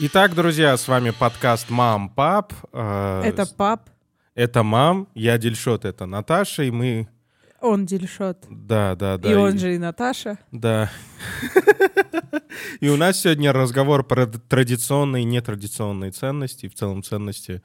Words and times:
Итак, 0.00 0.36
друзья, 0.36 0.76
с 0.76 0.86
вами 0.86 1.10
подкаст 1.10 1.70
«Мам, 1.70 2.08
пап». 2.08 2.52
Э, 2.72 3.22
Это 3.24 3.46
пап, 3.46 3.90
Это 4.36 4.62
мам, 4.62 5.08
я 5.14 5.38
Дельшот, 5.38 5.84
это 5.84 6.06
Наташа, 6.06 6.62
и 6.62 6.70
мы... 6.70 7.08
он 7.60 7.84
Дельшот. 7.84 8.46
Да, 8.48 8.94
да, 8.94 9.18
да. 9.18 9.28
и 9.28 9.34
он 9.34 9.58
же 9.58 9.74
и 9.74 9.78
Наташа. 9.78 10.38
Да. 10.52 10.88
И 12.80 12.88
у 12.88 12.96
нас 12.96 13.20
сегодня 13.20 13.52
разговор 13.52 14.04
про 14.04 14.26
традиционные 14.26 15.22
и 15.22 15.26
нетрадиционные 15.26 16.12
ценности, 16.12 16.66
и 16.66 16.68
в 16.68 16.74
целом 16.74 17.02
ценности 17.02 17.62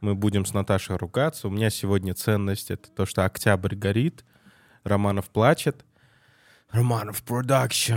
мы 0.00 0.14
будем 0.14 0.46
с 0.46 0.52
Наташей 0.54 0.96
ругаться. 0.96 1.48
У 1.48 1.50
меня 1.50 1.70
сегодня 1.70 2.14
ценность— 2.14 2.70
это 2.70 2.90
то, 2.90 3.06
что 3.06 3.24
октябрь 3.24 3.74
горит, 3.74 4.24
Романов 4.84 5.30
плачет. 5.30 5.84
Романов 6.72 7.22
продакшн. 7.22 7.94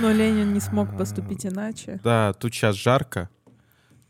Но 0.00 0.10
Ленин 0.10 0.52
не 0.52 0.60
смог 0.60 0.96
поступить 0.98 1.46
иначе. 1.46 2.00
Да, 2.02 2.32
тут 2.32 2.52
сейчас 2.52 2.74
жарко. 2.74 3.30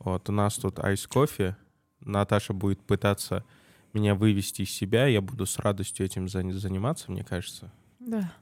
Вот, 0.07 0.29
у 0.29 0.33
нас 0.33 0.55
тут 0.57 0.79
айс 0.79 1.05
кофе. 1.09 1.57
Наташа 2.01 2.53
будет 2.53 2.81
пытаться 2.81 3.45
меня 3.93 4.15
вывести 4.15 4.63
из 4.63 4.71
себя. 4.71 5.09
Я 5.09 5.21
буду 5.21 5.47
с 5.47 5.59
радостью 5.59 6.07
этим 6.07 6.27
зан- 6.27 6.53
заниматься, 6.53 7.11
мне 7.11 7.25
кажется. 7.25 7.73
Да. 7.99 8.33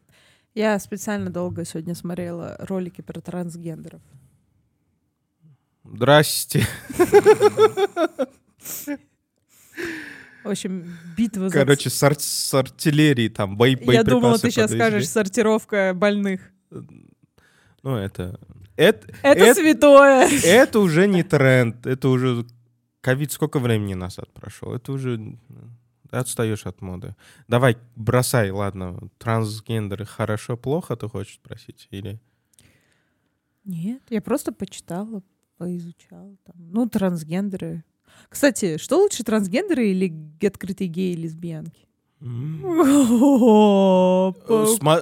Я 0.52 0.78
специально 0.78 1.30
долго 1.30 1.64
сегодня 1.64 1.94
смотрела 1.94 2.54
ролики 2.58 3.00
про 3.00 3.22
трансгендеров. 3.22 4.02
Здрасте. 5.84 6.66
В 10.44 10.50
общем, 10.50 10.84
битва 11.16 11.48
за... 11.48 11.54
Короче, 11.60 11.88
с, 11.88 12.02
ар- 12.02 12.20
с 12.20 12.52
артиллерией 12.52 13.30
там 13.30 13.56
бои, 13.56 13.74
Я 13.80 14.04
думала, 14.04 14.38
ты 14.38 14.50
сейчас 14.50 14.70
подвезли. 14.70 14.78
скажешь 14.90 15.08
сортировка 15.08 15.92
больных. 15.94 16.50
Ну, 17.82 17.96
это... 17.96 18.38
Это, 18.76 19.06
Это, 19.22 19.44
это, 19.44 19.54
святое! 19.54 20.28
это 20.44 20.80
уже 20.80 21.06
не 21.06 21.22
тренд. 21.22 21.86
Это 21.86 22.08
уже... 22.08 22.46
Ковид 23.00 23.32
сколько 23.32 23.58
времени 23.58 23.94
назад 23.94 24.32
прошел? 24.32 24.74
Это 24.74 24.92
уже... 24.92 25.38
Отстаешь 26.10 26.66
от 26.66 26.80
моды. 26.80 27.16
Давай, 27.48 27.76
бросай, 27.96 28.50
ладно. 28.50 28.98
Трансгендеры 29.18 30.04
хорошо, 30.04 30.56
плохо, 30.56 30.96
ты 30.96 31.08
хочешь 31.08 31.34
спросить? 31.34 31.88
Или... 31.90 32.20
Нет, 33.64 34.02
я 34.10 34.20
просто 34.20 34.52
почитала, 34.52 35.22
поизучала. 35.56 36.36
Там. 36.44 36.56
Ну, 36.56 36.88
трансгендеры. 36.88 37.84
Кстати, 38.28 38.78
что 38.78 38.98
лучше, 38.98 39.24
трансгендеры 39.24 39.88
или 39.88 40.12
открытые 40.46 40.88
геи 40.88 41.14
и 41.14 41.16
лесбиянки? 41.16 41.88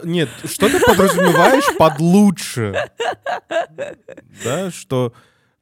Нет, 0.04 0.28
что 0.44 0.68
ты 0.68 0.80
подразумеваешь 0.80 1.76
под 1.78 2.00
лучше? 2.00 2.90
Да, 4.44 4.70
что 4.72 5.12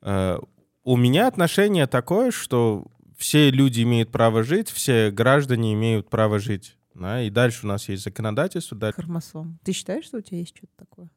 э, 0.00 0.38
у 0.84 0.96
меня 0.96 1.26
отношение 1.26 1.86
такое, 1.86 2.30
что 2.30 2.86
все 3.18 3.50
люди 3.50 3.82
имеют 3.82 4.10
право 4.10 4.42
жить, 4.42 4.70
все 4.70 5.10
граждане 5.10 5.74
имеют 5.74 6.08
право 6.08 6.38
жить. 6.38 6.78
Да, 6.94 7.22
и 7.22 7.28
дальше 7.28 7.66
у 7.66 7.68
нас 7.68 7.88
есть 7.88 8.04
законодательство. 8.04 8.76
да. 8.76 8.92
Хромосом. 8.92 9.58
Ты 9.62 9.72
считаешь, 9.72 10.06
что 10.06 10.18
у 10.18 10.22
тебя 10.22 10.38
есть 10.38 10.56
что-то 10.56 10.72
такое? 10.78 11.10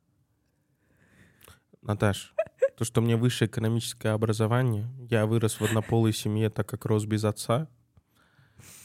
Наташ, 1.81 2.33
то, 2.77 2.85
что 2.85 3.01
у 3.01 3.03
меня 3.03 3.17
высшее 3.17 3.49
экономическое 3.49 4.09
образование, 4.09 4.89
я 5.09 5.25
вырос 5.25 5.59
в 5.59 5.63
однополой 5.63 6.13
семье, 6.13 6.49
так 6.49 6.67
как 6.67 6.85
рос 6.85 7.05
без 7.05 7.23
отца, 7.23 7.67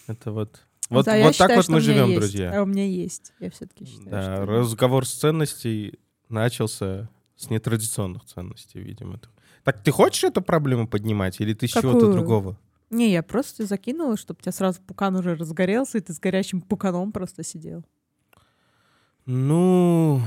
это 0.06 0.30
вот... 0.32 0.64
Вот, 0.88 1.04
Да, 1.04 1.16
вот 1.16 1.24
так 1.24 1.32
считаю, 1.34 1.56
вот 1.56 1.62
что 1.64 1.72
мы 1.72 1.80
живем, 1.80 2.06
есть. 2.08 2.20
друзья. 2.20 2.58
А 2.58 2.62
у 2.62 2.66
меня 2.66 2.86
есть. 2.86 3.32
Я 3.40 3.50
все-таки 3.50 3.84
считаю, 3.84 4.10
Да, 4.10 4.34
что... 4.36 4.46
разговор 4.46 5.06
с 5.06 5.12
ценностей 5.12 5.98
начался 6.28 7.10
с 7.36 7.50
нетрадиционных 7.50 8.24
ценностей, 8.24 8.80
видимо. 8.80 9.20
Так 9.64 9.82
ты 9.82 9.90
хочешь 9.90 10.24
эту 10.24 10.40
проблему 10.40 10.88
поднимать 10.88 11.40
или 11.40 11.52
ты 11.52 11.68
с 11.68 11.72
чего-то 11.72 12.10
другого? 12.12 12.58
Не, 12.90 13.12
я 13.12 13.22
просто 13.22 13.66
закинула, 13.66 14.16
чтобы 14.16 14.38
у 14.38 14.42
тебя 14.42 14.52
сразу 14.52 14.80
пукан 14.80 15.14
уже 15.16 15.34
разгорелся, 15.36 15.98
и 15.98 16.00
ты 16.00 16.14
с 16.14 16.18
горящим 16.18 16.62
пуканом 16.62 17.12
просто 17.12 17.42
сидел. 17.42 17.84
Ну, 19.26 20.22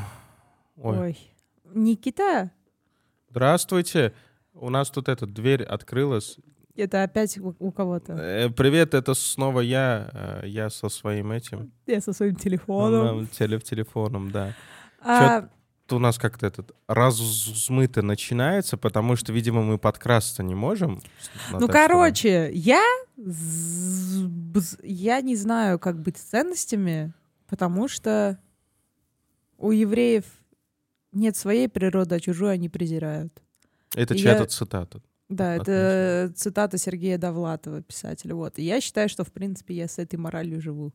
ой, 0.76 1.00
Ой. 1.00 1.18
Никита, 1.74 2.52
здравствуйте. 3.32 4.14
У 4.54 4.70
нас 4.70 4.92
тут 4.92 5.10
эта 5.10 5.26
дверь 5.26 5.64
открылась. 5.64 6.38
Это 6.82 7.04
опять 7.04 7.38
у, 7.38 7.72
кого-то. 7.72 8.14
Э, 8.14 8.50
привет, 8.50 8.94
это 8.94 9.14
снова 9.14 9.62
я. 9.62 10.10
э, 10.44 10.48
Я 10.48 10.70
со 10.70 10.90
своим 10.90 11.32
этим 11.32 11.72
Я 11.88 12.02
со 12.02 12.14
своим 12.14 12.36
телефоном. 12.36 13.24
э, 13.24 13.28
теле- 13.38 13.60
телефоном, 13.60 14.32
да. 14.32 14.54
А, 15.00 15.50
Это 15.86 15.96
у 15.96 16.00
нас 16.00 16.18
как-то 16.18 16.46
этот 16.48 16.72
размыто 16.88 18.02
начинается, 18.02 18.78
потому 18.78 19.16
что, 19.16 19.34
видимо, 19.34 19.62
мы 19.64 19.78
подкрасться 19.78 20.44
не 20.44 20.56
можем. 20.56 21.02
ну, 21.52 21.68
короче, 21.68 22.52
я, 22.54 22.84
я 24.84 25.22
не 25.22 25.36
знаю, 25.36 25.80
как 25.80 26.00
быть 26.02 26.18
с 26.18 26.22
ценностями, 26.22 27.14
потому 27.48 27.88
что 27.88 28.38
у 29.58 29.72
евреев 29.72 30.24
нет 31.12 31.36
своей 31.36 31.68
природы, 31.68 32.16
а 32.16 32.20
чужую 32.20 32.52
они 32.52 32.70
презирают. 32.70 33.42
Это 33.96 34.16
чья-то 34.16 34.46
цитата. 34.46 35.02
Да, 35.32 35.54
Отлично. 35.54 35.72
это 35.72 36.34
цитата 36.36 36.78
Сергея 36.78 37.18
Довлатова, 37.18 37.82
писателя. 37.82 38.36
Вот. 38.36 38.60
И 38.60 38.64
я 38.64 38.82
считаю, 38.82 39.08
что, 39.08 39.24
в 39.24 39.32
принципе, 39.32 39.74
я 39.76 39.88
с 39.88 39.98
этой 39.98 40.18
моралью 40.18 40.62
живу. 40.62 40.94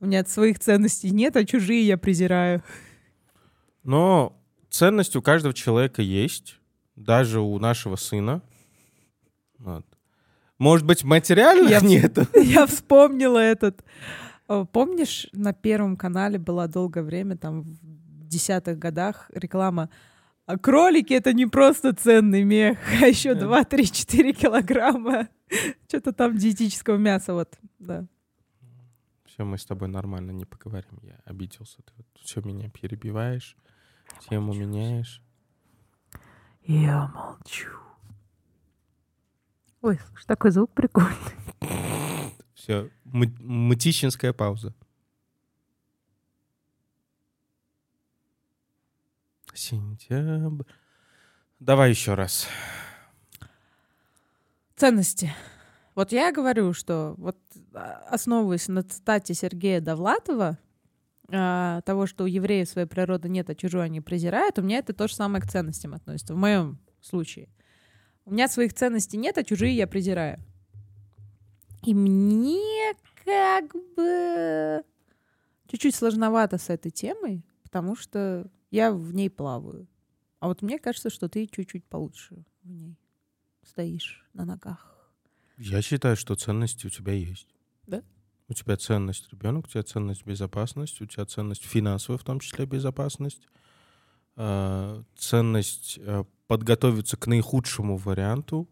У 0.00 0.06
меня 0.06 0.24
своих 0.24 0.58
ценностей 0.58 1.10
нет, 1.10 1.36
а 1.36 1.44
чужие 1.44 1.86
я 1.86 1.96
презираю. 1.96 2.64
Но 3.84 4.36
ценность 4.70 5.14
у 5.14 5.22
каждого 5.22 5.54
человека 5.54 6.02
есть, 6.02 6.58
даже 6.96 7.40
у 7.40 7.56
нашего 7.60 7.94
сына. 7.94 8.42
Вот. 9.58 9.86
Может 10.58 10.84
быть, 10.84 11.04
материальных 11.04 11.70
Я- 11.70 11.80
нет? 11.80 12.18
Я 12.34 12.66
вспомнила 12.66 13.38
этот. 13.38 13.84
Помнишь, 14.72 15.28
на 15.32 15.52
Первом 15.52 15.96
канале 15.96 16.38
была 16.38 16.66
долгое 16.66 17.02
время, 17.04 17.36
там, 17.36 17.62
в 17.62 18.26
десятых 18.26 18.78
годах 18.80 19.30
реклама 19.32 19.90
а 20.46 20.58
кролики— 20.58 21.12
это 21.14 21.32
не 21.32 21.46
просто 21.46 21.92
ценный 21.92 22.44
мех, 22.44 22.78
а 23.02 23.06
еще 23.06 23.34
Да. 23.34 23.46
2, 23.46 23.64
3, 23.64 23.86
4 23.86 24.32
килограмма 24.32 25.28
что-то 25.88 26.12
там 26.12 26.36
диетического 26.36 26.96
мяса, 26.96 27.34
вот, 27.34 27.58
да. 27.78 28.06
Все, 29.24 29.44
мы 29.44 29.58
с 29.58 29.66
тобой 29.66 29.88
нормально 29.88 30.30
не 30.30 30.46
поговорим. 30.46 30.98
Я 31.02 31.20
обиделся. 31.26 31.82
Ты 31.82 31.92
все 32.14 32.40
меня 32.40 32.70
перебиваешь, 32.70 33.56
тему 34.30 34.54
меняешь. 34.54 35.20
Я 36.62 37.08
молчу. 37.08 37.68
Ой, 39.82 39.98
слушай, 40.08 40.26
такой 40.26 40.50
звук 40.52 40.72
прикольный. 40.72 41.12
Все, 42.54 42.90
мытищинская 43.04 44.32
пауза. 44.32 44.74
Сентябрь. 49.56 50.64
Давай 51.58 51.90
еще 51.90 52.14
раз. 52.14 52.46
Ценности. 54.76 55.32
Вот 55.94 56.12
я 56.12 56.30
говорю, 56.30 56.74
что 56.74 57.14
вот 57.16 57.38
а, 57.72 58.04
основываясь 58.10 58.68
на 58.68 58.82
цитате 58.82 59.32
Сергея 59.32 59.80
Довлатова, 59.80 60.58
а, 61.32 61.80
того, 61.82 62.06
что 62.06 62.24
у 62.24 62.26
евреев 62.26 62.68
своей 62.68 62.86
природы 62.86 63.28
нет, 63.28 63.48
а 63.48 63.54
чужую 63.54 63.84
они 63.84 64.00
презирают, 64.00 64.58
у 64.58 64.62
меня 64.62 64.78
это 64.78 64.92
то 64.92 65.08
же 65.08 65.14
самое 65.14 65.42
к 65.42 65.48
ценностям 65.48 65.94
относится, 65.94 66.34
в 66.34 66.38
моем 66.38 66.78
случае. 67.00 67.48
У 68.26 68.32
меня 68.32 68.48
своих 68.48 68.74
ценностей 68.74 69.16
нет, 69.16 69.38
а 69.38 69.44
чужие 69.44 69.74
я 69.74 69.86
презираю. 69.86 70.38
И 71.82 71.94
мне 71.94 72.94
как 73.24 73.72
бы 73.96 74.82
чуть-чуть 75.68 75.94
сложновато 75.94 76.58
с 76.58 76.68
этой 76.68 76.90
темой, 76.90 77.42
потому 77.62 77.96
что 77.96 78.50
я 78.76 78.92
в 78.92 79.14
ней 79.14 79.30
плаваю. 79.30 79.88
А 80.38 80.48
вот 80.48 80.62
мне 80.62 80.78
кажется, 80.78 81.08
что 81.10 81.28
ты 81.28 81.46
чуть-чуть 81.46 81.86
получше 81.86 82.44
в 82.62 82.70
ней 82.70 82.98
стоишь 83.62 84.28
на 84.34 84.44
ногах. 84.44 85.10
Я 85.56 85.80
считаю, 85.80 86.16
что 86.16 86.34
ценности 86.34 86.86
у 86.86 86.90
тебя 86.90 87.14
есть. 87.14 87.48
Да? 87.86 88.02
У 88.48 88.52
тебя 88.52 88.76
ценность 88.76 89.32
ребенок, 89.32 89.64
у 89.64 89.68
тебя 89.68 89.82
ценность 89.82 90.26
безопасность, 90.26 91.00
у 91.00 91.06
тебя 91.06 91.24
ценность 91.24 91.64
финансовая, 91.64 92.18
в 92.18 92.24
том 92.24 92.38
числе 92.38 92.66
безопасность, 92.66 93.48
э, 94.36 95.02
ценность 95.16 95.98
э, 95.98 96.24
подготовиться 96.46 97.16
к 97.16 97.26
наихудшему 97.26 97.96
варианту, 97.96 98.68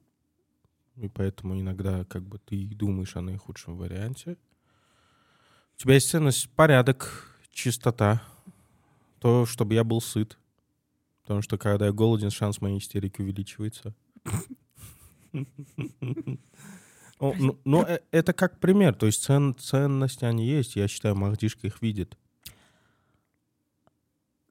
и 0.96 1.08
поэтому 1.08 1.58
иногда 1.58 2.04
как 2.04 2.22
бы 2.22 2.38
ты 2.38 2.66
думаешь 2.66 3.16
о 3.16 3.22
наихудшем 3.22 3.78
варианте. 3.78 4.36
У 5.76 5.80
тебя 5.80 5.94
есть 5.94 6.10
ценность 6.10 6.50
порядок, 6.50 7.38
чистота, 7.50 8.22
то, 9.24 9.46
чтобы 9.46 9.72
я 9.72 9.84
был 9.84 10.02
сыт. 10.02 10.36
Потому 11.22 11.40
что 11.40 11.56
когда 11.56 11.86
я 11.86 11.92
голоден, 11.92 12.28
шанс 12.28 12.60
моей 12.60 12.76
истерики 12.76 13.22
увеличивается. 13.22 13.94
О, 17.18 17.32
Ну, 17.38 17.58
ну, 17.64 17.82
э, 17.84 18.00
это 18.10 18.34
как 18.34 18.60
пример. 18.60 18.94
То 18.94 19.06
есть 19.06 19.22
цен, 19.22 19.56
ценности 19.58 20.26
они 20.26 20.46
есть. 20.46 20.76
Я 20.76 20.88
считаю, 20.88 21.16
Махдишка 21.16 21.66
их 21.66 21.80
видит. 21.80 22.18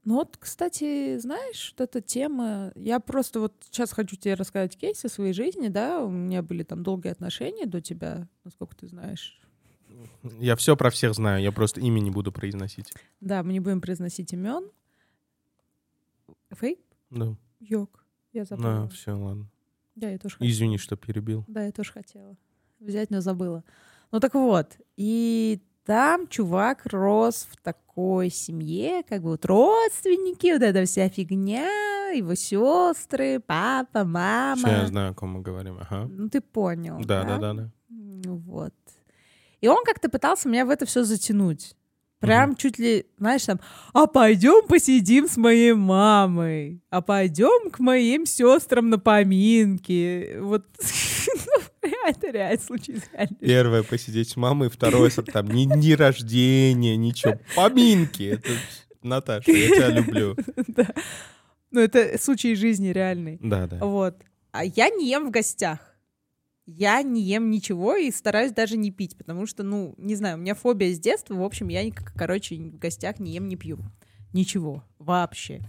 Ну 0.06 0.16
вот, 0.16 0.38
кстати, 0.38 1.19
знаешь, 1.19 1.76
вот 1.78 1.88
эта 1.88 2.02
тема... 2.02 2.72
Я 2.74 3.00
просто 3.00 3.42
вот 3.42 3.54
сейчас 3.69 3.92
хочу 3.92 4.16
тебе 4.16 4.34
рассказать 4.34 4.76
кейс 4.76 5.06
о 5.06 5.10
своей 5.10 5.34
жизни, 5.34 5.68
да, 5.68 6.04
у 6.04 6.10
меня 6.10 6.42
были 6.42 6.64
там 6.64 6.81
долгие 6.81 7.10
отношения 7.10 7.68
до 7.68 7.80
тебя, 7.80 8.28
насколько 8.44 8.76
ты 8.76 8.88
знаешь. 8.88 9.40
Я 10.40 10.56
все 10.56 10.76
про 10.76 10.90
всех 10.90 11.14
знаю, 11.14 11.42
я 11.42 11.52
просто 11.52 11.80
имя 11.80 12.00
не 12.00 12.12
буду 12.12 12.32
произносить. 12.32 12.94
Да, 13.22 13.44
мы 13.44 13.54
не 13.54 13.60
будем 13.60 13.82
произносить 13.82 14.34
имен. 14.34 14.70
Фейп? 16.52 16.80
Да. 17.10 17.36
Йог. 17.60 18.06
Я 18.32 18.46
забыла. 18.46 18.68
На, 18.68 18.88
все, 18.90 19.12
ладно. 19.12 19.48
Да, 19.96 20.10
я 20.10 20.18
тоже 20.18 20.36
хотела. 20.36 20.50
Извини, 20.50 20.78
что 20.78 20.96
перебил. 20.96 21.46
Да, 21.48 21.66
я 21.66 21.72
тоже 21.72 21.92
хотела 21.92 22.36
взять, 22.80 23.12
но 23.12 23.22
забыла. 23.22 23.64
Ну 24.12 24.20
так 24.20 24.34
вот, 24.34 24.78
и 24.98 25.62
там 25.86 26.28
чувак 26.28 26.86
рос 26.86 27.48
в 27.50 27.58
такой 27.62 28.30
семье, 28.30 29.04
как 29.04 29.22
бы 29.22 29.32
вот 29.32 29.46
родственники, 29.46 30.52
вот 30.54 30.62
эта 30.62 30.86
вся 30.86 31.10
фигня, 31.10 32.12
его 32.12 32.36
сестры, 32.36 33.40
папа, 33.40 34.04
мама. 34.04 34.56
Все, 34.56 34.70
я 34.70 34.88
знаю, 34.88 35.12
о 35.12 35.14
ком 35.14 35.32
мы 35.32 35.42
говорим. 35.42 35.78
Ага. 35.80 36.08
Ну 36.10 36.30
ты 36.30 36.42
понял. 36.42 37.00
Да, 37.04 37.24
да, 37.24 37.38
да, 37.38 37.54
да. 37.54 37.72
Ну 37.90 38.38
вот. 38.38 38.74
И 39.63 39.68
он 39.69 39.86
как-то 39.86 40.10
пытался 40.10 40.50
меня 40.50 40.65
в 40.65 40.69
это 40.69 40.86
все 40.86 41.06
затянуть. 41.06 41.74
Прям 42.19 42.57
чуть 42.57 42.80
ли, 42.80 43.06
знаешь, 43.18 43.45
там, 43.45 43.62
а 43.94 44.07
пойдем 44.07 44.68
посидим 44.68 45.30
с 45.30 45.38
моей 45.38 45.71
мамой, 45.71 46.81
а 46.89 47.01
пойдем 47.01 47.71
к 47.71 47.80
моим 47.80 48.25
сестрам 48.25 48.89
на 48.89 49.00
поминки. 49.00 50.38
Вот 50.39 50.65
ну, 51.81 51.89
это 52.06 52.30
реально 52.30 52.62
случилось. 52.62 53.04
Первое 53.39 53.83
посидеть 53.83 54.31
с 54.31 54.36
мамой, 54.36 54.69
второе 54.69 55.10
там 55.12 55.50
ни, 55.50 55.63
ни 55.63 55.94
рождения, 55.94 56.98
ничего. 56.98 57.39
Поминки. 57.56 58.24
Это, 58.33 58.50
Наташа, 59.01 59.50
я 59.50 59.68
тебя 59.68 59.89
люблю. 59.92 60.36
Да. 60.68 60.94
Ну, 61.71 61.80
это 61.80 62.18
случай 62.21 62.51
из 62.51 62.59
жизни 62.59 62.89
реальный. 62.89 63.38
Да, 63.42 63.68
да. 63.68 63.77
Вот. 63.77 64.18
А 64.51 64.66
я 64.66 64.89
не 64.89 65.09
ем 65.09 65.27
в 65.27 65.31
гостях. 65.31 65.93
Я 66.65 67.01
не 67.01 67.21
ем 67.21 67.50
ничего 67.51 67.95
и 67.95 68.10
стараюсь 68.12 68.54
даже 68.54 68.77
не 68.77 68.89
пить, 68.92 69.18
потому 69.18 69.45
что, 69.45 69.63
ну, 69.63 69.94
не 69.98 70.15
знаю, 70.15 70.38
у 70.38 70.39
меня 70.39 70.56
фобия 70.56 70.94
с 70.94 71.00
детства. 71.00 71.36
В 71.36 71.44
общем, 71.44 71.68
я, 71.68 71.83
никак- 71.83 72.13
короче, 72.15 72.56
в 72.56 72.77
гостях 72.80 73.19
не 73.19 73.31
ем, 73.33 73.48
не 73.50 73.57
пью. 73.57 73.80
Ничего. 74.31 74.83
Вообще. 74.98 75.62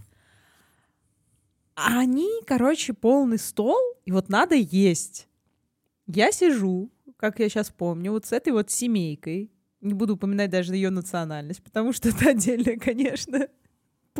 А 1.75 1.99
они, 1.99 2.31
короче, 2.46 2.93
полный 2.93 3.38
стол, 3.38 3.81
и 4.05 4.12
вот 4.12 4.29
надо 4.29 4.55
есть. 4.55 5.29
Я 6.06 6.31
сижу, 6.31 6.93
как 7.17 7.40
я 7.40 7.49
сейчас 7.49 7.70
помню, 7.70 8.12
вот 8.12 8.26
с 8.26 8.32
этой 8.32 8.52
вот 8.52 8.70
семейкой. 8.70 9.50
Не 9.81 9.94
буду 9.94 10.14
упоминать 10.14 10.50
даже 10.50 10.75
ее 10.76 10.90
национальность, 10.90 11.62
потому 11.62 11.93
что 11.93 12.08
это 12.11 12.31
отдельно, 12.31 12.79
конечно. 12.79 13.49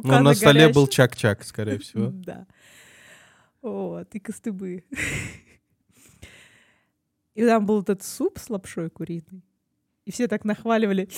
Ну, 0.03 0.21
на 0.23 0.35
столе 0.35 0.69
был 0.71 0.89
чак-чак, 0.89 1.45
скорее 1.45 1.79
всего. 1.79 2.11
Да. 2.13 2.47
Вот, 3.63 4.15
и 4.15 4.19
костыбы. 4.19 4.85
И 7.35 7.45
там 7.45 7.67
был 7.67 7.83
этот 7.83 8.03
суп 8.03 8.39
с 8.39 8.49
лапшой 8.49 8.91
куриной. 8.91 9.43
И 10.05 10.13
все 10.13 10.29
так 10.29 10.45
нахваливали, 10.45 11.09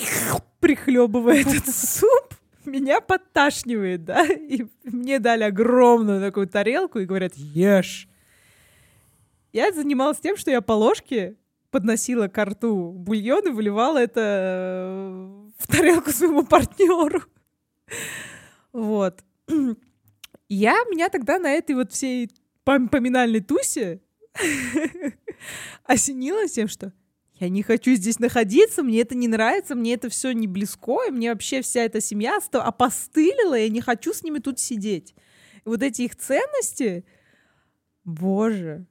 прихлебывая 0.59 1.41
этот 1.41 1.67
суп. 1.75 2.33
Меня 2.65 2.99
подташнивает, 2.99 4.03
да? 4.03 4.25
И 4.25 4.65
мне 4.83 5.19
дали 5.19 5.43
огромную 5.43 6.21
такую 6.21 6.47
тарелку 6.47 6.99
и 6.99 7.05
говорят, 7.05 7.33
ешь. 7.35 8.09
Я 9.53 9.71
занималась 9.71 10.19
тем, 10.19 10.35
что 10.35 10.51
я 10.51 10.61
по 10.61 10.73
ложке 10.73 11.37
подносила 11.71 12.27
к 12.27 12.43
рту 12.43 12.91
бульон 12.91 13.47
и 13.47 13.51
выливала 13.51 13.97
это 13.97 14.21
э, 14.21 15.49
в 15.57 15.67
тарелку 15.67 16.11
своему 16.11 16.45
партнеру. 16.45 17.23
Вот. 18.73 19.23
Я 20.49 20.73
меня 20.89 21.09
тогда 21.09 21.39
на 21.39 21.51
этой 21.51 21.75
вот 21.75 21.91
всей 21.91 22.29
пом- 22.65 22.89
поминальной 22.89 23.41
тусе 23.41 24.01
осенило 25.83 26.47
тем, 26.47 26.67
что 26.67 26.93
я 27.39 27.49
не 27.49 27.61
хочу 27.61 27.93
здесь 27.93 28.19
находиться, 28.19 28.83
мне 28.83 29.01
это 29.01 29.15
не 29.15 29.27
нравится, 29.27 29.75
мне 29.75 29.93
это 29.93 30.09
все 30.09 30.31
не 30.31 30.47
близко, 30.47 31.05
и 31.07 31.11
мне 31.11 31.31
вообще 31.31 31.61
вся 31.61 31.83
эта 31.83 32.01
семья 32.01 32.39
опостылила, 32.51 33.53
я 33.53 33.69
не 33.69 33.81
хочу 33.81 34.13
с 34.13 34.23
ними 34.23 34.39
тут 34.39 34.59
сидеть. 34.59 35.13
И 35.65 35.69
вот 35.69 35.83
эти 35.83 36.03
их 36.03 36.15
ценности, 36.15 37.05
боже, 38.03 38.87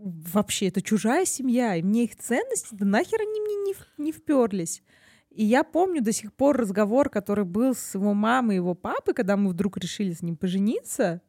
вообще, 0.00 0.68
это 0.68 0.82
чужая 0.82 1.24
семья, 1.24 1.76
и 1.76 1.82
мне 1.82 2.04
их 2.04 2.16
ценности, 2.16 2.74
да 2.74 2.84
нахер 2.84 3.20
они 3.20 3.40
мне 3.40 3.54
не, 3.54 3.74
не 3.98 4.12
вперлись. 4.12 4.82
И 5.30 5.44
я 5.44 5.62
помню 5.62 6.02
до 6.02 6.12
сих 6.12 6.34
пор 6.34 6.56
разговор, 6.56 7.08
который 7.08 7.44
был 7.44 7.74
с 7.74 7.94
его 7.94 8.14
мамой 8.14 8.56
и 8.56 8.58
его 8.58 8.74
папой, 8.74 9.14
когда 9.14 9.36
мы 9.36 9.50
вдруг 9.50 9.76
решили 9.78 10.12
с 10.12 10.22
ним 10.22 10.36
пожениться. 10.36 11.22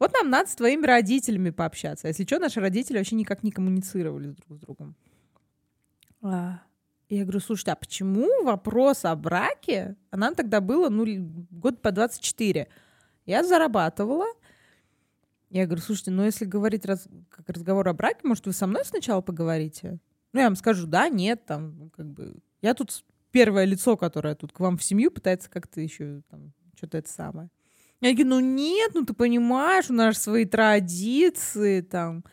Вот 0.00 0.14
нам 0.14 0.30
надо 0.30 0.48
с 0.48 0.54
твоими 0.54 0.86
родителями 0.86 1.50
пообщаться. 1.50 2.08
Если 2.08 2.24
что, 2.24 2.38
наши 2.38 2.58
родители 2.58 2.96
вообще 2.96 3.16
никак 3.16 3.42
не 3.42 3.52
коммуницировали 3.52 4.28
друг 4.30 4.58
с 4.58 4.60
другом. 4.60 4.96
А, 6.22 6.62
я 7.10 7.22
говорю, 7.22 7.40
слушайте, 7.40 7.72
а 7.72 7.76
почему 7.76 8.42
вопрос 8.42 9.04
о 9.04 9.14
браке, 9.14 9.96
а 10.10 10.16
нам 10.16 10.34
тогда 10.34 10.62
было, 10.62 10.88
ну, 10.88 11.04
год 11.50 11.82
по 11.82 11.92
24. 11.92 12.66
Я 13.26 13.44
зарабатывала. 13.44 14.26
Я 15.50 15.66
говорю, 15.66 15.82
слушайте, 15.82 16.12
ну, 16.12 16.24
если 16.24 16.46
говорить 16.46 16.86
раз, 16.86 17.06
как 17.28 17.50
разговор 17.50 17.86
о 17.86 17.92
браке, 17.92 18.20
может, 18.22 18.46
вы 18.46 18.54
со 18.54 18.66
мной 18.66 18.86
сначала 18.86 19.20
поговорите? 19.20 19.98
Ну, 20.32 20.40
я 20.40 20.46
вам 20.46 20.56
скажу, 20.56 20.86
да, 20.86 21.10
нет, 21.10 21.44
там, 21.44 21.90
как 21.94 22.06
бы... 22.06 22.36
Я 22.62 22.72
тут 22.72 23.04
первое 23.32 23.66
лицо, 23.66 23.98
которое 23.98 24.34
тут 24.34 24.52
к 24.52 24.60
вам 24.60 24.78
в 24.78 24.84
семью 24.84 25.10
пытается 25.10 25.50
как-то 25.50 25.80
еще 25.80 26.22
там 26.30 26.52
что-то 26.74 26.98
это 26.98 27.10
самое. 27.10 27.50
Я 28.00 28.12
говорю, 28.12 28.30
ну 28.30 28.40
нет, 28.40 28.92
ну 28.94 29.04
ты 29.04 29.12
понимаешь, 29.12 29.90
у 29.90 29.92
нас 29.92 30.22
свои 30.22 30.44
традиции 30.46 31.82
там. 31.82 32.24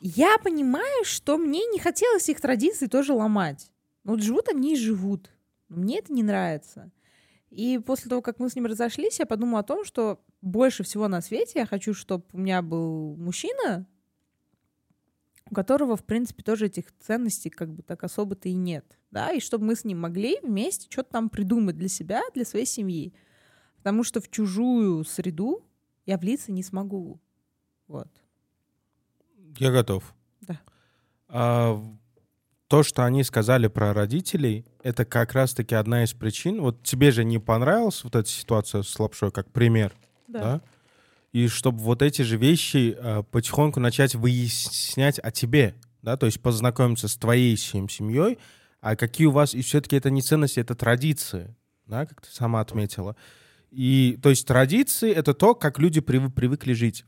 Я 0.00 0.36
понимаю, 0.38 1.04
что 1.04 1.38
мне 1.38 1.64
не 1.66 1.78
хотелось 1.78 2.28
их 2.28 2.40
традиции 2.40 2.86
тоже 2.86 3.12
ломать. 3.12 3.70
Вот 4.02 4.20
живут 4.20 4.48
они 4.48 4.72
и 4.72 4.76
живут. 4.76 5.30
Мне 5.68 6.00
это 6.00 6.12
не 6.12 6.24
нравится. 6.24 6.90
И 7.50 7.78
после 7.78 8.08
того, 8.08 8.20
как 8.22 8.38
мы 8.38 8.48
с 8.48 8.56
ним 8.56 8.66
разошлись, 8.66 9.20
я 9.20 9.26
подумала 9.26 9.60
о 9.60 9.62
том, 9.62 9.84
что 9.84 10.20
больше 10.40 10.82
всего 10.82 11.06
на 11.06 11.20
свете 11.20 11.60
я 11.60 11.66
хочу, 11.66 11.94
чтобы 11.94 12.24
у 12.32 12.38
меня 12.38 12.62
был 12.62 13.14
мужчина, 13.16 13.86
у 15.50 15.54
которого, 15.54 15.96
в 15.96 16.04
принципе, 16.04 16.42
тоже 16.42 16.66
этих 16.66 16.86
ценностей 16.98 17.50
как 17.50 17.70
бы 17.72 17.82
так 17.82 18.02
особо-то 18.04 18.48
и 18.48 18.54
нет. 18.54 18.98
Да, 19.10 19.32
и 19.32 19.40
чтобы 19.40 19.66
мы 19.66 19.76
с 19.76 19.84
ним 19.84 20.00
могли 20.00 20.38
вместе 20.42 20.88
что-то 20.90 21.10
там 21.12 21.28
придумать 21.28 21.76
для 21.76 21.88
себя, 21.88 22.22
для 22.34 22.46
своей 22.46 22.66
семьи. 22.66 23.12
Потому 23.82 24.04
что 24.04 24.20
в 24.20 24.30
чужую 24.30 25.04
среду 25.04 25.64
я 26.06 26.16
влиться 26.16 26.52
не 26.52 26.62
смогу. 26.62 27.20
Вот. 27.88 28.08
Я 29.58 29.72
готов. 29.72 30.14
Да. 30.40 30.60
А, 31.28 31.82
то, 32.68 32.82
что 32.82 33.04
они 33.04 33.24
сказали 33.24 33.66
про 33.66 33.92
родителей, 33.92 34.64
это 34.82 35.04
как 35.04 35.32
раз-таки 35.32 35.74
одна 35.74 36.04
из 36.04 36.12
причин. 36.12 36.60
Вот 36.60 36.82
тебе 36.84 37.10
же 37.10 37.24
не 37.24 37.38
понравилась 37.38 38.04
вот 38.04 38.14
эта 38.14 38.28
ситуация 38.28 38.82
с 38.82 38.98
лапшой, 38.98 39.30
как 39.30 39.50
пример, 39.50 39.92
да? 40.28 40.62
И 41.32 41.48
чтобы 41.48 41.78
вот 41.78 42.02
эти 42.02 42.22
же 42.22 42.36
вещи 42.36 42.96
а, 42.98 43.22
потихоньку 43.22 43.80
начать 43.80 44.14
выяснять 44.14 45.18
о 45.18 45.30
тебе, 45.30 45.74
да, 46.02 46.16
то 46.16 46.26
есть 46.26 46.40
познакомиться 46.40 47.08
с 47.08 47.16
твоей 47.16 47.56
сем- 47.56 47.88
семьей, 47.88 48.38
а 48.80 48.96
какие 48.96 49.26
у 49.26 49.30
вас, 49.30 49.54
и 49.54 49.62
все-таки 49.62 49.96
это 49.96 50.10
не 50.10 50.20
ценности, 50.20 50.60
это 50.60 50.74
традиции, 50.74 51.54
да, 51.86 52.04
как 52.04 52.20
ты 52.20 52.30
сама 52.30 52.60
отметила. 52.60 53.16
И, 53.72 54.18
то 54.22 54.28
есть 54.28 54.46
традиции— 54.46 55.10
это 55.14 55.32
то, 55.32 55.54
как 55.54 55.78
люди 55.78 56.00
прив- 56.00 56.30
привыкли 56.30 56.74
жить. 56.74 57.06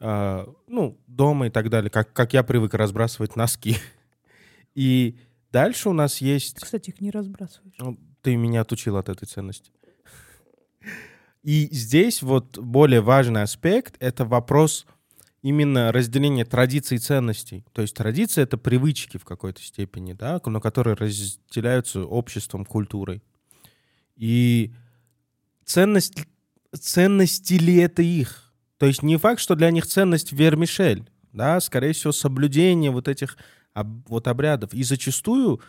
А, 0.00 0.48
ну, 0.66 0.98
дома 1.06 1.48
и 1.48 1.50
так 1.50 1.68
далее, 1.68 1.90
как, 1.90 2.14
как 2.14 2.32
я 2.32 2.42
привык 2.42 2.72
разбрасывать 2.72 3.36
носки. 3.36 3.76
И 4.74 5.18
дальше 5.52 5.90
у 5.90 5.92
нас 5.92 6.22
есть... 6.22 6.60
Кстати, 6.60 6.90
их 6.90 7.00
не 7.02 7.10
разбрасываешь. 7.10 7.76
Ну, 7.78 7.98
Ты 8.22 8.36
меня 8.36 8.62
отучил 8.62 8.96
от 8.96 9.10
этой 9.10 9.26
ценности. 9.26 9.70
И 11.42 11.68
здесь 11.70 12.22
вот 12.22 12.56
более 12.56 13.02
важный 13.02 13.42
аспект— 13.42 13.96
это 14.00 14.24
вопрос 14.24 14.86
именно 15.42 15.92
разделения 15.92 16.46
традиций 16.46 16.96
и 16.96 17.00
ценностей. 17.00 17.66
То 17.72 17.82
есть 17.82 17.94
традиции— 17.94 18.42
это 18.42 18.56
привычки 18.56 19.18
в 19.18 19.24
какой-то 19.26 19.60
степени, 19.60 20.14
да, 20.14 20.40
но 20.46 20.60
которые 20.60 20.94
разделяются 20.94 22.04
обществом, 22.06 22.64
культурой. 22.64 23.22
И 24.16 24.72
ценность, 25.72 26.26
ценности 26.78 27.54
ли 27.54 27.76
это 27.76 28.02
их? 28.02 28.52
То 28.78 28.86
есть 28.86 29.02
не 29.02 29.16
факт, 29.16 29.40
что 29.40 29.54
для 29.54 29.70
них 29.70 29.86
ценность 29.86 30.32
вермишель, 30.32 31.08
да, 31.32 31.60
скорее 31.60 31.92
всего, 31.92 32.12
соблюдение 32.12 32.90
вот 32.90 33.08
этих 33.08 33.36
об- 33.72 34.08
вот 34.08 34.28
обрядов. 34.28 34.74
И 34.74 34.82
зачастую 34.82 35.60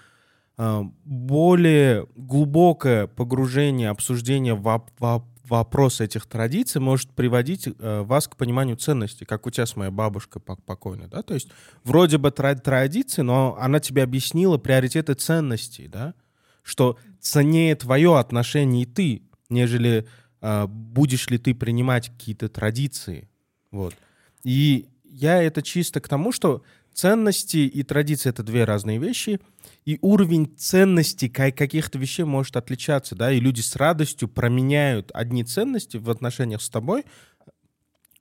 а, 0.58 0.84
более 1.06 2.08
глубокое 2.16 3.08
погружение, 3.08 3.90
обсуждение 3.90 4.56
воп- 4.56 4.90
воп- 5.00 5.24
вопроса 5.48 6.04
этих 6.04 6.26
традиций 6.26 6.80
может 6.80 7.10
приводить 7.12 7.68
э, 7.68 8.02
вас 8.02 8.28
к 8.28 8.36
пониманию 8.36 8.78
ценностей, 8.78 9.26
как 9.26 9.46
у 9.46 9.52
тебя 9.52 9.66
с 9.66 9.76
моей 9.76 9.92
бабушкой 9.92 10.42
пок- 10.42 10.62
покойной, 10.66 11.08
да, 11.08 11.22
то 11.22 11.34
есть 11.34 11.50
вроде 11.84 12.18
бы 12.18 12.32
тра- 12.32 12.56
традиции, 12.56 13.24
но 13.24 13.58
она 13.60 13.80
тебе 13.80 14.04
объяснила 14.04 14.58
приоритеты 14.58 15.16
ценностей, 15.16 15.88
да, 15.88 16.14
что 16.62 16.98
ценнее 17.20 17.76
твое 17.76 18.18
отношение 18.18 18.84
и 18.84 18.86
ты, 18.86 19.24
нежели 19.54 20.08
а, 20.42 20.68
будешь 20.68 21.30
ли 21.30 21.38
ты 21.38 21.56
принимать 21.56 22.10
какие-то 22.10 22.50
традиции. 22.50 23.30
Вот. 23.72 23.96
И 24.44 24.90
я 25.06 25.42
это 25.42 25.62
чисто 25.62 26.02
к 26.02 26.10
тому, 26.10 26.34
что 26.34 26.64
ценности 26.94 27.58
и 27.58 27.84
традиции— 27.84 28.30
это 28.32 28.44
две 28.44 28.66
разные 28.66 29.00
вещи, 29.00 29.40
и 29.86 29.98
уровень 30.02 30.54
ценностей 30.58 31.30
каких-то 31.30 31.98
вещей 31.98 32.24
может 32.24 32.58
отличаться, 32.58 33.16
да, 33.16 33.32
и 33.32 33.40
люди 33.40 33.62
с 33.62 33.76
радостью 33.76 34.28
променяют 34.28 35.12
одни 35.14 35.44
ценности 35.44 35.98
в 35.98 36.10
отношениях 36.10 36.62
с 36.62 36.70
тобой 36.70 37.06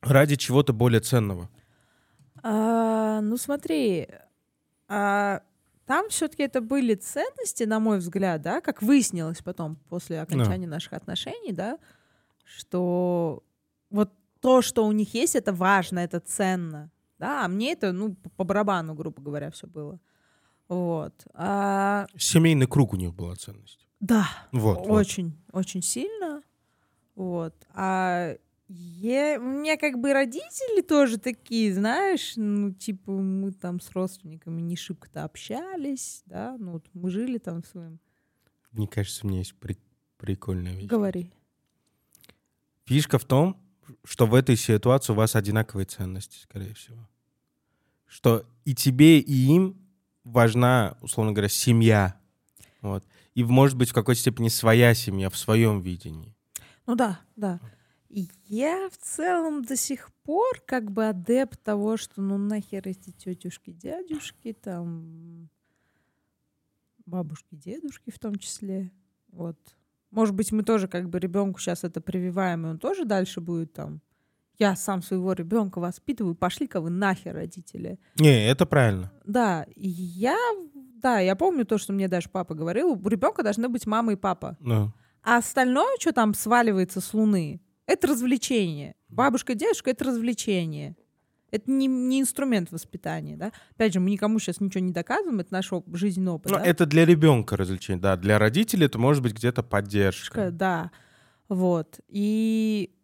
ради 0.00 0.36
чего-то 0.36 0.72
более 0.72 1.00
ценного. 1.00 1.48
А, 2.42 3.20
ну 3.20 3.36
смотри, 3.36 4.08
а, 4.88 5.42
там 5.92 6.08
все-таки 6.08 6.42
это 6.42 6.62
были 6.62 6.94
ценности, 6.94 7.64
на 7.64 7.78
мой 7.78 7.98
взгляд, 7.98 8.40
да, 8.40 8.62
как 8.62 8.80
выяснилось 8.80 9.42
потом 9.42 9.76
после 9.90 10.22
окончания 10.22 10.66
да. 10.66 10.76
наших 10.76 10.94
отношений, 10.94 11.52
да, 11.52 11.78
что 12.44 13.42
вот 13.90 14.10
то, 14.40 14.62
что 14.62 14.86
у 14.86 14.92
них 14.92 15.12
есть, 15.12 15.36
это 15.36 15.52
важно, 15.52 15.98
это 15.98 16.18
ценно. 16.18 16.90
Да, 17.18 17.44
а 17.44 17.48
мне 17.48 17.72
это, 17.72 17.92
ну, 17.92 18.16
по 18.38 18.44
барабану, 18.44 18.94
грубо 18.94 19.20
говоря, 19.20 19.50
все 19.50 19.66
было. 19.66 20.00
Вот. 20.66 21.12
А... 21.34 22.06
Семейный 22.16 22.66
круг 22.66 22.94
у 22.94 22.96
них 22.96 23.12
была 23.12 23.36
ценность. 23.36 23.86
Да. 24.00 24.26
Вот. 24.50 24.86
Очень, 24.86 25.36
вот. 25.52 25.60
очень 25.60 25.82
сильно. 25.82 26.42
Вот. 27.16 27.54
А 27.74 28.38
я, 28.68 29.38
у 29.38 29.44
меня 29.44 29.76
как 29.76 29.98
бы 29.98 30.12
родители 30.12 30.80
тоже 30.82 31.18
такие, 31.18 31.74
знаешь, 31.74 32.34
ну, 32.36 32.72
типа, 32.72 33.12
мы 33.12 33.52
там 33.52 33.80
с 33.80 33.90
родственниками 33.90 34.60
не 34.60 34.76
шибко-то 34.76 35.24
общались, 35.24 36.22
да, 36.26 36.56
ну, 36.58 36.72
вот 36.72 36.86
мы 36.94 37.10
жили 37.10 37.38
там 37.38 37.64
своим. 37.64 37.98
Мне 38.70 38.86
кажется, 38.86 39.26
у 39.26 39.28
меня 39.28 39.40
есть 39.40 39.54
при- 39.54 39.78
прикольная 40.16 40.74
вещь. 40.74 40.86
Говори. 40.86 41.30
Фишка 42.84 43.18
в 43.18 43.24
том, 43.24 43.56
что 44.04 44.26
в 44.26 44.34
этой 44.34 44.56
ситуации 44.56 45.12
у 45.12 45.16
вас 45.16 45.36
одинаковые 45.36 45.86
ценности, 45.86 46.38
скорее 46.38 46.74
всего. 46.74 47.08
Что 48.06 48.46
и 48.64 48.74
тебе, 48.74 49.18
и 49.20 49.32
им 49.32 49.76
важна, 50.24 50.96
условно 51.00 51.32
говоря, 51.32 51.48
семья. 51.48 52.18
Вот. 52.80 53.04
И, 53.34 53.44
может 53.44 53.76
быть, 53.76 53.90
в 53.90 53.94
какой-то 53.94 54.20
степени 54.20 54.48
своя 54.48 54.94
семья 54.94 55.30
в 55.30 55.36
своем 55.36 55.80
видении. 55.80 56.34
Ну 56.86 56.94
да, 56.94 57.20
да. 57.36 57.60
Я 58.12 58.90
в 58.90 58.98
целом 58.98 59.64
до 59.64 59.74
сих 59.74 60.12
пор 60.22 60.62
как 60.66 60.90
бы 60.90 61.08
адепт 61.08 61.62
того, 61.62 61.96
что 61.96 62.20
ну 62.20 62.36
нахер 62.36 62.86
эти 62.86 63.10
тетюшки, 63.10 63.72
дядюшки, 63.72 64.52
там 64.52 65.48
бабушки, 67.06 67.54
дедушки 67.54 68.10
в 68.10 68.18
том 68.18 68.36
числе. 68.36 68.92
Вот. 69.28 69.56
Может 70.10 70.34
быть, 70.34 70.52
мы 70.52 70.62
тоже 70.62 70.88
как 70.88 71.08
бы 71.08 71.18
ребенку 71.18 71.58
сейчас 71.58 71.84
это 71.84 72.02
прививаем, 72.02 72.66
и 72.66 72.70
он 72.70 72.78
тоже 72.78 73.06
дальше 73.06 73.40
будет 73.40 73.72
там. 73.72 74.02
Я 74.58 74.76
сам 74.76 75.02
своего 75.02 75.32
ребенка 75.32 75.78
воспитываю, 75.78 76.34
пошли-ка 76.34 76.82
вы 76.82 76.90
нахер, 76.90 77.34
родители. 77.34 77.98
Не, 78.16 78.46
это 78.46 78.66
правильно. 78.66 79.10
Да, 79.24 79.66
я, 79.74 80.36
да, 80.74 81.18
я 81.18 81.34
помню 81.34 81.64
то, 81.64 81.78
что 81.78 81.94
мне 81.94 82.08
даже 82.08 82.28
папа 82.28 82.54
говорил, 82.54 82.92
у 82.92 83.08
ребенка 83.08 83.42
должны 83.42 83.70
быть 83.70 83.86
мама 83.86 84.12
и 84.12 84.16
папа. 84.16 84.58
Да. 84.60 84.92
А 85.22 85.38
остальное, 85.38 85.96
что 85.98 86.12
там 86.12 86.34
сваливается 86.34 87.00
с 87.00 87.14
луны, 87.14 87.62
это 87.86 88.06
развлечение. 88.06 88.94
Бабушка, 89.08 89.54
дедушка— 89.54 89.90
это 89.92 90.04
развлечение. 90.04 90.96
Это 91.50 91.70
не, 91.70 91.86
не 91.86 92.20
инструмент 92.20 92.72
воспитания, 92.72 93.36
да. 93.36 93.52
Опять 93.72 93.92
же, 93.92 94.00
мы 94.00 94.10
никому 94.10 94.38
сейчас 94.38 94.60
ничего 94.60 94.82
не 94.82 94.92
доказываем, 94.92 95.40
это 95.40 95.52
наш 95.52 95.70
оп- 95.72 95.94
жизненный 95.94 96.32
опыт. 96.32 96.50
Ну, 96.50 96.58
да? 96.58 96.64
это 96.64 96.86
для 96.86 97.04
ребенка 97.04 97.56
развлечение, 97.58 98.00
да. 98.00 98.16
Для 98.16 98.38
родителей 98.38 98.86
это 98.86 98.98
может 98.98 99.22
быть 99.22 99.34
где-то 99.34 99.62
поддержка. 99.62 100.50
Да, 100.50 100.90
вот. 101.48 102.00
И 102.08 102.94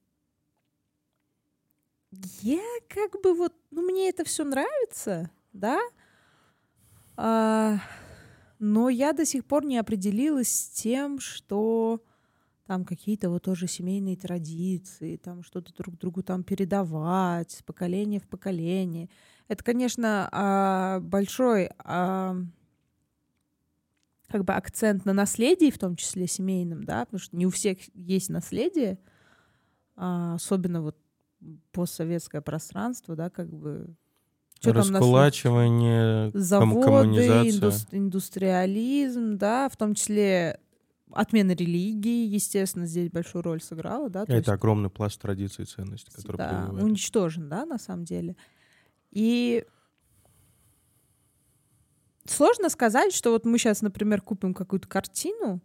я 2.40 2.62
как 2.88 3.20
бы 3.22 3.34
вот, 3.34 3.52
ну, 3.70 3.82
мне 3.82 4.08
это 4.08 4.24
все 4.24 4.44
нравится, 4.44 5.30
да, 5.52 5.78
а, 7.16 7.78
но 8.58 8.88
я 8.88 9.12
до 9.12 9.26
сих 9.26 9.44
пор 9.44 9.64
не 9.64 9.76
определилась 9.76 10.48
с 10.48 10.68
тем, 10.70 11.20
что 11.20 12.02
там 12.68 12.84
какие-то 12.84 13.30
вот 13.30 13.44
тоже 13.44 13.66
семейные 13.66 14.14
традиции, 14.14 15.16
там 15.16 15.42
что-то 15.42 15.74
друг 15.74 15.96
другу 15.96 16.22
там 16.22 16.42
передавать 16.42 17.50
с 17.50 17.62
поколения 17.62 18.20
в 18.20 18.28
поколение. 18.28 19.08
Это, 19.48 19.64
конечно, 19.64 20.28
а, 20.30 21.00
большой 21.00 21.70
а, 21.78 22.36
как 24.26 24.44
бы 24.44 24.52
акцент 24.52 25.06
на 25.06 25.14
наследии, 25.14 25.70
в 25.70 25.78
том 25.78 25.96
числе 25.96 26.26
семейном, 26.26 26.84
да, 26.84 27.06
потому 27.06 27.18
что 27.20 27.34
не 27.38 27.46
у 27.46 27.50
всех 27.50 27.78
есть 27.94 28.28
наследие, 28.28 28.98
а, 29.96 30.34
особенно 30.34 30.82
вот 30.82 30.98
постсоветское 31.72 32.42
пространство, 32.42 33.16
да, 33.16 33.30
как 33.30 33.48
бы 33.48 33.96
что 34.60 34.74
Раскулачивание, 34.74 36.32
заводы, 36.34 36.82
коммунизация. 36.82 37.98
индустриализм, 37.98 39.38
да, 39.38 39.70
в 39.70 39.76
том 39.78 39.94
числе 39.94 40.60
Отмена 41.12 41.52
религии, 41.52 42.26
естественно, 42.26 42.86
здесь 42.86 43.10
большую 43.10 43.42
роль 43.42 43.60
сыграла, 43.60 44.08
да. 44.10 44.22
Это 44.22 44.34
есть, 44.34 44.48
огромный 44.48 44.90
пласт 44.90 45.20
традиций 45.20 45.64
и 45.64 45.66
ценностей, 45.66 46.10
который 46.10 46.36
да, 46.36 46.68
уничтожен, 46.72 47.48
да, 47.48 47.64
на 47.64 47.78
самом 47.78 48.04
деле. 48.04 48.36
И 49.10 49.64
сложно 52.26 52.68
сказать, 52.68 53.12
что 53.14 53.30
вот 53.30 53.44
мы 53.46 53.58
сейчас, 53.58 53.82
например, 53.82 54.20
купим 54.20 54.54
какую-то 54.54 54.88
картину, 54.88 55.62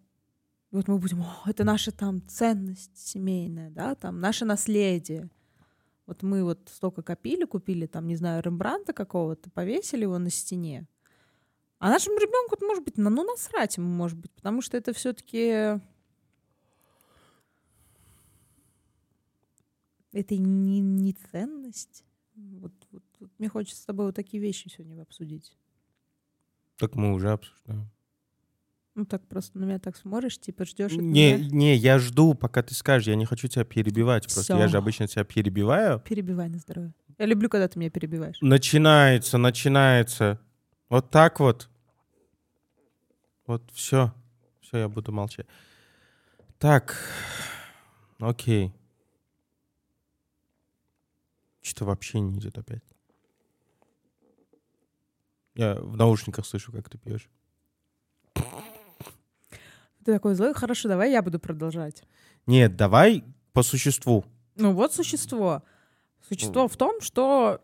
вот 0.72 0.88
мы 0.88 0.98
будем, 0.98 1.22
О, 1.22 1.44
это 1.46 1.64
наша 1.64 1.92
там 1.92 2.26
ценность 2.28 2.98
семейная, 2.98 3.70
да, 3.70 3.96
там 3.96 4.20
наше 4.20 4.44
наследие. 4.46 5.30
Вот 6.06 6.24
мы 6.24 6.44
вот 6.44 6.70
столько 6.74 7.02
копили, 7.02 7.46
купили 7.46 7.86
там, 7.86 8.08
не 8.08 8.16
знаю, 8.16 8.42
Рембранта 8.44 8.92
какого-то, 8.92 9.52
повесили 9.52 10.02
его 10.02 10.18
на 10.18 10.30
стене. 10.30 10.88
А 11.84 11.90
нашему 11.90 12.18
ребенку, 12.18 12.56
может 12.66 12.82
быть, 12.86 12.98
ну, 12.98 13.10
ну 13.10 13.26
насрать 13.26 13.76
ему, 13.76 13.90
может 13.90 14.18
быть, 14.18 14.32
потому 14.32 14.62
что 14.62 14.78
это 14.78 14.94
все-таки 14.94 15.82
это 20.14 20.38
не, 20.38 20.80
не 20.80 21.12
ценность. 21.12 22.06
Вот, 22.36 22.72
вот, 22.90 23.04
вот 23.20 23.30
мне 23.38 23.50
хочется 23.50 23.82
с 23.82 23.86
тобой 23.86 24.06
вот 24.06 24.16
такие 24.16 24.42
вещи 24.42 24.70
сегодня 24.70 25.02
обсудить. 25.02 25.58
Так 26.78 26.96
мы 26.96 27.12
уже 27.12 27.32
обсуждаем. 27.32 27.92
Ну 28.96 29.04
так 29.04 29.28
просто 29.28 29.60
на 29.60 29.66
меня 29.66 29.80
так 29.80 29.98
смотришь, 29.98 30.40
типа 30.40 30.64
ждешь. 30.64 30.94
Не, 30.94 31.34
меня. 31.34 31.50
не, 31.50 31.76
я 31.76 32.00
жду, 32.00 32.34
пока 32.34 32.64
ты 32.64 32.74
скажешь. 32.76 33.10
Я 33.10 33.16
не 33.16 33.26
хочу 33.26 33.50
тебя 33.50 33.66
перебивать. 33.66 34.24
Просто 34.24 34.54
Всё. 34.54 34.58
я 34.58 34.70
же 34.70 34.78
обычно 34.78 35.10
тебя 35.10 35.26
перебиваю. 35.26 36.00
Перебивай 36.00 36.48
на 36.48 36.60
здоровье. 36.60 36.94
Я 37.18 37.26
люблю, 37.26 37.50
когда 37.50 37.68
ты 37.68 37.78
меня 37.78 37.90
перебиваешь. 37.90 38.38
Начинается, 38.40 39.38
начинается. 39.38 40.40
Вот 40.88 41.10
так 41.10 41.42
вот. 41.42 41.70
Вот 43.54 43.70
все. 43.72 44.12
Все, 44.62 44.80
я 44.80 44.90
буду 44.90 45.12
молчать. 45.12 45.46
Так. 46.58 46.98
Окей. 48.18 48.74
Что-то 51.62 51.86
вообще 51.86 52.20
не 52.20 52.40
идет 52.40 52.58
опять. 52.58 52.82
Я 55.54 55.76
в 55.76 55.96
наушниках 55.96 56.48
слышу, 56.48 56.72
как 56.72 56.90
ты 56.90 56.98
пьешь. 56.98 57.30
Ты 58.34 60.14
такой 60.14 60.34
злой. 60.34 60.56
Хорошо, 60.56 60.90
давай 60.90 61.12
я 61.12 61.22
буду 61.22 61.40
продолжать. 61.40 62.02
Нет, 62.48 62.76
давай 62.76 63.24
по 63.52 63.62
существу. 63.62 64.26
Ну 64.56 64.74
вот 64.74 64.96
существо. 64.96 65.62
Существо 66.28 66.68
в 66.68 66.76
том, 66.76 67.02
что 67.02 67.62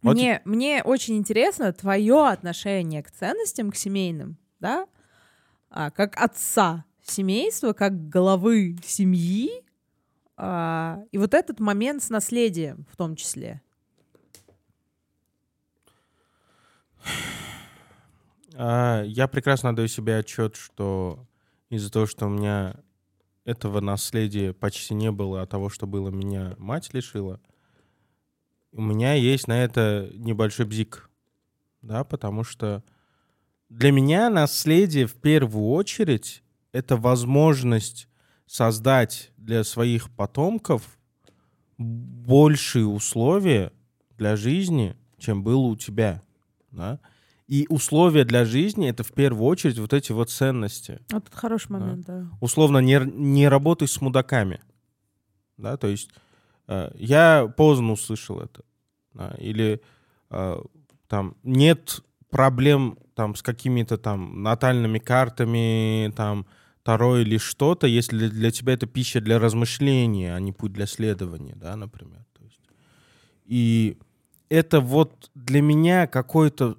вот. 0.00 0.14
Мне, 0.14 0.40
мне 0.46 0.82
очень 0.82 1.18
интересно 1.18 1.70
твое 1.74 2.28
отношение 2.28 3.02
к 3.02 3.10
ценностям, 3.10 3.70
к 3.70 3.76
семейным 3.76 4.38
да, 4.64 4.86
а, 5.68 5.90
как 5.90 6.16
отца 6.16 6.86
семейства, 7.02 7.74
как 7.74 8.08
главы 8.08 8.78
семьи, 8.82 9.62
а, 10.38 11.02
и 11.12 11.18
вот 11.18 11.34
этот 11.34 11.60
момент 11.60 12.02
с 12.02 12.08
наследием 12.08 12.86
в 12.90 12.96
том 12.96 13.14
числе. 13.14 13.60
А, 18.54 19.02
я 19.02 19.28
прекрасно 19.28 19.68
отдаю 19.68 19.86
себе 19.86 20.16
отчет, 20.16 20.56
что 20.56 21.26
из-за 21.68 21.92
того, 21.92 22.06
что 22.06 22.24
у 22.24 22.30
меня 22.30 22.76
этого 23.44 23.80
наследия 23.80 24.54
почти 24.54 24.94
не 24.94 25.10
было, 25.10 25.42
а 25.42 25.46
того, 25.46 25.68
что 25.68 25.86
было, 25.86 26.08
меня 26.08 26.54
мать 26.56 26.94
лишила, 26.94 27.38
у 28.72 28.80
меня 28.80 29.12
есть 29.12 29.46
на 29.46 29.62
это 29.62 30.10
небольшой 30.14 30.64
бзик, 30.64 31.10
да, 31.82 32.02
потому 32.02 32.44
что 32.44 32.82
для 33.74 33.90
меня 33.90 34.30
наследие 34.30 35.06
в 35.06 35.14
первую 35.14 35.70
очередь 35.70 36.42
это 36.72 36.96
возможность 36.96 38.08
создать 38.46 39.32
для 39.36 39.64
своих 39.64 40.10
потомков 40.10 40.82
большие 41.76 42.86
условия 42.86 43.72
для 44.16 44.36
жизни, 44.36 44.96
чем 45.18 45.42
было 45.42 45.62
у 45.62 45.76
тебя. 45.76 46.22
Да? 46.70 47.00
И 47.48 47.66
условия 47.68 48.24
для 48.24 48.44
жизни— 48.44 48.88
это 48.88 49.02
в 49.02 49.12
первую 49.12 49.46
очередь 49.46 49.78
вот 49.78 49.92
эти 49.92 50.12
вот 50.12 50.30
ценности. 50.30 51.00
Вот 51.10 51.26
это 51.26 51.36
хороший 51.36 51.72
момент, 51.72 52.06
да. 52.06 52.28
Условно, 52.40 52.78
не, 52.78 53.00
не 53.04 53.48
работай 53.48 53.88
с 53.88 54.00
мудаками. 54.00 54.60
Да, 55.56 55.76
то 55.76 55.88
есть 55.88 56.10
э, 56.68 56.92
я 56.94 57.52
поздно 57.56 57.92
услышал 57.92 58.40
это. 58.40 58.62
Да, 59.14 59.34
или 59.38 59.82
э, 60.30 60.62
там 61.08 61.36
нет 61.42 62.00
проблем 62.30 62.98
там 63.14 63.34
с 63.34 63.42
какими-то 63.42 63.96
там 63.98 64.42
натальными 64.42 64.98
картами, 64.98 66.12
там 66.16 66.46
второе 66.80 67.22
или 67.22 67.38
что-то, 67.38 67.86
если 67.86 68.18
для, 68.18 68.28
для 68.28 68.50
тебя 68.50 68.74
это 68.74 68.86
пища 68.86 69.20
для 69.20 69.38
размышления, 69.38 70.34
а 70.34 70.40
не 70.40 70.52
путь 70.52 70.72
для 70.72 70.86
следования, 70.86 71.54
да, 71.56 71.76
например. 71.76 72.24
То 72.34 72.44
есть, 72.44 72.60
и 73.46 73.98
это 74.48 74.80
вот 74.80 75.30
для 75.34 75.62
меня 75.62 76.06
какой-то 76.06 76.76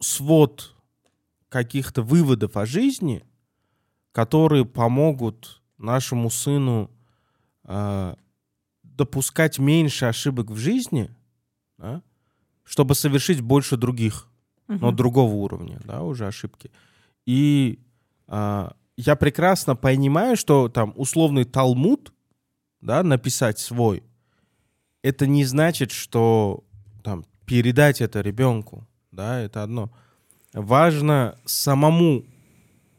свод 0.00 0.74
каких-то 1.48 2.02
выводов 2.02 2.56
о 2.56 2.66
жизни, 2.66 3.24
которые 4.12 4.64
помогут 4.64 5.62
нашему 5.78 6.28
сыну 6.28 6.90
э, 7.64 8.14
допускать 8.82 9.58
меньше 9.58 10.06
ошибок 10.06 10.50
в 10.50 10.56
жизни, 10.56 11.10
да, 11.78 12.02
чтобы 12.64 12.94
совершить 12.94 13.40
больше 13.40 13.76
других, 13.76 14.28
uh-huh. 14.68 14.78
но 14.80 14.92
другого 14.92 15.32
уровня, 15.34 15.80
да, 15.84 16.02
уже 16.02 16.26
ошибки. 16.26 16.70
И 17.26 17.80
э, 18.26 18.70
я 18.96 19.16
прекрасно 19.16 19.76
понимаю, 19.76 20.36
что 20.36 20.68
там 20.68 20.92
условный 20.96 21.44
Талмуд, 21.44 22.12
да, 22.80 23.02
написать 23.02 23.58
свой, 23.58 24.02
это 25.02 25.26
не 25.26 25.44
значит, 25.44 25.90
что 25.90 26.64
там 27.02 27.24
передать 27.44 28.00
это 28.00 28.20
ребенку 28.20 28.88
да, 29.18 29.40
это 29.40 29.64
одно. 29.64 29.90
Важно 30.54 31.38
самому 31.44 32.24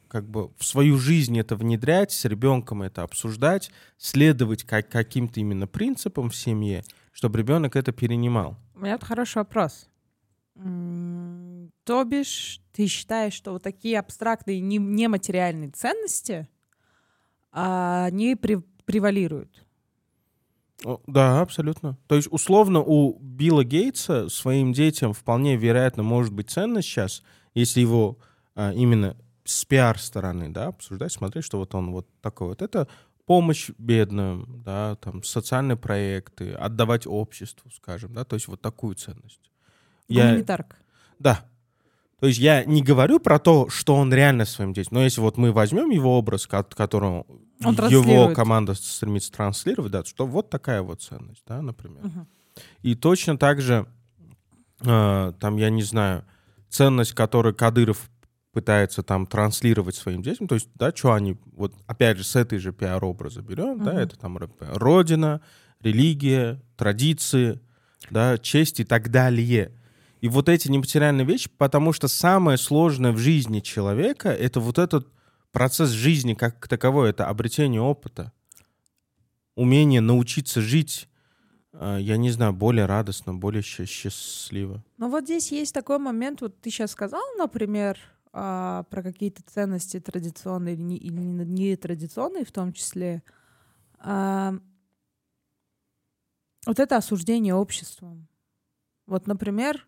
как 0.09 0.27
бы 0.27 0.49
в 0.57 0.65
свою 0.65 0.97
жизнь 0.97 1.39
это 1.39 1.55
внедрять, 1.55 2.11
с 2.11 2.25
ребенком 2.25 2.81
это 2.81 3.03
обсуждать, 3.03 3.71
следовать 3.97 4.63
как, 4.63 4.89
каким-то 4.89 5.39
именно 5.39 5.65
принципам 5.65 6.29
в 6.29 6.35
семье, 6.35 6.83
чтобы 7.13 7.39
ребенок 7.39 7.75
это 7.75 7.91
перенимал. 7.91 8.57
У 8.75 8.79
меня 8.79 8.97
тут 8.97 9.07
хороший 9.07 9.37
вопрос. 9.37 9.87
То 11.89 12.03
бишь, 12.03 12.61
ты 12.71 12.85
считаешь, 12.85 13.33
что 13.33 13.51
вот 13.51 13.63
такие 13.63 13.97
абстрактные, 13.97 14.59
нематериальные 14.59 15.71
ценности, 15.71 16.47
а, 17.51 18.05
они 18.05 18.35
превалируют? 18.35 19.65
Да, 21.07 21.41
абсолютно. 21.41 21.97
То 22.05 22.13
есть, 22.13 22.27
условно, 22.29 22.81
у 22.81 23.17
Билла 23.17 23.63
Гейтса 23.63 24.29
своим 24.29 24.71
детям 24.71 25.13
вполне 25.13 25.55
вероятно 25.55 26.03
может 26.03 26.31
быть 26.31 26.51
ценно 26.51 26.83
сейчас, 26.83 27.23
если 27.55 27.81
его 27.81 28.19
а, 28.53 28.71
именно 28.71 29.17
с 29.43 29.65
пиар-стороны, 29.65 30.49
да, 30.49 30.67
обсуждать, 30.67 31.11
смотреть, 31.11 31.43
что 31.43 31.57
вот 31.57 31.73
он 31.73 31.91
вот 31.91 32.07
такой 32.21 32.49
вот. 32.49 32.61
Это 32.61 32.87
помощь 33.25 33.71
бедным, 33.79 34.61
да, 34.63 34.95
там, 34.97 35.23
социальные 35.23 35.77
проекты, 35.77 36.51
отдавать 36.51 37.07
обществу, 37.07 37.71
скажем, 37.71 38.13
да, 38.13 38.25
то 38.25 38.35
есть 38.35 38.47
вот 38.47 38.61
такую 38.61 38.93
ценность. 38.93 39.49
Гуманитарка. 40.07 40.75
Я... 40.77 41.15
Да, 41.17 41.48
то 42.19 42.27
есть 42.27 42.39
я 42.39 42.65
не 42.65 42.81
говорю 42.81 43.19
про 43.19 43.39
то, 43.39 43.69
что 43.69 43.95
он 43.95 44.13
реально 44.13 44.45
своим 44.45 44.73
детям, 44.73 44.95
но 44.95 45.03
если 45.03 45.21
вот 45.21 45.37
мы 45.37 45.51
возьмем 45.51 45.89
его 45.89 46.17
образ, 46.17 46.47
которым 46.47 47.25
он 47.63 47.75
его 47.75 48.33
команда 48.33 48.73
стремится 48.73 49.31
транслировать, 49.31 49.91
да, 49.91 50.03
что 50.03 50.25
вот 50.25 50.49
такая 50.49 50.81
вот 50.81 51.01
ценность, 51.01 51.43
да, 51.47 51.61
например. 51.61 52.05
Угу. 52.05 52.27
И 52.83 52.95
точно 52.95 53.37
так 53.37 53.61
же, 53.61 53.85
э, 54.81 55.33
там, 55.39 55.57
я 55.57 55.69
не 55.69 55.83
знаю, 55.83 56.25
ценность, 56.69 57.13
которую 57.13 57.55
Кадыров 57.55 58.09
пытается 58.51 59.03
там 59.03 59.27
транслировать 59.27 59.95
своим 59.95 60.21
детям, 60.21 60.47
то 60.47 60.55
есть, 60.55 60.69
да, 60.75 60.91
что 60.95 61.13
они, 61.13 61.37
вот 61.55 61.73
опять 61.85 62.17
же, 62.17 62.23
с 62.23 62.35
этой 62.35 62.59
же 62.59 62.73
пиар-образа 62.73 63.41
берем, 63.41 63.77
угу. 63.77 63.85
да, 63.85 64.01
это 64.01 64.17
там 64.17 64.37
родина, 64.59 65.41
религия, 65.81 66.61
традиции, 66.75 67.59
да, 68.09 68.37
честь 68.37 68.79
и 68.79 68.83
так 68.83 69.09
далее. 69.11 69.71
И 70.21 70.27
вот 70.27 70.49
эти 70.49 70.69
нематериальные 70.69 71.25
вещи, 71.25 71.49
потому 71.57 71.93
что 71.93 72.07
самое 72.07 72.57
сложное 72.57 73.11
в 73.11 73.17
жизни 73.17 73.61
человека— 73.61 74.29
это 74.29 74.59
вот 74.59 74.77
этот 74.77 75.07
процесс 75.51 75.89
жизни 75.89 76.33
как 76.33 76.67
таковой, 76.67 77.09
это 77.09 77.27
обретение 77.27 77.81
опыта, 77.81 78.33
умение 79.55 80.01
научиться 80.01 80.61
жить, 80.61 81.07
а, 81.73 81.97
я 81.97 82.17
не 82.17 82.31
знаю, 82.31 82.53
более 82.53 82.85
радостно, 82.85 83.33
более 83.33 83.61
счастливо. 83.61 84.83
Но 84.97 85.09
вот 85.09 85.23
здесь 85.23 85.51
есть 85.51 85.73
такой 85.73 85.99
момент, 85.99 86.41
вот 86.41 86.59
ты 86.59 86.69
сейчас 86.69 86.91
сказал, 86.91 87.23
например, 87.37 87.97
а, 88.31 88.83
про 88.83 89.01
какие-то 89.01 89.41
ценности 89.43 89.99
традиционные 89.99 90.75
или 90.75 91.19
нетрадиционные 91.19 92.45
в 92.45 92.51
том 92.51 92.73
числе. 92.73 93.23
А, 93.99 94.53
вот 96.65 96.79
это 96.79 96.97
осуждение 96.97 97.55
обществом. 97.55 98.27
Вот, 99.07 99.25
например, 99.25 99.87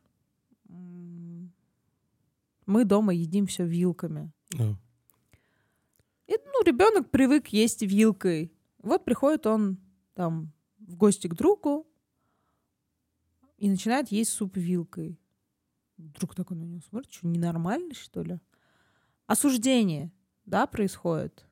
мы 2.65 2.85
дома 2.85 3.13
едим 3.13 3.47
все 3.47 3.65
вилками. 3.65 4.31
Да. 4.51 4.77
И, 6.27 6.37
ну, 6.45 6.63
ребенок 6.63 7.09
привык 7.11 7.47
есть 7.47 7.81
вилкой. 7.81 8.53
Вот 8.79 9.03
приходит 9.05 9.45
он 9.45 9.77
там 10.13 10.53
в 10.79 10.95
гости 10.95 11.27
к 11.27 11.33
другу 11.33 11.87
и 13.57 13.69
начинает 13.69 14.11
есть 14.11 14.31
суп 14.31 14.57
вилкой. 14.57 15.19
Друг 15.97 16.35
такой 16.35 16.57
на 16.57 16.63
него 16.63 16.81
смотрит, 16.81 17.11
что 17.11 17.27
ненормальный, 17.27 17.93
что 17.93 18.23
ли? 18.23 18.39
Осуждение, 19.27 20.11
да, 20.45 20.65
происходит. 20.65 21.45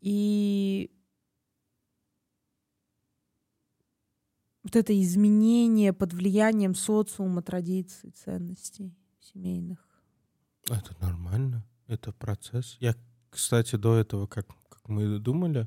И 0.00 0.90
вот 4.62 4.74
это 4.74 4.98
изменение 5.00 5.92
под 5.92 6.12
влиянием 6.12 6.74
социума, 6.74 7.42
традиций, 7.42 8.10
ценностей 8.10 8.96
семейных. 9.20 9.91
Это 10.68 10.94
нормально, 11.00 11.64
это 11.86 12.12
процесс. 12.12 12.76
Я, 12.80 12.94
кстати, 13.30 13.76
до 13.76 13.96
этого, 13.96 14.26
как, 14.26 14.46
как 14.68 14.88
мы 14.88 15.18
думали, 15.18 15.66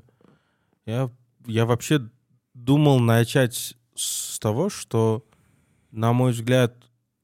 я, 0.86 1.10
я 1.46 1.66
вообще 1.66 2.08
думал 2.54 2.98
начать 3.00 3.76
с 3.94 4.38
того, 4.38 4.70
что, 4.70 5.26
на 5.90 6.12
мой 6.12 6.32
взгляд, 6.32 6.74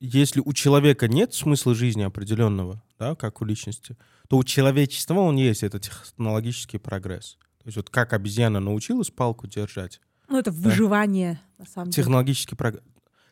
если 0.00 0.40
у 0.44 0.52
человека 0.52 1.08
нет 1.08 1.32
смысла 1.32 1.74
жизни 1.74 2.02
определенного, 2.02 2.82
да, 2.98 3.14
как 3.14 3.40
у 3.40 3.44
личности, 3.44 3.96
то 4.28 4.37
у 4.37 4.44
человечества 4.44 5.20
он 5.20 5.37
есть, 5.37 5.62
это 5.62 5.78
технологический 5.78 6.78
прогресс. 6.78 7.38
То 7.58 7.68
есть 7.68 7.76
вот 7.76 7.90
как 7.90 8.12
обезьяна 8.12 8.61
научилась 8.61 9.11
палку 9.11 9.46
держать. 9.46 10.00
Ну, 10.28 10.38
это 10.38 10.50
выживание, 10.50 11.35
да? 11.35 11.64
на 11.64 11.70
самом 11.70 11.90
деле. 11.90 12.02
Технологический, 12.02 12.56
прог... 12.56 12.76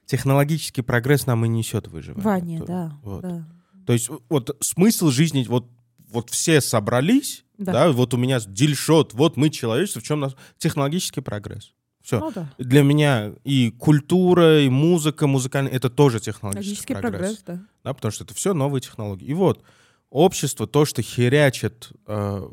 Технологический 0.06 0.82
прогресс 0.82 1.26
нам 1.26 1.44
и 1.44 1.48
несет 1.48 1.88
выживание. 1.88 2.24
Ваня, 2.24 2.64
да, 2.64 2.98
вот. 3.02 3.22
да. 3.22 3.48
То 3.86 3.92
есть 3.92 4.10
вот 4.28 4.56
смысл 4.60 5.10
жизни, 5.10 5.44
вот, 5.48 5.66
вот 6.08 6.30
все 6.30 6.60
собрались, 6.60 7.44
да. 7.58 7.72
да, 7.72 7.92
вот 7.92 8.14
у 8.14 8.16
меня 8.16 8.40
дельшот, 8.40 9.14
вот 9.14 9.36
мы 9.36 9.50
человечество, 9.50 10.00
в 10.00 10.04
чем 10.04 10.20
нас 10.20 10.34
технологический 10.58 11.20
прогресс. 11.20 11.72
Все. 12.02 12.18
Ну, 12.18 12.32
да. 12.32 12.50
Для 12.58 12.82
меня 12.82 13.32
и 13.44 13.70
культура, 13.70 14.62
и 14.62 14.68
музыка, 14.68 15.26
музыкальная, 15.26 15.72
это 15.72 15.90
тоже 15.90 16.18
технологический 16.18 16.94
прогресс. 16.94 17.12
прогресс 17.12 17.42
да. 17.46 17.60
да. 17.84 17.94
Потому 17.94 18.12
что 18.12 18.24
это 18.24 18.34
все 18.34 18.54
новые 18.54 18.80
технологии. 18.80 19.26
И 19.26 19.34
вот 19.34 19.62
общество, 20.08 20.66
то, 20.66 20.84
что 20.84 21.02
херячит 21.02 21.92
э, 22.06 22.48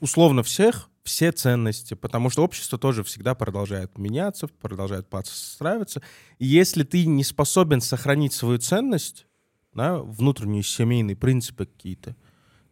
условно 0.00 0.42
всех, 0.42 0.88
все 1.02 1.32
ценности, 1.32 1.94
потому 1.94 2.30
что 2.30 2.44
общество 2.44 2.78
тоже 2.78 3.02
всегда 3.02 3.34
продолжает 3.34 3.98
меняться, 3.98 4.46
продолжает 4.46 5.08
подстраиваться. 5.08 6.00
И 6.38 6.46
если 6.46 6.84
ты 6.84 7.06
не 7.06 7.24
способен 7.24 7.80
сохранить 7.80 8.32
свою 8.32 8.58
ценность, 8.58 9.26
да, 9.74 9.98
внутренние 9.98 10.62
семейные 10.62 11.16
принципы 11.16 11.66
какие-то, 11.66 12.16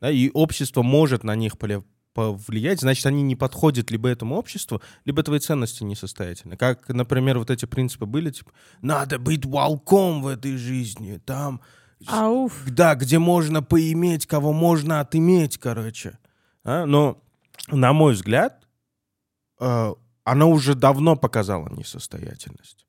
да, 0.00 0.10
и 0.10 0.30
общество 0.30 0.82
может 0.82 1.24
на 1.24 1.34
них 1.34 1.54
повлиять, 2.12 2.80
значит, 2.80 3.06
они 3.06 3.22
не 3.22 3.36
подходят 3.36 3.90
либо 3.90 4.08
этому 4.08 4.36
обществу, 4.36 4.82
либо 5.04 5.22
твои 5.22 5.38
ценности 5.38 5.84
несостоятельны. 5.84 6.56
Как, 6.56 6.88
например, 6.88 7.38
вот 7.38 7.50
эти 7.50 7.66
принципы 7.66 8.06
были, 8.06 8.30
типа, 8.30 8.52
надо 8.82 9.18
быть 9.18 9.44
волком 9.44 10.22
в 10.22 10.26
этой 10.26 10.56
жизни, 10.56 11.20
там, 11.24 11.60
Ауф. 12.06 12.64
да, 12.66 12.94
где 12.94 13.18
можно 13.18 13.62
поиметь, 13.62 14.26
кого 14.26 14.52
можно 14.52 15.00
отыметь, 15.00 15.58
короче. 15.58 16.18
А? 16.64 16.86
Но, 16.86 17.22
на 17.68 17.92
мой 17.92 18.14
взгляд, 18.14 18.66
э, 19.60 19.94
она 20.24 20.46
уже 20.46 20.74
давно 20.74 21.16
показала 21.16 21.68
несостоятельность. 21.68 22.86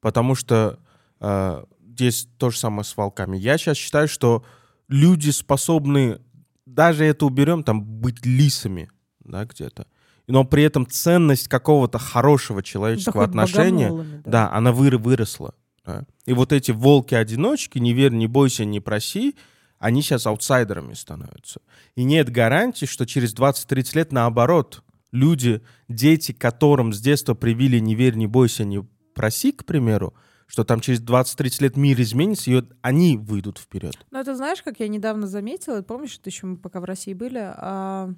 Потому 0.00 0.34
что 0.34 0.78
э, 1.20 1.64
здесь 1.94 2.28
то 2.38 2.50
же 2.50 2.58
самое 2.58 2.84
с 2.84 2.96
волками. 2.96 3.36
Я 3.36 3.56
сейчас 3.58 3.76
считаю, 3.76 4.08
что 4.08 4.44
люди 4.88 5.30
способны, 5.30 6.20
даже 6.66 7.04
это 7.04 7.26
уберем, 7.26 7.62
там, 7.62 7.82
быть 7.82 8.24
лисами, 8.26 8.90
да, 9.20 9.44
где-то. 9.44 9.86
Но 10.26 10.44
при 10.44 10.62
этом 10.62 10.86
ценность 10.86 11.48
какого-то 11.48 11.98
хорошего 11.98 12.62
человеческого 12.62 13.26
да 13.26 13.30
отношения, 13.30 13.92
да. 14.24 14.30
да, 14.30 14.52
она 14.52 14.72
вы, 14.72 14.90
выросла. 14.90 15.54
Да? 15.84 16.04
И 16.24 16.32
вот 16.32 16.52
эти 16.52 16.70
волки-одиночки, 16.70 17.78
не 17.78 17.92
верь, 17.92 18.12
не 18.12 18.26
бойся, 18.26 18.64
не 18.64 18.80
проси, 18.80 19.36
они 19.78 20.00
сейчас 20.00 20.26
аутсайдерами 20.26 20.94
становятся. 20.94 21.60
И 21.94 22.04
нет 22.04 22.30
гарантии, 22.30 22.86
что 22.86 23.04
через 23.04 23.34
20-30 23.34 23.96
лет 23.96 24.12
наоборот, 24.12 24.82
люди, 25.12 25.60
дети, 25.88 26.32
которым 26.32 26.92
с 26.94 27.00
детства 27.00 27.34
привили 27.34 27.78
«не 27.78 27.94
верь, 27.94 28.14
не 28.14 28.26
бойся, 28.26 28.64
не 28.64 28.82
проси», 29.14 29.52
к 29.52 29.66
примеру, 29.66 30.14
что 30.46 30.64
там 30.64 30.80
через 30.80 31.00
20-30 31.00 31.62
лет 31.62 31.76
мир 31.76 32.00
изменится, 32.00 32.50
и 32.50 32.62
они 32.82 33.16
выйдут 33.16 33.58
вперед. 33.58 33.96
Ну, 34.10 34.18
это 34.18 34.34
знаешь, 34.34 34.62
как 34.62 34.80
я 34.80 34.88
недавно 34.88 35.26
заметила, 35.26 35.82
помнишь, 35.82 36.18
это 36.18 36.30
еще 36.30 36.46
мы 36.46 36.56
пока 36.56 36.80
в 36.80 36.84
России 36.84 37.14
были, 37.14 37.40
а... 37.40 38.10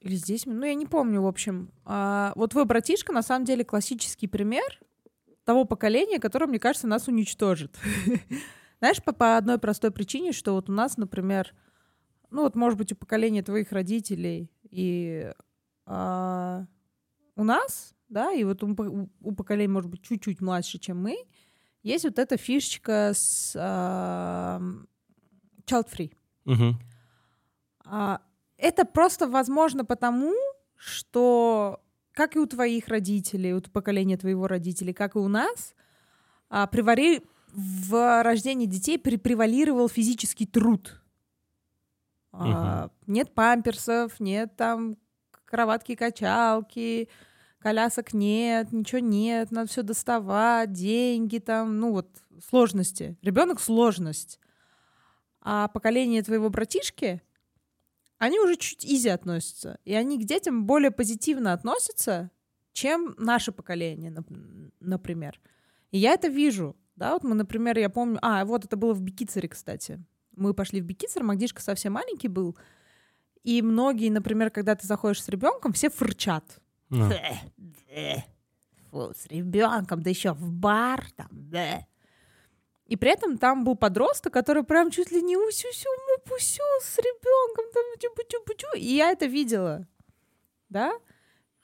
или 0.00 0.16
здесь, 0.16 0.46
ну, 0.46 0.64
я 0.64 0.74
не 0.74 0.86
помню, 0.86 1.22
в 1.22 1.26
общем. 1.26 1.70
А... 1.84 2.32
Вот 2.36 2.50
твой 2.50 2.64
братишка, 2.64 3.12
на 3.12 3.22
самом 3.22 3.44
деле, 3.44 3.64
классический 3.64 4.26
пример 4.26 4.80
того 5.44 5.64
поколения, 5.64 6.18
которое, 6.20 6.46
мне 6.46 6.58
кажется, 6.58 6.86
нас 6.86 7.08
уничтожит. 7.08 7.76
Знаешь, 8.78 9.02
по, 9.02 9.12
по 9.12 9.36
одной 9.36 9.58
простой 9.58 9.90
причине, 9.90 10.32
что 10.32 10.54
вот 10.54 10.68
у 10.68 10.72
нас, 10.72 10.96
например, 10.96 11.54
ну 12.30 12.42
вот, 12.42 12.56
может 12.56 12.78
быть, 12.78 12.92
у 12.92 12.96
поколения 12.96 13.42
твоих 13.42 13.72
родителей 13.72 14.50
и 14.70 15.30
а, 15.86 16.64
у 17.36 17.44
нас, 17.44 17.94
да, 18.12 18.32
и 18.32 18.44
вот 18.44 18.62
у, 18.62 19.08
у 19.20 19.32
поколения, 19.32 19.72
может 19.72 19.90
быть, 19.90 20.02
чуть-чуть 20.02 20.40
младше, 20.40 20.78
чем 20.78 21.02
мы, 21.02 21.16
есть 21.82 22.04
вот 22.04 22.18
эта 22.18 22.36
фишечка 22.36 23.12
с 23.14 23.56
а, 23.58 24.60
child-free. 25.64 26.12
Угу. 26.44 26.76
А, 27.86 28.20
это 28.56 28.84
просто 28.84 29.26
возможно 29.26 29.84
потому, 29.84 30.34
что 30.76 31.80
как 32.12 32.36
и 32.36 32.38
у 32.38 32.46
твоих 32.46 32.88
родителей, 32.88 33.54
у 33.54 33.60
поколения 33.62 34.16
твоего 34.16 34.46
родителей, 34.46 34.92
как 34.92 35.16
и 35.16 35.18
у 35.18 35.28
нас, 35.28 35.74
а, 36.48 36.66
привари... 36.66 37.22
в 37.52 38.22
рождении 38.22 38.66
детей 38.66 38.98
превалировал 38.98 39.88
физический 39.88 40.46
труд. 40.46 41.02
А, 42.32 42.90
нет 43.06 43.34
памперсов, 43.34 44.20
нет 44.20 44.56
там 44.56 44.96
кроватки-качалки, 45.44 47.08
колясок 47.62 48.12
нет, 48.12 48.72
ничего 48.72 48.98
нет, 48.98 49.50
надо 49.50 49.70
все 49.70 49.82
доставать, 49.82 50.72
деньги 50.72 51.38
там, 51.38 51.78
ну 51.78 51.92
вот 51.92 52.08
сложности. 52.48 53.16
Ребенок 53.22 53.60
сложность. 53.60 54.40
А 55.40 55.68
поколение 55.68 56.22
твоего 56.22 56.50
братишки, 56.50 57.22
они 58.18 58.38
уже 58.38 58.56
чуть 58.56 58.84
изи 58.84 59.08
относятся. 59.08 59.78
И 59.84 59.94
они 59.94 60.18
к 60.22 60.24
детям 60.24 60.66
более 60.66 60.90
позитивно 60.90 61.52
относятся, 61.52 62.30
чем 62.72 63.14
наше 63.18 63.52
поколение, 63.52 64.14
например. 64.80 65.40
И 65.90 65.98
я 65.98 66.12
это 66.12 66.28
вижу. 66.28 66.76
Да, 66.94 67.14
вот 67.14 67.24
мы, 67.24 67.34
например, 67.34 67.78
я 67.78 67.90
помню... 67.90 68.18
А, 68.22 68.44
вот 68.44 68.64
это 68.64 68.76
было 68.76 68.92
в 68.92 69.00
Бикицере, 69.00 69.48
кстати. 69.48 70.04
Мы 70.36 70.54
пошли 70.54 70.80
в 70.80 70.84
Бикицер, 70.84 71.22
Магдишка 71.22 71.62
совсем 71.62 71.94
маленький 71.94 72.28
был. 72.28 72.56
И 73.42 73.60
многие, 73.62 74.10
например, 74.10 74.50
когда 74.50 74.76
ты 74.76 74.86
заходишь 74.86 75.22
с 75.22 75.28
ребенком, 75.28 75.72
все 75.72 75.90
фырчат. 75.90 76.60
Да. 76.92 78.24
Фу, 78.90 79.12
с 79.16 79.26
ребенком, 79.26 80.02
да 80.02 80.10
еще 80.10 80.32
в 80.32 80.52
бар, 80.52 81.04
там, 81.16 81.28
да. 81.32 81.86
И 82.86 82.96
при 82.96 83.10
этом 83.10 83.38
там 83.38 83.64
был 83.64 83.74
подросток, 83.74 84.34
который 84.34 84.64
прям 84.64 84.90
чуть 84.90 85.10
ли 85.10 85.22
не 85.22 85.36
усю-сю, 85.36 85.88
пусю 86.26 86.62
с 86.82 86.98
ребенком, 86.98 87.64
там, 87.72 87.84
тю 87.98 88.66
И 88.76 88.96
я 88.96 89.10
это 89.12 89.24
видела. 89.24 89.86
Да? 90.68 90.92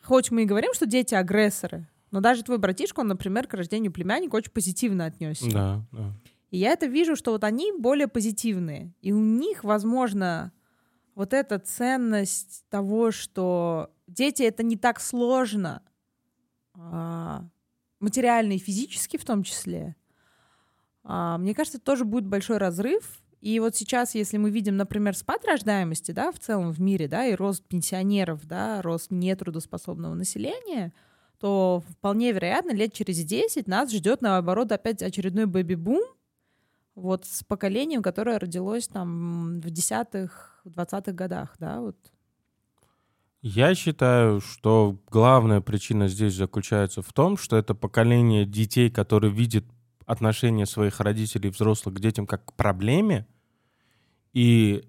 Хоть 0.03 0.31
мы 0.31 0.43
и 0.43 0.47
говорим, 0.47 0.73
что 0.73 0.87
дети 0.87 1.15
агрессоры, 1.15 1.87
но 2.11 2.21
даже 2.21 2.43
твой 2.43 2.57
братишка, 2.57 3.01
он, 3.01 3.09
например, 3.09 3.47
к 3.47 3.55
рождению 3.55 3.93
племянника 3.93 4.37
очень 4.37 4.53
позитивно 4.53 5.05
отнесся. 5.05 5.51
Да, 5.51 5.83
да. 5.93 6.13
И 6.51 6.59
я 6.59 6.73
это 6.73 6.87
вижу, 6.87 7.15
что 7.15 7.33
вот 7.33 7.45
они 7.45 7.73
более 7.73 8.09
позитивные. 8.09 8.95
И 9.03 9.13
у 9.13 9.19
них, 9.19 9.65
возможно, 9.65 10.53
вот 11.15 11.35
эта 11.35 11.59
ценность 11.59 12.65
того, 12.71 13.11
что 13.11 13.91
дети 14.09 14.43
это 14.43 14.63
не 14.63 14.77
так 14.77 15.01
сложно, 15.01 15.83
а, 16.75 17.45
материально 18.01 18.53
и 18.53 18.59
физически 18.59 19.17
в 19.17 19.25
том 19.25 19.43
числе, 19.43 19.97
а, 21.05 21.39
мне 21.39 21.55
кажется, 21.55 21.79
тоже 21.79 22.05
будет 22.05 22.27
большой 22.27 22.59
разрыв. 22.59 23.21
И 23.41 23.61
вот 23.61 23.77
сейчас, 23.77 24.15
если 24.15 24.37
мы 24.37 24.51
видим, 24.51 24.77
например, 24.77 25.17
спад 25.17 25.45
рождаемости, 25.45 26.11
да, 26.11 26.33
в 26.33 26.39
целом 26.39 26.73
в 26.73 26.81
мире, 26.81 27.07
да, 27.07 27.25
и 27.25 27.35
рост 27.35 27.65
пенсионеров, 27.65 28.47
да, 28.47 28.83
рост 28.83 29.11
нетрудоспособного 29.11 30.15
населения, 30.15 30.93
то 31.39 31.85
вполне 31.89 32.33
вероятно, 32.33 32.73
лет 32.73 32.93
через 32.93 33.25
10 33.25 33.69
нас 33.69 33.93
ждет, 33.93 34.23
наоборот, 34.23 34.73
опять 34.73 35.03
очередной 35.03 35.47
бэби-бум, 35.47 36.03
вот 36.97 37.27
с 37.27 37.45
поколением, 37.45 38.03
которое 38.03 38.41
родилось 38.41 38.89
там 38.89 39.61
в 39.61 39.71
десятых, 39.71 40.61
20-х 40.65 41.13
годах, 41.13 41.55
да, 41.59 41.81
вот. 41.81 41.97
Я 43.41 43.75
считаю, 43.75 44.41
что 44.41 44.99
главная 45.11 45.61
причина 45.61 46.09
здесь 46.09 46.35
заключается 46.35 47.03
в 47.03 47.13
том, 47.13 47.37
что 47.37 47.57
это 47.57 47.75
поколение 47.75 48.45
детей, 48.45 48.91
которые 48.91 49.33
видят 49.33 49.65
отношение 50.07 50.67
своих 50.67 51.01
родителей, 51.01 51.51
взрослых 51.51 51.95
к 51.95 52.01
детям 52.01 52.27
как 52.27 52.47
к 52.47 52.53
проблеме, 52.55 53.27
и 54.33 54.89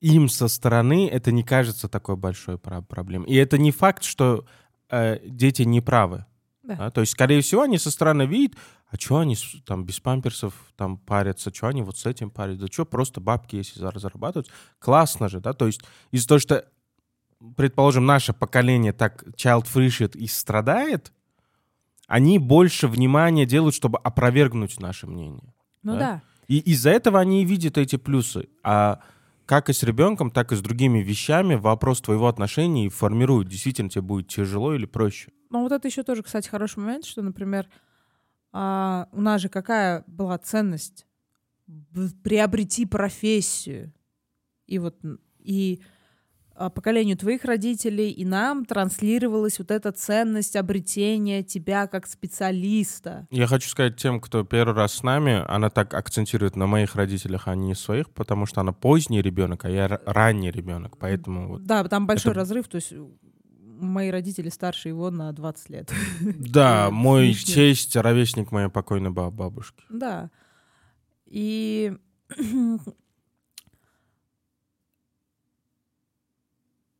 им 0.00 0.28
со 0.28 0.48
стороны 0.48 1.08
это 1.08 1.30
не 1.30 1.44
кажется 1.44 1.88
такой 1.88 2.16
большой 2.16 2.58
проблемой. 2.58 3.28
И 3.28 3.36
это 3.36 3.58
не 3.58 3.70
факт, 3.70 4.02
что 4.02 4.44
э, 4.90 5.20
дети 5.24 5.62
не 5.62 5.80
правы. 5.80 6.26
Да. 6.62 6.76
Да? 6.76 6.90
То 6.90 7.00
есть, 7.02 7.12
скорее 7.12 7.42
всего, 7.42 7.62
они 7.62 7.78
со 7.78 7.90
стороны 7.90 8.26
видят, 8.26 8.56
а 8.88 8.96
что 8.96 9.18
они 9.18 9.36
там 9.64 9.84
без 9.84 10.00
памперсов 10.00 10.54
там 10.76 10.98
парятся, 10.98 11.52
что 11.54 11.68
они 11.68 11.82
вот 11.82 11.98
с 11.98 12.06
этим 12.06 12.30
парятся, 12.30 12.62
да 12.62 12.72
что, 12.72 12.84
просто 12.84 13.20
бабки 13.20 13.56
если 13.56 13.80
зарабатывать, 13.80 14.50
классно 14.78 15.28
же, 15.28 15.40
да, 15.40 15.52
то 15.52 15.66
есть 15.66 15.82
из-за 16.10 16.28
того, 16.28 16.38
что, 16.40 16.64
предположим, 17.56 18.06
наше 18.06 18.32
поколение 18.32 18.92
так 18.92 19.24
child 19.36 19.64
free 19.64 20.16
и 20.16 20.26
страдает, 20.26 21.12
они 22.06 22.38
больше 22.38 22.88
внимания 22.88 23.46
делают, 23.46 23.74
чтобы 23.74 23.98
опровергнуть 23.98 24.78
наше 24.80 25.06
мнение. 25.06 25.54
Ну 25.82 25.92
да. 25.94 25.98
да. 25.98 26.22
И 26.48 26.58
из-за 26.58 26.90
этого 26.90 27.18
они 27.20 27.42
и 27.42 27.46
видят 27.46 27.78
эти 27.78 27.96
плюсы. 27.96 28.48
А 28.62 29.00
как 29.46 29.68
и 29.68 29.72
с 29.72 29.82
ребенком, 29.82 30.30
так 30.30 30.52
и 30.52 30.56
с 30.56 30.60
другими 30.60 31.00
вещами 31.00 31.54
вопрос 31.54 32.00
твоего 32.00 32.28
отношения 32.28 32.88
формирует, 32.88 33.48
действительно 33.48 33.88
тебе 33.88 34.02
будет 34.02 34.28
тяжело 34.28 34.74
или 34.74 34.86
проще. 34.86 35.30
Ну 35.50 35.62
вот 35.62 35.72
это 35.72 35.88
еще 35.88 36.02
тоже, 36.02 36.22
кстати, 36.22 36.48
хороший 36.48 36.78
момент, 36.78 37.04
что, 37.04 37.22
например, 37.22 37.68
а, 38.52 39.08
у 39.12 39.20
нас 39.20 39.40
же 39.40 39.48
какая 39.48 40.04
была 40.06 40.38
ценность? 40.38 41.06
Приобрети 42.22 42.86
профессию. 42.86 43.92
И 44.66 44.78
вот 44.78 44.98
и 45.38 45.82
поколению 46.70 47.16
твоих 47.16 47.44
родителей 47.44 48.10
и 48.10 48.24
нам 48.24 48.64
транслировалась 48.64 49.58
вот 49.58 49.70
эта 49.70 49.92
ценность 49.92 50.56
обретения 50.56 51.42
тебя 51.42 51.86
как 51.86 52.06
специалиста. 52.06 53.26
Я 53.30 53.46
хочу 53.46 53.68
сказать 53.68 53.96
тем, 53.96 54.20
кто 54.20 54.44
первый 54.44 54.74
раз 54.74 54.94
с 54.94 55.02
нами, 55.02 55.44
она 55.48 55.70
так 55.70 55.94
акцентирует 55.94 56.56
на 56.56 56.66
моих 56.66 56.94
родителях, 56.94 57.48
а 57.48 57.54
не 57.54 57.74
своих, 57.74 58.10
потому 58.10 58.46
что 58.46 58.60
она 58.60 58.72
поздний 58.72 59.22
ребенок, 59.22 59.64
а 59.64 59.70
я 59.70 60.00
ранний 60.06 60.50
ребенок, 60.50 60.96
поэтому 60.98 61.48
вот. 61.48 61.64
Да, 61.64 61.84
там 61.84 62.06
большой 62.06 62.32
это... 62.32 62.40
разрыв, 62.40 62.68
то 62.68 62.76
есть 62.76 62.92
мои 63.82 64.10
родители 64.10 64.48
старше 64.48 64.88
его 64.88 65.10
на 65.10 65.32
20 65.32 65.70
лет. 65.70 65.92
Да, 66.20 66.90
мой 66.92 67.34
честь 67.34 67.96
ровесник 67.96 68.52
моей 68.52 68.68
покойной 68.68 69.10
бабушки. 69.10 69.82
Да. 69.90 70.30
И 71.26 71.92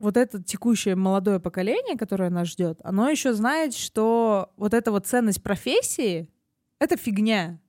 вот 0.02 0.16
это 0.16 0.42
текущее 0.42 0.96
молодое 0.96 1.38
поколение, 1.38 1.96
которое 1.96 2.28
нас 2.28 2.48
ждет, 2.48 2.80
оно 2.82 3.08
еще 3.08 3.32
знает, 3.34 3.72
что 3.72 4.52
вот 4.56 4.74
эта 4.74 4.90
вот 4.90 5.06
ценность 5.06 5.42
профессии— 5.42 6.28
это 6.80 6.96
фигня. 6.96 7.60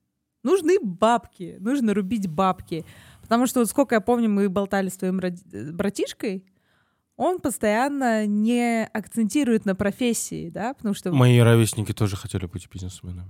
Нужны 0.44 0.80
бабки, 0.82 1.58
нужно 1.60 1.94
рубить 1.94 2.28
бабки. 2.28 2.86
Потому 3.22 3.46
что 3.46 3.60
вот 3.60 3.70
сколько 3.70 3.94
я 3.94 4.02
помню, 4.02 4.30
мы 4.30 4.50
болтали 4.50 4.90
с 4.90 4.98
твоим 4.98 5.22
братишкой, 5.74 6.44
он 7.18 7.40
постоянно 7.40 8.26
не 8.26 8.86
акцентирует 8.86 9.66
на 9.66 9.76
профессии, 9.76 10.50
да, 10.50 10.74
потому 10.74 10.96
что... 10.96 11.14
Мои 11.14 11.38
ровесники 11.38 11.94
тоже 11.94 12.18
хотели 12.18 12.48
быть 12.48 12.68
бизнесменами. 12.68 13.30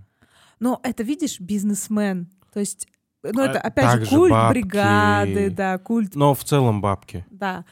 Но 0.61 0.79
это, 0.81 1.03
видишь, 1.03 1.41
бизнесмен. 1.41 2.29
То 2.53 2.61
есть, 2.61 2.87
ну, 3.21 3.41
это, 3.41 3.59
а 3.59 3.67
опять 3.67 4.05
же, 4.05 4.15
культ 4.15 4.31
бабки. 4.31 4.53
бригады, 4.53 5.49
да, 5.49 5.77
культ... 5.77 6.15
Но 6.15 6.33
в 6.33 6.45
целом 6.45 6.79
бабки. 6.79 7.25
Да. 7.29 7.65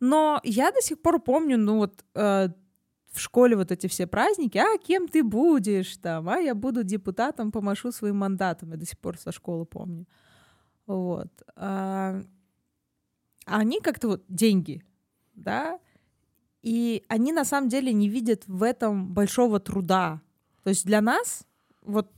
Но 0.00 0.40
я 0.44 0.70
до 0.70 0.80
сих 0.80 1.00
пор 1.00 1.20
помню, 1.20 1.58
ну, 1.58 1.78
вот 1.78 2.04
э, 2.14 2.48
в 3.10 3.20
школе 3.20 3.56
вот 3.56 3.72
эти 3.72 3.86
все 3.86 4.06
праздники, 4.06 4.58
а 4.58 4.78
кем 4.78 5.08
ты 5.08 5.22
будешь 5.22 5.96
там, 5.96 6.28
а 6.28 6.38
я 6.38 6.54
буду 6.54 6.84
депутатом, 6.84 7.50
помашу 7.50 7.92
своим 7.92 8.16
мандатом, 8.18 8.70
я 8.70 8.76
до 8.76 8.86
сих 8.86 8.98
пор 8.98 9.18
со 9.18 9.32
школы 9.32 9.64
помню. 9.64 10.06
Вот. 10.86 11.28
А, 11.56 12.22
они 13.44 13.80
как-то 13.80 14.08
вот 14.08 14.24
деньги, 14.28 14.82
да, 15.34 15.78
и 16.62 17.04
они 17.08 17.32
на 17.32 17.44
самом 17.44 17.68
деле 17.68 17.92
не 17.92 18.08
видят 18.08 18.44
в 18.46 18.62
этом 18.62 19.12
большого 19.12 19.60
труда. 19.60 20.20
То 20.62 20.70
есть 20.70 20.84
для 20.84 21.00
нас 21.00 21.46
вот 21.82 22.12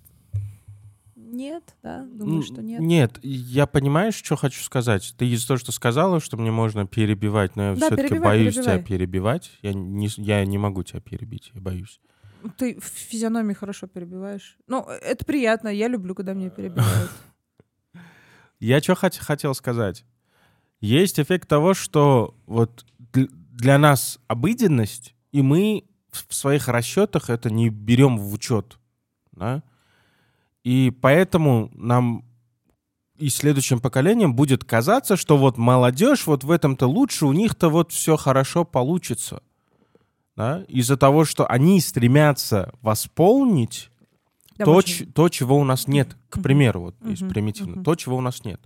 Нет, 1.33 1.77
да, 1.83 2.05
думаю, 2.05 2.43
что 2.43 2.61
нет. 2.63 2.81
Нет, 2.81 3.19
я 3.23 3.67
понимаешь, 3.67 4.15
что 4.15 4.37
хочу 4.37 4.61
сказать? 4.63 5.15
Ты 5.17 5.29
из-за 5.31 5.47
того, 5.49 5.59
что 5.59 5.71
сказала, 5.73 6.21
что 6.21 6.37
мне 6.37 6.51
можно 6.51 6.87
перебивать, 6.87 7.55
но 7.57 7.71
я 7.71 7.77
Да, 7.77 7.87
все-таки 7.87 8.19
боюсь 8.19 8.55
перебивай. 8.55 8.77
тебя 8.79 8.85
перебивать. 8.87 9.51
Я 9.63 9.73
не, 9.75 10.09
я 10.17 10.45
не 10.45 10.59
могу 10.59 10.83
тебя 10.83 11.01
перебить, 11.01 11.53
я 11.55 11.61
боюсь. 11.61 12.01
Ты 12.57 12.81
в 12.81 12.85
физиономии 12.85 13.53
хорошо 13.55 13.87
перебиваешь. 13.87 14.57
Ну, 14.67 14.83
это 14.83 15.25
приятно, 15.25 15.69
я 15.69 15.89
люблю, 15.89 16.15
когда 16.15 16.33
меня 16.33 16.51
перебивают. 16.51 17.11
Я 18.59 18.81
что 18.83 18.95
хотел 18.95 19.55
сказать? 19.55 20.05
Есть 20.83 21.19
эффект 21.19 21.49
того, 21.49 21.73
что 21.75 22.35
вот 22.47 22.85
дл- 23.13 23.31
для 23.33 23.79
нас 23.79 24.19
обыденность, 24.29 25.15
и 25.33 25.41
мы 25.43 25.85
в 26.11 26.35
своих 26.35 26.69
расчетах 26.69 27.31
это 27.31 27.51
не 27.51 27.71
берем 27.71 28.19
в 28.19 28.33
учет. 28.35 28.79
Да? 29.33 29.63
И 30.65 30.91
поэтому 31.01 31.71
нам 31.75 32.25
и 33.19 33.29
следующим 33.29 33.81
поколениям 33.81 34.35
будет 34.35 34.65
казаться, 34.65 35.17
что 35.17 35.37
вот 35.37 35.59
молодежь 35.59 36.27
вот 36.27 36.43
в 36.45 36.51
этом-то 36.51 36.87
лучше, 36.87 37.27
у 37.27 37.33
них-то 37.33 37.69
вот 37.69 37.93
все 37.93 38.17
хорошо 38.17 38.65
получится. 38.65 39.43
Да? 40.37 40.65
Из-за 40.69 40.97
того, 40.97 41.25
что 41.27 41.47
они 41.47 41.81
стремятся 41.81 42.73
восполнить 42.81 43.91
Да, 44.57 44.65
то, 44.65 44.81
ч- 44.83 45.05
то, 45.07 45.29
чего 45.29 45.59
у 45.59 45.65
нас 45.65 45.87
нет, 45.87 46.17
к 46.31 46.41
примеру, 46.43 46.81
вот 46.81 46.97
Мгм. 47.01 47.29
примитивно, 47.29 47.85
то, 47.85 47.95
чего 47.95 48.17
у 48.17 48.21
нас 48.23 48.45
нет. 48.45 48.61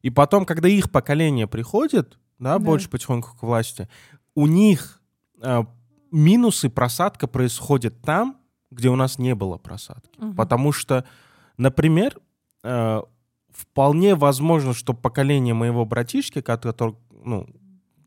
И 0.00 0.10
потом, 0.10 0.44
когда 0.46 0.68
их 0.68 0.90
поколение 0.90 1.46
приходит, 1.46 2.18
да, 2.38 2.54
Да. 2.54 2.58
больше 2.58 2.88
потихоньку 2.88 3.36
к 3.36 3.42
власти, 3.42 3.88
у 4.34 4.46
них 4.46 5.00
а, 5.42 5.66
минусы 6.10 6.70
просадка 6.70 7.26
происходят 7.26 8.00
там, 8.02 8.36
где 8.72 8.88
у 8.88 8.96
нас 8.96 9.18
не 9.18 9.34
было 9.34 9.58
просадки. 9.58 10.18
Мгм. 10.18 10.34
Потому 10.36 10.72
что, 10.72 11.04
например, 11.58 12.18
э, 12.64 13.00
вполне 13.50 14.14
возможно, 14.14 14.72
что 14.74 14.94
поколение 14.94 15.54
моего 15.54 15.84
братишки, 15.84 16.40
который, 16.40 16.94
ну, 17.24 17.46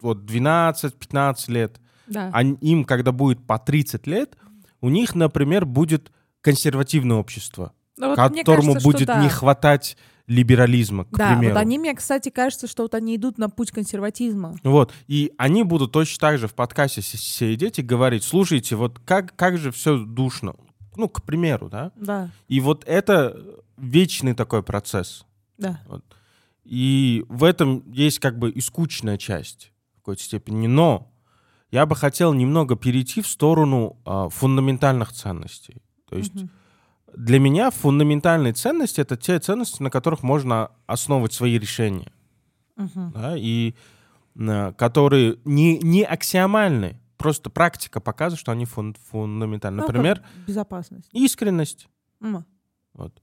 вот 0.01 0.25
12-15 0.25 1.47
лет, 1.49 1.79
Да. 2.07 2.29
они- 2.33 2.57
им, 2.61 2.83
когда 2.83 3.11
будет 3.11 3.45
по 3.45 3.57
30 3.59 4.07
лет, 4.07 4.37
у 4.81 4.89
них, 4.89 5.15
например, 5.15 5.65
будет 5.65 6.11
консервативное 6.41 7.17
общество, 7.17 7.71
Ну, 7.97 8.09
вот 8.09 8.15
которому 8.17 8.73
кажется, 8.73 8.83
будет 8.87 9.07
да. 9.07 9.21
не 9.21 9.29
хватать 9.29 9.97
либерализма, 10.27 11.05
к 11.05 11.11
Да, 11.11 11.33
примеру. 11.33 11.53
вот 11.53 11.61
они, 11.61 11.77
мне, 11.77 11.93
кстати, 11.93 12.29
кажется, 12.29 12.67
что 12.67 12.83
вот 12.83 12.95
они 12.95 13.15
идут 13.15 13.37
на 13.37 13.49
путь 13.49 13.71
консерватизма. 13.71 14.55
Вот, 14.63 14.91
и 15.07 15.31
они 15.37 15.63
будут 15.63 15.91
точно 15.91 16.19
так 16.19 16.39
же 16.39 16.47
в 16.47 16.53
подкасте 16.55 17.01
сидеть 17.01 17.79
и 17.79 17.83
говорить, 17.83 18.23
слушайте, 18.23 18.75
вот 18.75 18.99
как, 19.05 19.35
как 19.35 19.57
же 19.57 19.71
все 19.71 19.97
душно. 19.97 20.55
Ну, 20.97 21.09
к 21.09 21.23
примеру, 21.23 21.69
да? 21.69 21.91
Да, 21.95 22.29
И 22.47 22.59
вот 22.59 22.83
это 22.87 23.37
вечный 23.77 24.33
такой 24.33 24.63
процесс. 24.63 25.25
да. 25.57 25.79
И 26.63 27.23
в 27.29 27.43
этом 27.43 27.83
есть 27.91 28.17
как 28.19 28.39
бы 28.39 28.49
и 28.49 28.59
скучная 28.59 29.17
часть 29.19 29.71
в 29.93 29.97
какой-то 29.97 30.23
степени. 30.23 30.65
Но 30.65 31.11
я 31.69 31.85
бы 31.85 31.95
хотел 31.95 32.33
немного 32.33 32.75
перейти 32.75 33.21
в 33.21 33.27
сторону 33.27 33.97
а, 34.05 34.29
фундаментальных 34.29 35.11
ценностей. 35.13 35.83
То 36.09 36.17
есть 36.17 36.33
Мгм. 36.33 36.49
Для 37.17 37.39
меня 37.39 37.71
фундаментальные 37.71 38.53
ценности— 38.53 39.01
это 39.01 39.17
те 39.17 39.39
ценности, 39.39 39.81
на 39.81 39.89
которых 39.89 40.23
можно 40.23 40.71
основывать 40.87 41.33
свои 41.33 41.57
решения. 41.59 42.11
Мгм. 42.75 43.11
да, 43.13 43.37
и 43.37 43.73
э, 44.37 44.73
которые 44.73 45.37
не, 45.45 45.79
не 45.79 46.03
аксиомальны. 46.03 46.99
Просто 47.17 47.49
практика 47.49 48.01
показывает, 48.01 48.39
что 48.41 48.51
они 48.51 48.65
фун- 48.65 48.97
фундаментальны. 49.09 49.77
Ну, 49.77 49.83
как 49.87 49.95
Например, 49.95 50.21
безопасность. 50.45 51.09
искренность. 51.13 51.87
М. 52.21 52.45
Вот. 52.93 53.21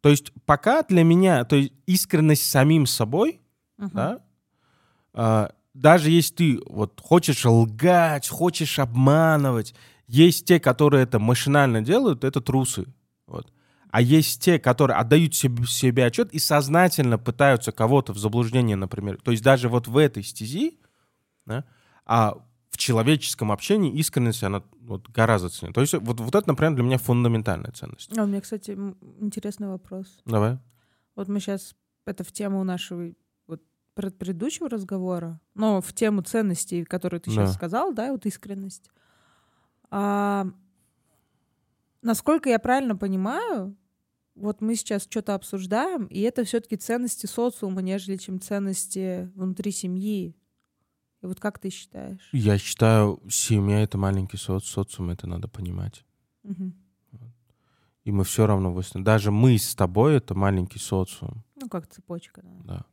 То 0.00 0.08
есть 0.08 0.32
пока 0.46 0.82
для 0.82 1.04
меня, 1.04 1.44
то 1.44 1.56
есть 1.56 1.72
искренность 1.86 2.48
самим 2.48 2.86
собой, 2.86 3.42
Мгм. 3.76 3.90
да, 3.92 4.20
а, 5.12 5.52
даже 5.74 6.10
если 6.10 6.34
ты 6.34 6.60
вот 6.66 6.98
хочешь 7.02 7.44
лгать, 7.44 8.28
хочешь 8.28 8.78
обманывать, 8.78 9.74
есть 10.06 10.46
те, 10.46 10.58
которые 10.58 11.02
это 11.02 11.18
машинально 11.18 11.82
делают, 11.82 12.24
это 12.24 12.40
трусы. 12.40 12.86
Вот. 13.26 13.52
А 13.90 14.00
есть 14.02 14.42
те, 14.42 14.58
которые 14.58 14.96
отдают 14.98 15.34
себе, 15.34 15.64
себе 15.66 16.04
отчет 16.06 16.32
и 16.32 16.38
сознательно 16.38 17.18
пытаются 17.18 17.72
кого-то 17.72 18.12
в 18.12 18.18
заблуждение, 18.18 18.76
например. 18.76 19.18
То 19.22 19.30
есть 19.30 19.42
даже 19.42 19.68
вот 19.68 19.88
в 19.88 19.96
этой 19.96 20.22
стези, 20.22 20.78
да, 21.46 21.64
а 22.04 22.36
в 22.70 22.76
человеческом 22.78 23.52
общении 23.52 23.92
искренность, 23.96 24.42
она 24.42 24.62
вот 24.80 25.08
гораздо 25.08 25.48
ценнее. 25.48 25.72
То 25.72 25.80
есть 25.80 25.94
вот, 25.94 26.20
вот 26.20 26.34
это, 26.34 26.46
например, 26.48 26.74
для 26.74 26.84
меня 26.84 26.98
фундаментальная 26.98 27.70
ценность. 27.72 28.16
А 28.18 28.24
у 28.24 28.26
меня, 28.26 28.40
кстати, 28.40 28.72
интересный 29.18 29.68
вопрос. 29.68 30.06
Давай. 30.26 30.58
Вот 31.14 31.28
мы 31.28 31.40
сейчас, 31.40 31.74
это 32.04 32.22
в 32.22 32.32
тему 32.32 32.62
нашего 32.64 33.12
вот 33.46 33.62
пред- 33.94 34.18
предыдущего 34.18 34.68
разговора, 34.68 35.40
но 35.54 35.80
в 35.80 35.92
тему 35.94 36.20
ценностей, 36.20 36.84
которые 36.84 37.20
ты 37.20 37.30
сейчас 37.30 37.50
Да. 37.50 37.54
сказал, 37.54 37.94
да, 37.94 38.12
вот 38.12 38.26
искренность. 38.26 38.90
А, 39.90 40.46
насколько 42.06 42.48
я 42.48 42.58
правильно 42.58 42.96
понимаю, 42.96 43.76
вот 44.34 44.60
мы 44.60 44.76
сейчас 44.76 45.02
что-то 45.02 45.34
обсуждаем, 45.34 46.06
и 46.06 46.20
это 46.20 46.44
все-таки 46.44 46.76
ценности 46.76 47.26
социума, 47.26 47.82
нежели 47.82 48.16
чем 48.16 48.40
ценности 48.40 49.30
внутри 49.34 49.72
семьи. 49.72 50.36
И 51.22 51.26
вот 51.26 51.40
как 51.40 51.58
ты 51.58 51.70
считаешь? 51.70 52.28
Я 52.32 52.58
считаю, 52.58 53.20
семья— 53.28 53.80
это 53.82 53.98
маленький 53.98 54.36
соц, 54.36 54.64
социум, 54.64 55.10
это 55.10 55.26
надо 55.26 55.48
понимать. 55.48 56.04
Мгм. 56.42 56.74
И 58.04 58.12
мы 58.12 58.22
все 58.22 58.46
равно. 58.46 58.80
Даже 58.94 59.32
мы 59.32 59.58
с 59.58 59.74
тобой— 59.74 60.14
это 60.16 60.34
маленький 60.34 60.78
социум. 60.78 61.42
Ну, 61.60 61.68
как 61.68 61.88
цепочка, 61.88 62.42
да. 62.42 62.50
Да. 62.64 62.84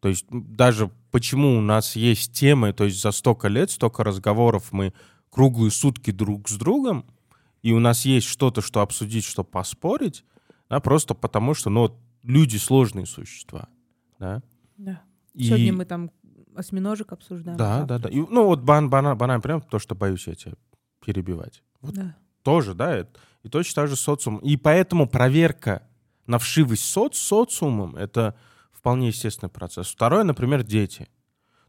То 0.00 0.08
есть 0.08 0.26
даже 0.30 0.90
почему 1.10 1.56
у 1.56 1.60
нас 1.60 1.96
есть 1.96 2.32
темы, 2.32 2.72
то 2.72 2.84
есть 2.84 3.00
за 3.00 3.12
столько 3.12 3.48
лет, 3.48 3.70
столько 3.70 4.04
разговоров 4.04 4.72
мы 4.72 4.92
круглые 5.30 5.70
сутки 5.70 6.10
друг 6.10 6.48
с 6.48 6.56
другом, 6.56 7.06
и 7.68 7.72
у 7.72 7.80
нас 7.80 8.04
есть 8.06 8.26
что-то, 8.26 8.60
что 8.62 8.80
обсудить, 8.80 9.24
что 9.24 9.44
поспорить, 9.44 10.24
да, 10.70 10.80
просто 10.80 11.14
потому 11.14 11.52
что, 11.54 11.68
ну, 11.70 11.94
люди 12.22 12.56
сложные 12.56 13.04
существа, 13.06 13.68
да. 14.18 14.42
Да. 14.78 15.02
И- 15.34 15.44
Сегодня 15.44 15.72
мы 15.74 15.84
там 15.84 16.10
осьминожек 16.56 17.12
обсуждаем. 17.12 17.58
Да, 17.58 17.84
да, 17.84 17.98
да. 17.98 18.08
И, 18.08 18.16
ну, 18.20 18.44
вот 18.46 18.60
бан, 18.62 18.88
бана, 18.88 19.14
банально 19.14 19.42
прям 19.42 19.60
то, 19.60 19.78
что 19.78 19.94
боюсь 19.94 20.26
я 20.26 20.34
тебя 20.34 20.54
перебивать. 21.04 21.62
Вот 21.82 21.94
Да. 21.94 22.16
тоже, 22.42 22.74
да, 22.74 22.96
это- 22.96 23.20
и 23.42 23.48
точно 23.48 23.82
так 23.82 23.88
же 23.90 23.96
социум. 23.96 24.38
И 24.38 24.56
поэтому 24.56 25.06
проверка 25.06 25.82
на 26.26 26.38
вшивость 26.38 26.84
соц, 26.84 27.16
социумом— 27.18 27.96
это 27.96 28.34
вполне 28.72 29.08
естественный 29.08 29.50
процесс. 29.50 29.88
Второе, 29.88 30.24
например, 30.24 30.62
дети. 30.62 31.08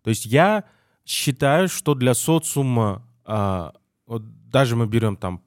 То 0.02 0.10
есть 0.10 0.26
я 0.26 0.64
считаю, 1.06 1.68
что 1.68 1.94
для 1.94 2.14
социума, 2.14 3.06
а, 3.26 3.74
вот 4.08 4.24
даже 4.50 4.76
мы 4.76 4.88
берем 4.88 5.18
там 5.18 5.42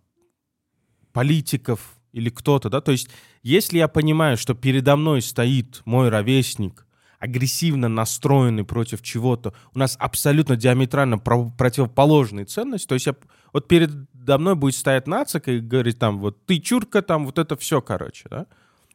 политиков 1.12 1.96
или 2.12 2.28
кто-то, 2.30 2.68
да, 2.68 2.80
то 2.80 2.92
есть 2.92 3.08
если 3.42 3.78
я 3.78 3.88
понимаю, 3.88 4.36
что 4.36 4.54
передо 4.54 4.96
мной 4.96 5.22
стоит 5.22 5.82
мой 5.84 6.08
ровесник, 6.08 6.86
агрессивно 7.18 7.88
настроенный 7.88 8.64
против 8.64 9.00
чего-то, 9.00 9.54
у 9.74 9.78
нас 9.78 9.96
абсолютно 10.00 10.56
диаметрально 10.56 11.18
про- 11.18 11.50
противоположные 11.50 12.46
ценности, 12.46 12.88
то 12.88 12.94
есть 12.94 13.06
я, 13.06 13.14
вот 13.52 13.68
передо 13.68 14.38
мной 14.38 14.56
будет 14.56 14.74
стоять 14.74 15.06
нацик 15.06 15.48
и 15.48 15.60
говорить 15.60 15.98
там, 15.98 16.18
вот 16.18 16.44
ты 16.46 16.58
чурка, 16.58 17.00
там 17.00 17.24
вот 17.24 17.38
это 17.38 17.56
все, 17.56 17.80
короче, 17.80 18.28
да. 18.28 18.46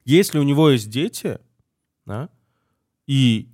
Если 0.04 0.40
у 0.40 0.44
него 0.44 0.70
есть 0.70 0.90
дети, 0.90 1.40
да, 2.06 2.30
и 3.08 3.50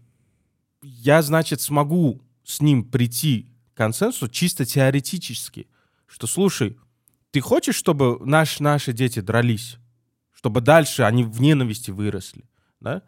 я, 0.82 1.22
значит, 1.22 1.62
смогу 1.62 2.22
с 2.44 2.62
ним 2.62 2.84
прийти 2.84 3.50
к 3.74 3.78
консенсусу 3.78 4.28
чисто 4.28 4.66
теоретически, 4.66 5.68
что, 6.08 6.28
слушай, 6.28 6.78
ты 7.34 7.42
хочешь, 7.42 7.76
чтобы 7.76 8.20
наш, 8.24 8.60
наши 8.60 8.94
дети 8.94 9.20
дрались? 9.20 9.78
Чтобы 10.32 10.62
дальше 10.62 11.02
они 11.02 11.24
в 11.24 11.42
ненависти 11.42 11.90
выросли, 11.90 12.46
да? 12.80 13.02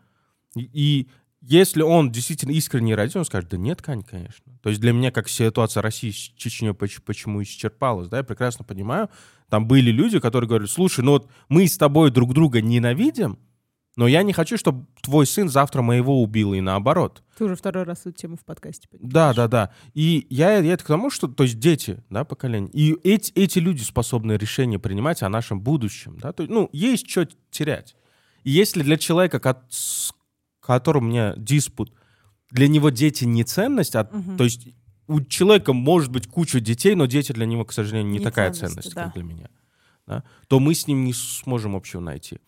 И, 0.55 1.07
если 1.41 1.83
он 1.83 2.11
действительно 2.11 2.51
искренне 2.51 2.95
родитель, 2.95 3.19
он 3.19 3.25
скажет, 3.25 3.51
да 3.51 3.57
нет, 3.57 3.83
Кань, 3.83 4.01
конечно. 4.01 4.57
То 4.63 4.69
есть 4.69 4.81
для 4.81 4.93
меня, 4.93 5.11
как 5.11 5.29
ситуация 5.29 5.83
России 5.83 6.09
с 6.09 6.15
Чечней, 6.15 6.73
поч- 6.73 7.03
почему 7.03 7.43
исчерпалась, 7.43 8.07
да, 8.07 8.17
я 8.17 8.23
прекрасно 8.23 8.65
понимаю, 8.65 9.11
там 9.47 9.67
были 9.67 9.91
люди, 9.91 10.19
которые 10.19 10.47
говорили, 10.47 10.67
слушай, 10.67 11.01
ну 11.01 11.11
вот 11.11 11.29
мы 11.47 11.67
с 11.67 11.77
тобой 11.77 12.09
друг 12.09 12.33
друга 12.33 12.61
ненавидим, 12.61 13.37
но 13.95 14.07
я 14.07 14.23
не 14.23 14.33
хочу, 14.33 14.57
чтобы 14.57 14.85
твой 15.01 15.25
сын 15.25 15.47
завтра 15.49 15.81
моего 15.81 16.21
убил, 16.21 16.53
и 16.53 16.61
наоборот. 16.61 17.23
Ты 17.37 17.45
уже 17.45 17.55
второй 17.55 17.83
раз 17.83 18.01
эту 18.01 18.11
тему 18.11 18.35
в 18.37 18.43
подкасте 18.45 18.87
Да, 18.91 18.97
поднимаешь. 19.29 19.35
да, 19.35 19.47
да. 19.47 19.73
И 19.93 20.27
я, 20.29 20.57
я 20.57 20.73
это 20.73 20.83
к 20.83 20.87
тому, 20.87 21.09
что, 21.09 21.27
то 21.27 21.43
есть 21.43 21.59
дети, 21.59 22.03
да, 22.09 22.23
поколение. 22.25 22.69
И 22.73 22.93
эти, 23.07 23.31
эти 23.33 23.59
люди 23.59 23.83
способны 23.83 24.33
решения 24.33 24.79
принимать 24.79 25.23
о 25.23 25.29
нашем 25.29 25.61
будущем, 25.61 26.17
да. 26.21 26.33
То 26.33 26.43
есть, 26.43 26.51
ну, 26.53 26.69
есть 26.73 27.09
что 27.09 27.27
терять. 27.51 27.95
И 28.43 28.51
если 28.51 28.83
для 28.83 28.97
человека, 28.97 29.39
ко- 29.39 29.63
с 29.69 30.13
которым 30.59 31.05
у 31.05 31.07
меня 31.09 31.33
диспут, 31.37 31.93
для 32.51 32.67
него 32.67 32.89
дети 32.89 33.23
не 33.25 33.43
ценность, 33.43 33.95
а, 33.95 34.09
Мгм. 34.11 34.37
то 34.37 34.43
есть 34.43 34.67
у 35.07 35.21
человека 35.21 35.73
может 35.73 36.11
быть 36.11 36.27
куча 36.27 36.59
детей, 36.59 36.95
но 36.95 37.05
дети 37.05 37.31
для 37.31 37.45
него, 37.45 37.63
к 37.65 37.71
сожалению, 37.73 38.11
не, 38.11 38.17
Не 38.19 38.23
такая 38.23 38.51
ценности, 38.51 38.89
ценность, 38.89 38.95
да. 38.95 39.03
как 39.05 39.13
для 39.13 39.23
меня, 39.23 39.49
да, 40.07 40.23
то 40.47 40.59
мы 40.59 40.73
с 40.73 40.87
ним 40.87 41.05
не 41.05 41.13
сможем 41.13 41.75
общего 41.75 42.01
найти. 42.01 42.39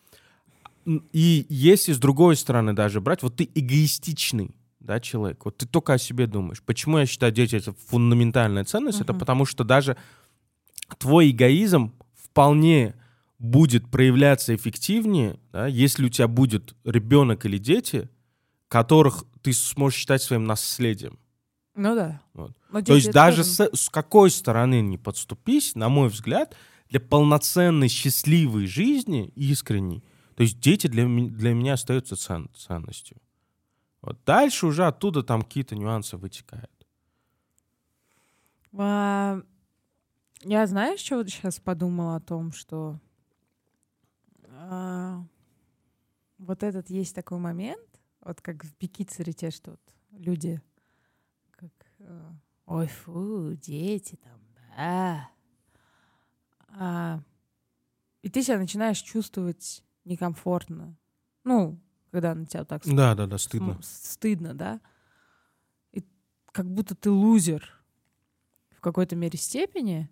И 1.12 1.46
если 1.50 1.92
с 1.94 2.00
другой 2.00 2.36
стороны 2.38 2.74
даже 2.74 3.02
брать, 3.02 3.22
вот 3.24 3.36
ты 3.36 3.50
эгоистичный, 3.54 4.56
да, 4.80 5.00
человек, 5.02 5.44
вот 5.46 5.58
ты 5.58 5.66
только 5.68 5.94
о 5.94 5.98
себе 5.98 6.28
думаешь. 6.28 6.62
Почему 6.64 6.98
я 6.98 7.06
считаю, 7.06 7.34
дети 7.34 7.56
это 7.58 7.74
фундаментальная 7.88 8.64
ценность? 8.64 9.02
Это 9.02 9.12
Мгм. 9.14 9.20
потому 9.20 9.46
что 9.46 9.64
даже 9.66 9.98
твой 10.98 11.32
эгоизм 11.32 11.94
вполне 12.16 12.96
будет 13.40 13.90
проявляться 13.92 14.56
эффективнее, 14.56 15.40
да, 15.52 15.68
если 15.68 16.06
у 16.06 16.10
тебя 16.10 16.28
будет 16.28 16.74
ребенок 16.86 17.46
или 17.46 17.58
дети, 17.58 18.10
которых 18.70 19.26
ты 19.42 19.54
сможешь 19.54 20.00
считать 20.00 20.22
своим 20.22 20.46
наследием. 20.46 21.20
Ну 21.76 21.94
да. 21.96 22.22
Вот. 22.34 22.54
Но 22.72 22.82
То 22.82 22.96
есть 22.96 23.08
это 23.08 23.14
даже 23.14 23.44
тоже- 23.44 23.70
с, 23.76 23.84
с 23.86 23.90
какой 23.90 24.32
стороны 24.32 24.82
не 24.82 24.98
подступись, 24.98 25.76
на 25.76 25.90
мой 25.90 26.10
взгляд, 26.10 26.56
для 26.90 27.00
полноценной 27.00 27.90
счастливой 27.90 28.66
жизни 28.66 29.32
искренней, 29.36 30.04
то 30.38 30.44
есть 30.44 30.60
дети 30.62 30.86
для, 30.88 31.06
для 31.06 31.54
меня 31.56 31.74
остаются 31.74 32.16
цен- 32.16 32.50
ценностью. 32.56 33.18
Вот 34.02 34.24
дальше 34.24 34.68
уже 34.68 34.86
оттуда 34.86 35.24
там 35.24 35.42
какие-то 35.42 35.76
нюансы 35.76 36.16
вытекают. 36.18 36.88
А, 38.78 39.42
Я 40.42 40.68
знаешь, 40.68 41.00
что 41.00 41.18
вот 41.18 41.30
сейчас 41.30 41.60
подумала 41.60 42.18
о 42.18 42.22
том, 42.22 42.52
что 42.52 43.00
а, 44.50 45.24
вот 46.38 46.64
этот 46.64 46.90
есть 46.90 47.16
такой 47.16 47.40
момент, 47.40 47.88
вот 48.22 48.42
как 48.42 48.64
в 48.64 48.78
Бикицере 48.78 49.34
те, 49.34 49.52
что 49.52 49.72
вот 49.72 49.82
люди 50.12 50.62
как 51.52 51.72
э, 52.00 52.32
ой, 52.68 52.88
фу, 52.88 53.54
дети 53.56 54.16
там, 54.18 54.40
да. 54.76 55.30
А, 56.70 57.22
и 58.22 58.30
ты 58.30 58.44
себя 58.44 58.58
начинаешь 58.60 59.00
чувствовать 59.00 59.84
некомфортно. 60.08 60.98
Ну, 61.44 61.80
когда 62.12 62.34
на 62.36 62.46
тебя 62.46 62.62
вот 62.62 62.68
так 62.70 62.84
Да, 62.86 63.16
да, 63.16 63.28
да, 63.28 63.38
стыдно. 63.38 63.80
стыдно, 63.82 64.54
да? 64.54 64.82
И 65.92 66.04
как 66.52 66.70
будто 66.70 66.96
ты 66.96 67.10
лузер 67.12 67.74
в 68.72 68.82
какой-то 68.82 69.16
мере 69.16 69.38
степени. 69.38 70.10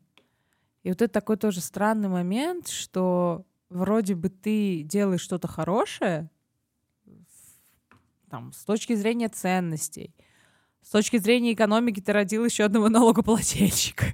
И 0.84 0.90
вот 0.90 1.02
это 1.02 1.12
такой 1.12 1.38
тоже 1.38 1.62
странный 1.62 2.10
момент, 2.10 2.68
что 2.68 3.46
вроде 3.70 4.16
бы 4.16 4.30
ты 4.30 4.84
делаешь 4.84 5.22
что-то 5.22 5.48
хорошее 5.48 6.30
там, 8.30 8.52
с 8.54 8.66
точки 8.66 8.94
зрения 8.96 9.30
ценностей, 9.30 10.14
с 10.82 10.90
точки 10.90 11.18
зрения 11.18 11.54
экономики 11.54 12.02
ты 12.02 12.12
родил 12.12 12.44
еще 12.46 12.66
одного 12.66 12.90
налогоплательщика. 12.90 14.06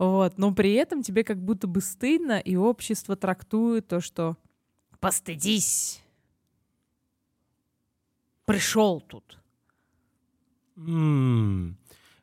Вот. 0.00 0.38
Но 0.38 0.54
при 0.54 0.72
этом 0.72 1.02
тебе 1.02 1.24
как 1.24 1.44
будто 1.44 1.66
бы 1.66 1.82
стыдно, 1.82 2.38
и 2.38 2.56
общество 2.56 3.16
трактует 3.16 3.86
то, 3.86 4.00
что 4.00 4.38
постыдись, 4.98 6.02
пришел 8.46 9.02
тут. 9.02 9.38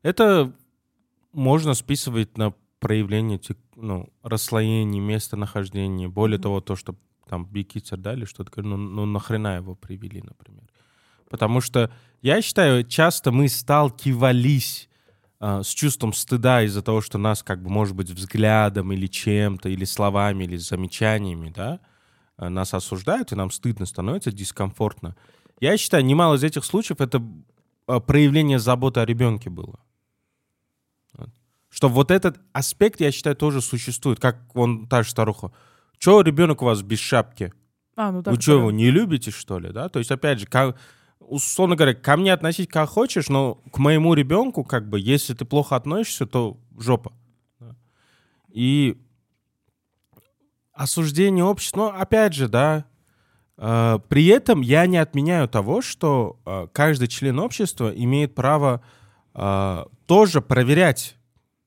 Это 0.01 0.51
можно 1.33 1.75
списывать 1.75 2.35
на 2.35 2.55
проявление 2.79 3.39
ну, 3.75 4.11
расслоения 4.23 4.99
местонахождения. 4.99 6.09
Более 6.09 6.39
того, 6.39 6.61
то, 6.61 6.75
что 6.75 6.95
там 7.29 7.45
Бикицер 7.45 7.99
дали, 7.99 8.25
что-то, 8.25 8.63
ну, 8.63 8.75
ну 8.77 9.05
нахрена 9.05 9.57
его 9.57 9.75
привели, 9.75 10.23
например. 10.23 10.63
Потому 11.29 11.61
что, 11.61 11.91
я 12.23 12.41
считаю, 12.41 12.83
часто 12.83 13.31
мы 13.31 13.47
сталкивались 13.49 14.89
с 15.39 15.67
чувством 15.67 16.13
стыда 16.13 16.63
из-за 16.63 16.81
того, 16.81 17.01
что 17.01 17.17
нас, 17.17 17.43
как 17.43 17.61
бы, 17.61 17.69
может 17.69 17.95
быть, 17.95 18.09
взглядом 18.09 18.91
или 18.91 19.07
чем-то, 19.07 19.69
или 19.69 19.85
словами, 19.85 20.45
или 20.45 20.57
замечаниями, 20.57 21.53
да, 21.55 21.79
а, 22.37 22.49
нас 22.49 22.73
осуждают, 22.73 23.31
и 23.31 23.35
нам 23.35 23.51
стыдно 23.51 23.85
становится, 23.85 24.31
дискомфортно. 24.31 25.15
Я 25.59 25.77
считаю, 25.77 26.05
немало 26.05 26.35
из 26.35 26.43
этих 26.43 26.63
случаев 26.65 27.01
это 27.01 27.21
а, 27.87 27.99
проявление 27.99 28.59
заботы 28.59 28.99
о 28.99 29.05
ребенке 29.05 29.49
было. 29.49 29.79
Что 31.69 31.89
вот 31.89 32.11
этот 32.11 32.39
аспект, 32.53 33.01
я 33.01 33.11
считаю, 33.11 33.35
тоже 33.35 33.61
существует. 33.61 34.19
Как 34.19 34.55
он, 34.55 34.87
та 34.87 35.03
же 35.03 35.09
старуха. 35.09 35.51
Чего 35.99 36.21
ребенок 36.21 36.61
у 36.61 36.65
вас 36.65 36.81
без 36.81 36.99
шапки? 36.99 37.53
А, 37.95 38.11
ну 38.11 38.23
так 38.23 38.33
Вы 38.33 38.41
что, 38.41 38.53
его 38.53 38.71
не 38.71 38.89
любите, 38.89 39.31
что 39.31 39.59
ли, 39.59 39.71
да? 39.71 39.89
То 39.89 39.99
есть, 39.99 40.09
опять 40.09 40.39
же, 40.39 40.45
как, 40.45 40.77
условно 41.27 41.75
говоря, 41.75 41.93
ко 41.93 42.17
мне 42.17 42.33
относись 42.33 42.67
как 42.67 42.89
хочешь, 42.89 43.29
но 43.29 43.55
к 43.71 43.77
моему 43.77 44.13
ребенку, 44.13 44.63
как 44.63 44.89
бы, 44.89 44.99
если 44.99 45.33
ты 45.33 45.45
плохо 45.45 45.75
относишься, 45.75 46.25
то 46.25 46.57
жопа. 46.77 47.13
И 48.49 48.97
осуждение 50.73 51.43
общества, 51.43 51.77
ну, 51.77 51.85
опять 51.87 52.33
же, 52.33 52.47
да, 52.47 52.85
э, 53.57 53.99
при 54.07 54.25
этом 54.27 54.61
я 54.61 54.85
не 54.87 54.97
отменяю 54.97 55.47
того, 55.47 55.81
что 55.81 56.39
э, 56.45 56.67
каждый 56.71 57.07
член 57.07 57.39
общества 57.39 57.89
имеет 57.89 58.33
право 58.33 58.81
э, 59.33 59.85
тоже 60.05 60.41
проверять 60.41 61.17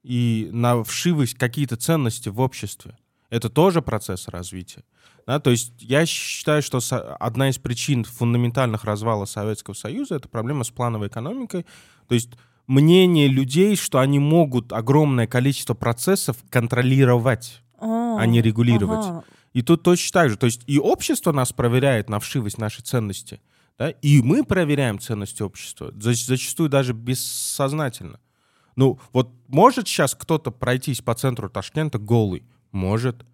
и 0.03 0.49
на 0.53 0.83
вшивость 0.83 1.35
какие-то 1.35 1.77
ценности 1.77 2.29
в 2.29 2.41
обществе. 2.41 2.97
Это 3.29 3.51
тоже 3.51 3.83
процесс 3.83 4.29
развития. 4.29 4.83
Да, 5.31 5.39
то 5.39 5.51
есть 5.51 5.75
я 5.79 6.07
считаю, 6.07 6.61
что 6.61 6.81
одна 7.21 7.51
из 7.51 7.59
причин 7.59 8.03
фундаментальных 8.03 8.83
развала 8.83 9.27
Советского 9.27 9.75
Союза 9.75 10.17
это 10.17 10.29
проблема 10.29 10.65
с 10.65 10.71
плановой 10.71 11.07
экономикой. 11.07 11.67
То 12.09 12.17
есть 12.17 12.31
мнение 12.67 13.29
людей, 13.29 13.77
что 13.77 14.01
они 14.01 14.19
могут 14.19 14.73
огромное 14.73 15.29
количество 15.29 15.75
процессов 15.75 16.37
контролировать, 16.49 17.63
а 17.79 18.27
не 18.27 18.43
регулировать. 18.43 19.07
ага. 19.07 19.25
И 19.53 19.63
тут 19.63 19.85
точно 19.85 20.21
так 20.21 20.31
же. 20.31 20.37
То 20.37 20.47
есть 20.47 20.63
и 20.67 20.81
общество 20.81 21.31
нас 21.31 21.53
проверяет 21.53 22.09
на 22.09 22.19
вшивость 22.19 22.59
нашей 22.59 22.83
ценности, 22.83 23.41
да, 23.79 23.91
и 23.91 24.23
мы 24.23 24.43
проверяем 24.43 24.99
ценности 24.99 25.45
общества, 25.45 25.93
за- 25.97 26.13
зачастую 26.13 26.69
даже 26.69 26.93
бессознательно. 26.93 28.19
Ну, 28.75 28.99
вот 29.13 29.31
может 29.47 29.87
сейчас 29.87 30.17
кто-то 30.17 30.51
пройтись 30.51 31.03
по 31.03 31.15
центру 31.15 31.49
Ташкента 31.49 32.01
голый? 32.01 32.43
Может. 32.73 33.25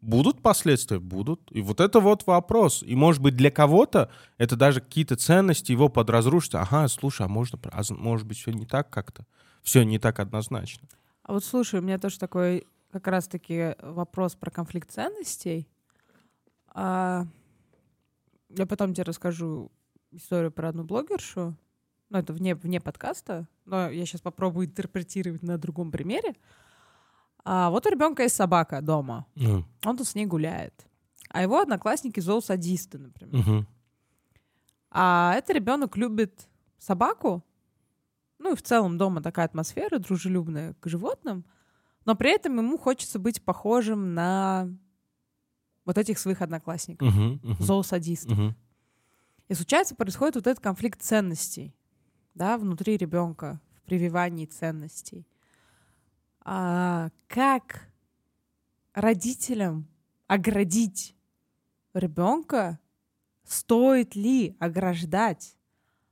Будут 0.00 0.42
последствия? 0.42 1.00
Будут. 1.00 1.40
И 1.50 1.60
вот 1.60 1.80
это 1.80 1.98
вот 2.00 2.26
вопрос. 2.26 2.82
И, 2.82 2.94
может 2.94 3.20
быть, 3.20 3.36
для 3.36 3.50
кого-то 3.50 4.10
это 4.36 4.54
даже 4.54 4.80
какие-то 4.80 5.16
ценности 5.16 5.72
его 5.72 5.88
подразрушат. 5.88 6.54
Ага, 6.54 6.86
слушай, 6.88 7.26
а 7.26 7.28
можно, 7.28 7.58
а 7.64 7.82
может 7.90 8.26
быть, 8.26 8.38
все 8.38 8.52
не 8.52 8.64
так 8.64 8.90
как-то? 8.90 9.26
Все 9.62 9.82
не 9.82 9.98
так 9.98 10.20
однозначно. 10.20 10.88
А 11.22 11.32
вот 11.32 11.44
слушай, 11.44 11.80
у 11.80 11.82
меня 11.82 11.98
тоже 11.98 12.18
такой 12.18 12.66
как 12.92 13.06
раз-таки 13.08 13.74
вопрос 13.82 14.34
про 14.34 14.50
конфликт 14.50 14.90
ценностей. 14.90 15.68
А, 16.68 17.26
я 18.50 18.66
потом 18.66 18.94
тебе 18.94 19.04
расскажу 19.04 19.70
историю 20.12 20.52
про 20.52 20.68
одну 20.68 20.84
блогершу. 20.84 21.56
Ну, 22.10 22.18
это 22.18 22.32
вне, 22.32 22.54
вне 22.54 22.80
подкаста, 22.80 23.46
но 23.66 23.90
я 23.90 24.06
сейчас 24.06 24.22
попробую 24.22 24.68
интерпретировать 24.68 25.42
на 25.42 25.58
другом 25.58 25.90
примере. 25.90 26.34
А, 27.50 27.70
вот 27.70 27.86
у 27.86 27.88
ребенка 27.90 28.24
есть 28.24 28.36
собака 28.36 28.82
дома. 28.82 29.24
Ну, 29.34 29.64
Он 29.86 29.96
тут 29.96 30.06
с 30.06 30.14
ней 30.14 30.26
гуляет. 30.26 30.86
А 31.30 31.40
его 31.40 31.58
одноклассники 31.58 32.20
зоосадисты, 32.20 32.98
например. 32.98 33.36
мгм. 33.36 33.66
А 34.90 35.34
этот 35.34 35.56
ребенок 35.56 35.96
любит 35.96 36.46
собаку. 36.78 37.42
Ну 38.38 38.52
и 38.52 38.56
в 38.56 38.60
целом 38.62 38.98
дома 38.98 39.22
такая 39.22 39.46
атмосфера 39.46 39.98
дружелюбная 39.98 40.74
к 40.74 40.88
животным. 40.88 41.46
Но 42.04 42.14
при 42.14 42.34
этом 42.34 42.58
ему 42.58 42.76
хочется 42.76 43.18
быть 43.18 43.42
похожим 43.42 44.12
на 44.12 44.68
вот 45.86 45.96
этих 45.96 46.18
своих 46.18 46.42
одноклассников, 46.42 47.08
Мгм, 47.08 47.40
мгм, 47.42 47.64
зоосадистов. 47.64 48.36
мгм. 48.36 48.56
И 49.48 49.54
случается, 49.54 49.94
происходит 49.94 50.34
вот 50.34 50.46
этот 50.46 50.62
конфликт 50.62 51.00
ценностей, 51.00 51.74
да, 52.34 52.58
внутри 52.58 52.98
ребенка, 52.98 53.58
в 53.74 53.82
прививании 53.86 54.44
ценностей. 54.44 55.26
А 56.40 57.10
как 57.26 57.88
родителям 58.94 59.88
оградить 60.26 61.16
ребенка, 61.94 62.78
стоит 63.44 64.14
ли 64.14 64.56
ограждать 64.58 65.56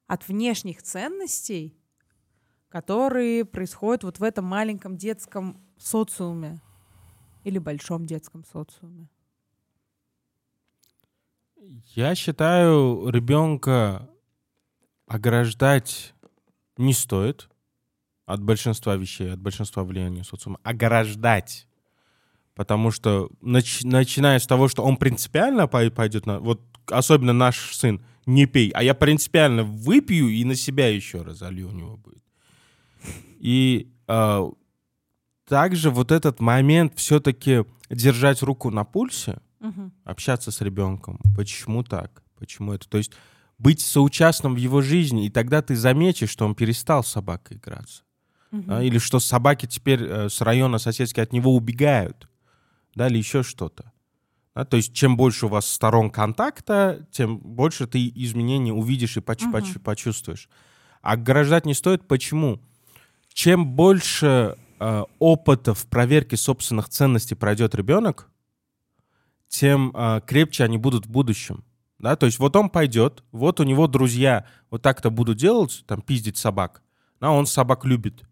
от 0.07 0.27
внешних 0.29 0.83
ценностей, 0.83 1.79
которые 2.68 3.45
происходят 3.45 4.05
вот 4.05 4.18
в 4.18 4.22
этом 4.22 4.45
маленьком 4.45 4.97
детском 4.97 5.61
социуме 5.79 6.61
или 7.45 7.59
большом 7.59 8.07
детском 8.07 8.45
социуме? 8.45 9.09
Я 11.95 12.14
считаю, 12.14 13.09
ребенка 13.09 14.09
ограждать 15.07 16.14
не 16.77 16.93
стоит 16.93 17.49
от 18.27 18.43
большинства 18.43 18.97
вещей, 18.97 19.33
от 19.33 19.41
большинства 19.41 19.83
влияния 19.85 20.24
социума. 20.24 20.59
Ограждать. 20.62 21.66
Потому 22.55 22.91
что, 22.91 23.31
нач- 23.43 23.87
начиная 23.87 24.39
с 24.39 24.47
того, 24.47 24.68
что 24.68 24.83
он 24.83 24.97
принципиально 24.97 25.62
пой- 25.66 25.91
пойдет 25.91 26.27
на... 26.27 26.41
Вот 26.41 26.61
особенно 26.87 27.33
наш 27.33 27.74
сын, 27.74 28.01
не 28.27 28.47
пей, 28.47 28.70
а 28.70 28.83
я 28.83 28.95
принципиально 28.95 29.62
выпью 29.62 30.29
и 30.29 30.45
на 30.45 30.55
себя 30.57 30.89
еще 30.89 31.22
раз 31.22 31.39
залью 31.39 31.68
у 31.68 31.72
него 31.72 31.97
будет. 31.97 32.22
И 33.39 33.93
а, 34.09 34.51
также 35.49 35.91
вот 35.91 36.11
этот 36.11 36.41
момент 36.41 36.93
все-таки 36.97 37.64
держать 37.91 38.43
руку 38.43 38.70
на 38.70 38.85
пульсе, 38.85 39.39
Мгм. 39.61 39.93
общаться 40.05 40.51
с 40.51 40.61
ребенком. 40.61 41.18
Почему 41.37 41.83
так? 41.83 42.22
Почему 42.39 42.72
это? 42.72 42.89
То 42.89 42.99
есть 42.99 43.12
быть 43.59 43.81
соучастным 43.81 44.55
в 44.55 44.59
его 44.59 44.83
жизни, 44.83 45.27
и 45.27 45.31
тогда 45.31 45.62
ты 45.62 45.77
заметишь, 45.77 46.31
что 46.31 46.45
он 46.45 46.55
перестал 46.55 47.03
с 47.03 47.09
собакой 47.09 47.57
играться. 47.57 48.03
Да, 48.63 48.83
или 48.83 48.99
что 48.99 49.21
собаки 49.21 49.67
теперь 49.67 50.03
э, 50.03 50.29
с 50.29 50.41
района 50.41 50.79
соседские 50.79 51.23
от 51.25 51.33
него 51.33 51.55
убегают, 51.55 52.29
да, 52.95 53.09
или 53.09 53.19
еще 53.19 53.43
что-то. 53.43 53.93
Да, 54.55 54.65
то 54.65 54.77
есть 54.77 54.95
чем 54.95 55.17
больше 55.17 55.47
у 55.47 55.49
вас 55.49 55.67
сторон 55.71 56.11
контакта, 56.11 57.07
тем 57.11 57.39
больше 57.39 57.87
ты 57.87 58.09
изменений 58.15 58.73
увидишь 58.73 59.17
и 59.17 59.21
поч- 59.21 59.43
Мгм. 59.43 59.53
поч- 59.53 59.81
почувствуешь. 59.83 60.49
А 61.03 61.13
ограждать 61.13 61.67
не 61.67 61.75
стоит. 61.75 62.09
Почему? 62.09 62.61
Чем 63.33 63.67
больше 63.67 64.57
э, 64.79 65.05
опыта 65.19 65.73
в 65.73 65.87
проверке 65.87 66.37
собственных 66.37 66.89
ценностей 66.91 67.35
пройдет 67.35 67.75
ребенок, 67.75 68.29
тем 69.49 69.91
э, 69.95 70.21
крепче 70.27 70.65
они 70.65 70.79
будут 70.79 71.07
в 71.07 71.11
будущем. 71.11 71.65
Да, 71.99 72.15
то 72.17 72.27
есть 72.27 72.39
вот 72.39 72.55
он 72.57 72.69
пойдет, 72.69 73.25
вот 73.33 73.59
у 73.59 73.63
него 73.65 73.87
друзья 73.87 74.45
вот 74.71 74.83
так-то 74.83 75.09
будут 75.11 75.39
делать, 75.39 75.83
там, 75.87 76.03
пиздить 76.03 76.37
собак. 76.37 76.83
Да, 77.21 77.31
он 77.31 77.47
собак 77.47 77.87
любит. 77.87 78.23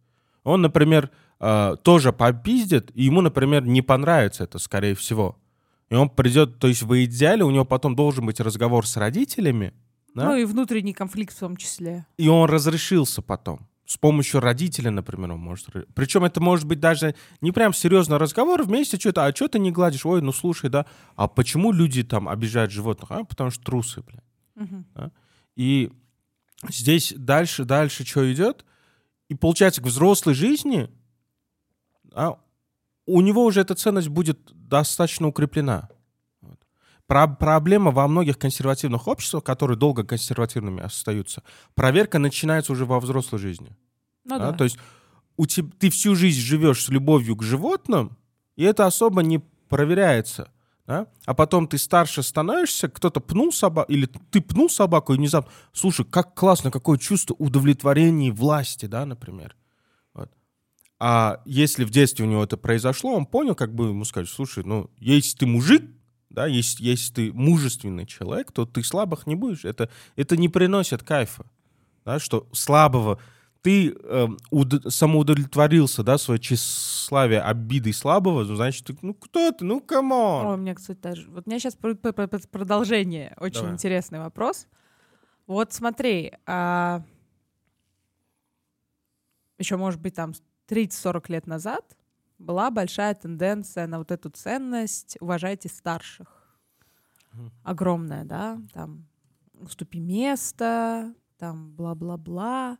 Он, 0.44 0.62
например, 0.62 1.10
э, 1.40 1.76
тоже 1.82 2.12
попиздит, 2.12 2.90
и 2.94 3.04
ему, 3.04 3.20
например, 3.20 3.64
не 3.64 3.82
понравится 3.82 4.44
это, 4.44 4.58
скорее 4.58 4.94
всего. 4.94 5.38
И 5.90 5.94
он 5.94 6.08
придет, 6.08 6.58
то 6.58 6.68
есть 6.68 6.82
в 6.82 7.04
идеале 7.04 7.44
у 7.44 7.50
него 7.50 7.64
потом 7.64 7.96
должен 7.96 8.26
быть 8.26 8.40
разговор 8.40 8.86
с 8.86 8.96
родителями, 8.96 9.74
да? 10.14 10.26
Ну 10.26 10.36
и 10.36 10.44
внутренний 10.44 10.92
конфликт 10.92 11.34
в 11.34 11.40
том 11.40 11.56
числе. 11.56 12.06
и 12.16 12.28
он 12.28 12.48
разрешился 12.48 13.20
потом. 13.20 13.66
С 13.86 13.98
помощью 13.98 14.40
родителя, 14.40 14.90
например, 14.90 15.32
он 15.32 15.40
может... 15.40 15.68
Причем 15.94 16.24
это 16.24 16.40
может 16.40 16.66
быть 16.66 16.80
даже 16.80 17.14
не 17.42 17.52
прям 17.52 17.74
серьезный 17.74 18.16
разговор, 18.16 18.62
вместе 18.62 18.96
что-то, 18.96 19.26
а 19.26 19.34
что 19.34 19.48
ты 19.48 19.58
не 19.58 19.72
гладишь? 19.72 20.06
Ой, 20.06 20.22
ну 20.22 20.32
слушай, 20.32 20.70
да, 20.70 20.86
а 21.16 21.28
почему 21.28 21.70
люди 21.70 22.02
там 22.02 22.28
обижают 22.28 22.70
животных? 22.70 23.10
А, 23.10 23.24
потому 23.24 23.50
что 23.50 23.62
трусы, 23.62 24.02
блин. 24.02 24.22
Мгм. 24.54 25.12
И 25.56 25.92
здесь 26.70 27.12
дальше, 27.14 27.64
дальше 27.64 28.06
что 28.06 28.32
идет? 28.32 28.64
И 29.34 29.36
получается, 29.36 29.82
к 29.82 29.86
взрослой 29.86 30.32
жизни 30.32 30.88
а, 32.12 32.38
у 33.04 33.20
него 33.20 33.44
уже 33.44 33.62
эта 33.62 33.74
ценность 33.74 34.06
будет 34.06 34.38
достаточно 34.52 35.26
укреплена. 35.26 35.88
Вот. 36.40 36.60
Про- 37.08 37.26
проблема 37.26 37.90
во 37.90 38.06
многих 38.06 38.38
консервативных 38.38 39.08
обществах, 39.08 39.42
которые 39.42 39.76
долго 39.76 40.04
консервативными 40.04 40.84
остаются, 40.84 41.42
проверка 41.74 42.20
начинается 42.20 42.70
уже 42.70 42.86
во 42.86 43.00
взрослой 43.00 43.40
жизни. 43.40 43.76
Ну 44.22 44.38
да? 44.38 44.52
да. 44.52 44.56
То 44.56 44.62
есть 44.62 44.78
у 45.36 45.46
теб- 45.46 45.74
ты 45.80 45.90
всю 45.90 46.14
жизнь 46.14 46.40
живешь 46.40 46.84
с 46.84 46.88
любовью 46.88 47.34
к 47.34 47.42
животным, 47.42 48.16
и 48.54 48.62
это 48.62 48.86
особо 48.86 49.24
не 49.24 49.40
проверяется. 49.68 50.48
Да? 50.86 51.06
А 51.24 51.34
потом 51.34 51.66
ты 51.66 51.78
старше 51.78 52.22
становишься, 52.22 52.88
кто-то 52.88 53.20
пнул 53.20 53.52
собаку, 53.52 53.90
или 53.90 54.06
ты 54.30 54.40
пнул 54.40 54.68
собаку, 54.68 55.14
и 55.14 55.16
внезапно, 55.16 55.50
слушай, 55.72 56.04
как 56.04 56.34
классно, 56.34 56.70
какое 56.70 56.98
чувство 56.98 57.34
удовлетворения 57.38 58.30
власти, 58.30 58.86
да, 58.86 59.06
например. 59.06 59.56
Вот. 60.12 60.30
А 60.98 61.40
если 61.46 61.84
в 61.84 61.90
детстве 61.90 62.24
у 62.24 62.28
него 62.28 62.44
это 62.44 62.56
произошло, 62.56 63.14
он 63.14 63.24
понял, 63.24 63.54
как 63.54 63.74
бы 63.74 63.88
ему 63.88 64.04
сказать, 64.04 64.28
слушай, 64.28 64.62
ну, 64.64 64.90
если 64.98 65.38
ты 65.38 65.46
мужик, 65.46 65.90
да, 66.28 66.46
если, 66.46 66.84
если 66.84 67.12
ты 67.12 67.32
мужественный 67.32 68.06
человек, 68.06 68.52
то 68.52 68.66
ты 68.66 68.82
слабых 68.82 69.26
не 69.26 69.36
будешь. 69.36 69.64
Это, 69.64 69.88
это 70.16 70.36
не 70.36 70.48
приносит 70.48 71.02
кайфа. 71.02 71.46
Да, 72.04 72.18
что 72.18 72.46
слабого 72.52 73.18
ты 73.64 73.96
э, 73.98 74.26
уд- 74.50 74.90
самоудовлетворился, 74.90 76.02
да, 76.02 76.18
свое 76.18 76.38
тщеславие 76.38 77.40
обидой 77.40 77.94
слабого, 77.94 78.44
ну, 78.44 78.56
значит, 78.56 78.86
ты, 78.86 78.94
ну, 79.00 79.14
кто 79.14 79.52
ты, 79.52 79.64
ну, 79.64 79.76
Ой, 79.76 79.80
come 79.80 80.18
on. 80.18 80.46
у 80.46 80.56
меня, 80.56 80.74
кстати, 80.74 80.98
даже... 81.00 81.30
Вот 81.30 81.46
у 81.46 81.50
меня 81.50 81.58
сейчас 81.58 81.74
продолжение. 82.46 83.34
Очень 83.40 83.60
Давай. 83.60 83.72
интересный 83.72 84.18
вопрос. 84.18 84.66
Вот 85.46 85.72
смотри, 85.72 86.34
еще, 86.46 87.02
может 89.78 89.98
быть, 89.98 90.14
там 90.14 90.34
30-40 90.68 91.24
лет 91.28 91.46
назад 91.46 91.96
была 92.38 92.70
большая 92.70 93.14
тенденция 93.14 93.86
на 93.86 93.96
вот 93.96 94.10
эту 94.10 94.28
ценность 94.28 95.16
«уважайте 95.20 95.70
старших». 95.70 96.58
Огромная, 97.62 98.24
да? 98.24 98.58
Там 98.74 99.06
«уступи 99.54 100.00
место», 100.00 101.14
там 101.38 101.70
бла-бла-бла, 101.70 102.76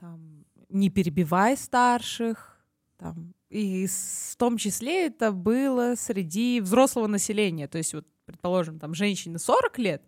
там 0.00 0.44
«не 0.68 0.90
перебивай 0.90 1.56
старших», 1.56 2.58
там 2.96 3.34
и 3.50 3.86
в 3.88 4.36
том 4.36 4.56
числе 4.56 5.06
это 5.06 5.32
было 5.32 5.94
среди 5.96 6.60
взрослого 6.60 7.08
населения. 7.08 7.66
То 7.66 7.78
есть, 7.78 7.92
вот, 7.94 8.06
предположим, 8.24 8.78
там 8.78 8.94
женщине 8.94 9.38
40 9.38 9.78
лет, 9.78 10.02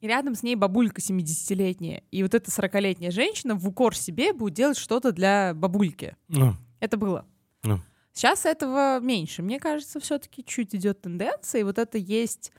и 0.00 0.08
рядом 0.08 0.34
с 0.34 0.42
ней 0.42 0.56
бабулька 0.56 1.00
70-летняя. 1.00 2.02
И 2.10 2.22
вот 2.22 2.34
эта 2.34 2.50
40-летняя 2.50 3.10
женщина 3.10 3.54
в 3.54 3.66
укор 3.66 3.96
себе 3.96 4.32
будет 4.32 4.54
делать 4.54 4.76
что-то 4.76 5.12
для 5.12 5.54
бабульки. 5.54 6.16
Ну, 6.28 6.54
Это 6.80 6.96
было. 6.96 7.24
Ну. 7.62 7.80
Сейчас 8.12 8.44
этого 8.44 9.00
меньше. 9.00 9.42
Мне 9.42 9.58
кажется, 9.58 10.00
все-таки 10.00 10.44
чуть 10.44 10.74
идет 10.74 11.00
тенденция. 11.00 11.62
И 11.62 11.64
вот 11.64 11.78
это 11.78 11.98
есть 11.98 12.52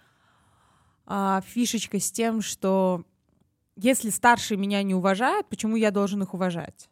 а, 1.06 1.42
фишечка 1.42 2.00
с 2.00 2.12
тем, 2.12 2.42
что 2.42 3.06
если 3.78 4.10
старшие 4.10 4.58
меня 4.58 4.82
не 4.84 4.96
уважают, 4.96 5.48
почему 5.48 5.76
я 5.76 5.92
должен 5.92 6.24
их 6.24 6.34
уважать? 6.34 6.90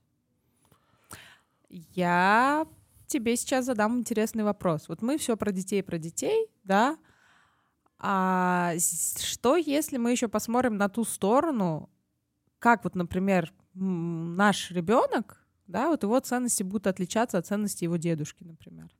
Я 1.70 2.68
тебе 3.08 3.36
сейчас 3.36 3.66
задам 3.66 4.00
интересный 4.00 4.44
вопрос. 4.44 4.88
Вот 4.88 5.02
мы 5.02 5.18
все 5.18 5.36
про 5.36 5.52
детей, 5.52 5.82
про 5.82 5.98
детей, 5.98 6.48
да? 6.64 6.98
А 7.98 8.74
что, 8.78 9.58
если 9.58 9.98
мы 9.98 10.12
еще 10.12 10.28
посмотрим 10.28 10.78
на 10.78 10.88
ту 10.88 11.04
сторону, 11.06 11.90
как 12.60 12.84
вот, 12.84 12.96
например, 12.96 13.52
наш 13.74 14.70
ребенок, 14.70 15.44
да, 15.66 15.90
вот 15.90 16.04
его 16.04 16.20
ценности 16.20 16.62
будут 16.62 16.86
отличаться 16.86 17.40
от 17.40 17.48
ценностей 17.48 17.86
его 17.86 17.98
дедушки, 17.98 18.44
например. 18.44 18.96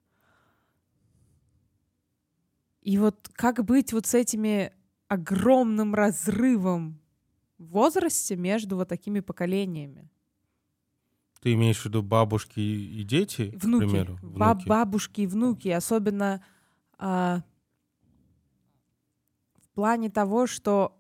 И 2.82 2.98
вот 2.98 3.30
как 3.34 3.64
быть 3.64 3.94
вот 3.94 4.08
с 4.08 4.16
этими 4.16 4.74
огромным 5.08 5.94
разрывом 5.94 7.00
в 7.58 7.66
возрасте 7.66 8.36
между 8.36 8.76
вот 8.76 8.90
такими 8.90 9.20
поколениями? 9.20 10.10
ты 11.46 11.54
имеешь 11.54 11.82
в 11.82 11.86
виду 11.86 12.02
бабушки 12.02 12.60
и 12.60 13.04
дети, 13.04 13.54
Внуки, 13.62 13.86
к 13.86 13.88
примеру? 13.88 14.18
Внуки. 14.24 14.68
бабушки 14.68 15.22
и 15.22 15.28
внуки, 15.28 15.68
особенно 15.68 16.44
а, 16.98 17.44
в 19.54 19.70
плане 19.76 20.10
того, 20.10 20.48
что 20.48 21.00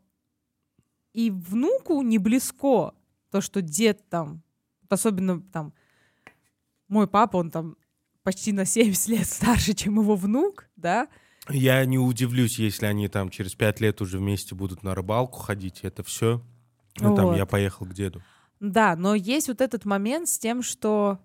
и 1.13 1.31
внуку 1.31 1.99
не 2.03 2.19
близко 2.19 2.93
то, 3.31 3.41
что 3.41 3.63
дед 3.63 4.07
там, 4.07 4.43
особенно 4.87 5.41
там 5.41 5.73
мой 6.89 7.07
папа, 7.07 7.37
он 7.37 7.49
там 7.49 7.75
почти 8.21 8.51
на 8.51 8.65
70 8.65 9.07
лет 9.07 9.25
старше, 9.25 9.73
чем 9.73 9.99
его 9.99 10.15
внук, 10.15 10.69
да, 10.75 11.07
Я 11.49 11.85
не 11.85 11.99
удивлюсь, 11.99 12.57
если 12.57 12.85
они 12.85 13.07
там 13.07 13.29
через 13.29 13.53
пять 13.55 13.79
лет 13.79 14.01
уже 14.01 14.17
вместе 14.17 14.55
будут 14.55 14.83
на 14.83 14.95
рыбалку 14.95 15.39
ходить, 15.39 15.79
это 15.83 16.03
все. 16.03 16.41
Ну, 16.99 17.15
там 17.15 17.27
Вот. 17.27 17.37
я 17.37 17.45
поехал 17.45 17.85
к 17.85 17.93
деду. 17.93 18.21
Да, 18.59 18.95
но 18.95 19.15
есть 19.15 19.47
вот 19.47 19.61
этот 19.61 19.85
момент 19.85 20.27
с 20.29 20.39
тем, 20.39 20.63
что 20.63 21.19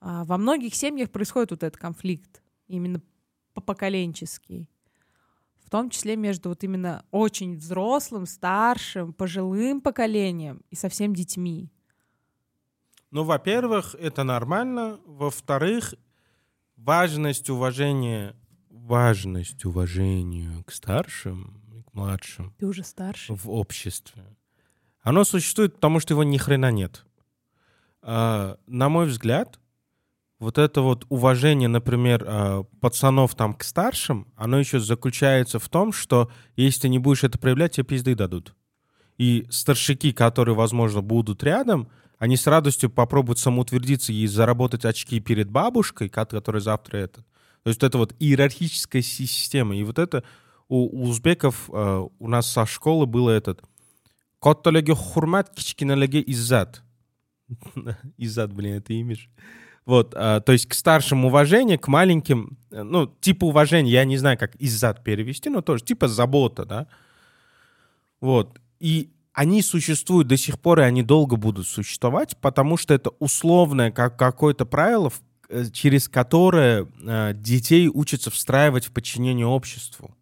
а, 0.00 0.24
во 0.24 0.38
многих 0.38 0.74
семьях 0.74 1.10
происходит 1.10 1.50
вот 1.50 1.62
этот 1.62 1.80
конфликт, 1.80 2.42
именно 2.68 3.02
поколенческий. 3.54 4.70
В 5.64 5.70
том 5.70 5.90
числе 5.90 6.16
между 6.16 6.48
вот 6.48 6.64
именно 6.64 7.04
очень 7.10 7.58
взрослым, 7.58 8.24
старшим, 8.24 9.12
пожилым 9.12 9.80
поколением 9.80 10.62
и 10.70 10.76
совсем 10.76 11.12
детьми. 11.12 11.70
Ну, 13.10 13.24
во-первых, 13.24 13.94
это 13.94 14.22
нормально. 14.22 14.98
Во-вторых, 15.04 15.94
важность 16.76 17.50
уважения, 17.50 18.34
важность 18.86 19.64
уважению 19.64 20.64
к 20.64 20.72
старшим, 20.72 21.60
и 21.74 21.82
к 21.82 21.94
младшим 21.94 22.54
Ты 22.58 22.66
уже 22.66 22.82
старше. 22.84 23.34
в 23.34 23.50
обществе. 23.50 24.24
Оно 25.02 25.24
существует, 25.24 25.74
потому 25.74 26.00
что 26.00 26.14
его 26.14 26.24
ни 26.24 26.36
хрена 26.36 26.70
нет. 26.70 27.04
А, 28.02 28.58
на 28.66 28.88
мой 28.88 29.06
взгляд, 29.06 29.58
вот 30.38 30.58
это 30.58 30.82
вот 30.82 31.04
уважение, 31.08 31.68
например, 31.68 32.24
а, 32.26 32.62
пацанов 32.80 33.34
там 33.34 33.54
к 33.54 33.64
старшим, 33.64 34.26
оно 34.36 34.58
еще 34.58 34.80
заключается 34.80 35.58
в 35.58 35.68
том, 35.68 35.92
что 35.92 36.30
если 36.56 36.82
ты 36.82 36.88
не 36.88 36.98
будешь 36.98 37.24
это 37.24 37.38
проявлять, 37.38 37.72
тебе 37.76 37.84
пизды 37.84 38.14
дадут. 38.14 38.54
И 39.16 39.46
старшики, 39.50 40.12
которые, 40.12 40.54
возможно, 40.54 41.00
будут 41.00 41.42
рядом, 41.42 41.88
они 42.18 42.36
с 42.36 42.46
радостью 42.46 42.90
попробуют 42.90 43.38
самоутвердиться 43.38 44.12
и 44.12 44.26
заработать 44.26 44.84
очки 44.84 45.20
перед 45.20 45.50
бабушкой, 45.50 46.08
ко- 46.08 46.26
которая 46.26 46.60
завтра 46.60 46.98
этот. 46.98 47.26
То 47.68 47.70
есть 47.70 47.82
это 47.82 47.98
вот 47.98 48.14
иерархическая 48.18 49.02
система. 49.02 49.76
И 49.76 49.82
вот 49.82 49.98
это 49.98 50.24
у, 50.70 50.86
у 50.86 51.02
узбеков 51.10 51.68
э, 51.70 52.08
у 52.18 52.26
нас 52.26 52.50
со 52.50 52.64
школы 52.64 53.04
было 53.04 53.28
этот 53.28 53.62
«Котталеге 54.40 54.94
хурмат, 54.94 55.54
кичкиналеге 55.54 56.24
иззат». 56.28 56.82
Иззат, 58.16 58.54
блин, 58.54 58.76
это 58.76 58.94
имидж. 58.94 59.26
Вот, 59.84 60.14
а, 60.16 60.40
то 60.40 60.52
есть 60.52 60.64
к 60.64 60.72
старшим 60.72 61.26
уважение, 61.26 61.76
к 61.76 61.88
маленьким, 61.88 62.56
э, 62.70 62.82
ну, 62.82 63.06
типа 63.06 63.44
уважения, 63.44 63.90
я 63.90 64.06
не 64.06 64.16
знаю, 64.16 64.38
как 64.38 64.56
из-зад 64.56 65.04
перевести, 65.04 65.50
но 65.50 65.60
тоже 65.60 65.84
типа 65.84 66.08
забота, 66.08 66.64
да. 66.64 66.86
Вот. 68.22 68.58
И 68.80 69.10
они 69.34 69.60
существуют 69.60 70.26
до 70.26 70.38
сих 70.38 70.58
пор, 70.58 70.80
и 70.80 70.84
они 70.84 71.02
долго 71.02 71.36
будут 71.36 71.66
существовать, 71.66 72.34
потому 72.38 72.78
что 72.78 72.94
это 72.94 73.10
условное 73.18 73.90
как 73.90 74.18
какое-то 74.18 74.64
правило, 74.64 75.08
э, 75.10 75.12
через 75.72 76.08
которое 76.08 76.86
э, 77.00 77.32
детей 77.34 77.88
учатся 77.88 78.30
встраивать 78.30 78.86
в 78.86 78.92
подчинение 78.92 79.46
обществу. 79.46 80.14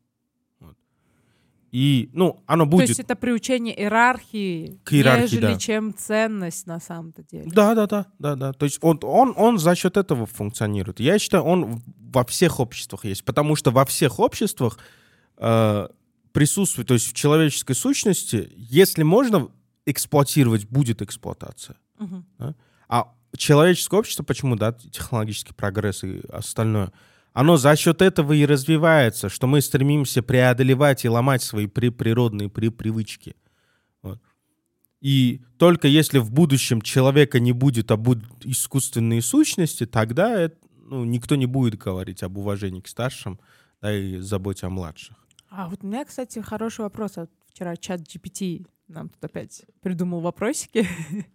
И, 1.73 2.09
ну, 2.13 2.43
оно 2.47 2.65
будет... 2.65 2.87
То 2.87 2.91
есть 2.91 3.01
это 3.01 3.17
приучение 3.17 3.79
иерархии, 3.79 4.81
К 4.85 4.95
иерархии, 4.95 5.23
нежели 5.25 5.53
да. 5.53 5.59
чем 5.59 5.95
ценность 5.95 6.67
на 6.67 6.81
самом-то 6.81 7.23
деле. 7.25 7.51
Да, 7.51 7.75
да, 7.75 7.87
да, 7.87 8.07
да, 8.19 8.35
да. 8.35 8.53
То 8.53 8.65
есть 8.65 8.79
он, 8.81 9.01
он, 9.03 9.35
он 9.37 9.59
за 9.59 9.75
счет 9.75 9.97
этого 9.97 10.27
функционирует. 10.27 11.01
Я 11.01 11.19
считаю, 11.19 11.43
он 11.43 11.83
во 11.99 12.25
всех 12.25 12.61
обществах 12.61 13.05
есть, 13.05 13.25
потому 13.25 13.57
что 13.57 13.73
во 13.73 13.85
всех 13.85 14.21
обществах 14.21 14.79
э, 15.37 15.89
присутствует, 16.33 16.89
то 16.89 16.95
есть 16.95 17.09
в 17.09 17.13
человеческой 17.13 17.75
сущности, 17.75 18.51
если 18.57 19.03
можно 19.03 19.49
эксплуатировать, 19.87 20.67
будет 20.69 21.03
эксплуатация. 21.03 21.77
Мгм. 21.99 22.25
А 22.89 23.13
человеческое 23.37 24.01
общество, 24.01 24.23
почему, 24.23 24.57
да, 24.57 24.73
технологический 24.73 25.53
прогресс 25.53 26.05
и 26.05 26.23
остальное, 26.29 26.93
оно 27.33 27.57
за 27.57 27.77
счет 27.77 28.03
этого 28.03 28.33
и 28.33 28.47
развивается, 28.47 29.29
что 29.29 29.47
мы 29.47 29.61
стремимся 29.61 30.23
преодолевать 30.23 31.05
и 31.05 31.09
ломать 31.09 31.43
свои 31.43 31.67
при 31.67 31.91
природные 31.91 32.49
при 32.49 32.69
привычки. 32.69 33.37
Вот. 34.03 34.21
И 35.01 35.43
только 35.59 35.89
если 35.89 36.19
в 36.19 36.33
будущем 36.33 36.81
человека 36.81 37.39
не 37.39 37.53
будет, 37.53 37.91
а 37.91 37.97
будут 37.97 38.25
искусственные 38.45 39.21
сущности, 39.21 39.85
тогда 39.85 40.41
это, 40.41 40.57
ну, 40.79 41.05
никто 41.05 41.37
не 41.37 41.47
будет 41.47 41.77
говорить 41.77 42.23
об 42.23 42.39
уважении 42.39 42.81
к 42.81 42.89
старшим 42.89 43.39
да, 43.83 43.95
и 43.95 44.19
заботе 44.19 44.67
о 44.67 44.71
младших. 44.71 45.17
А 45.51 45.69
вот 45.69 45.85
у 45.85 45.87
меня, 45.87 46.05
кстати, 46.05 46.39
хороший 46.41 46.81
вопрос. 46.83 47.17
Вчера 47.49 47.77
чат 47.77 48.01
GPT 48.01 48.67
нам 48.89 49.09
тут 49.09 49.25
опять 49.25 49.65
придумал 49.83 50.21
вопросики. 50.21 50.87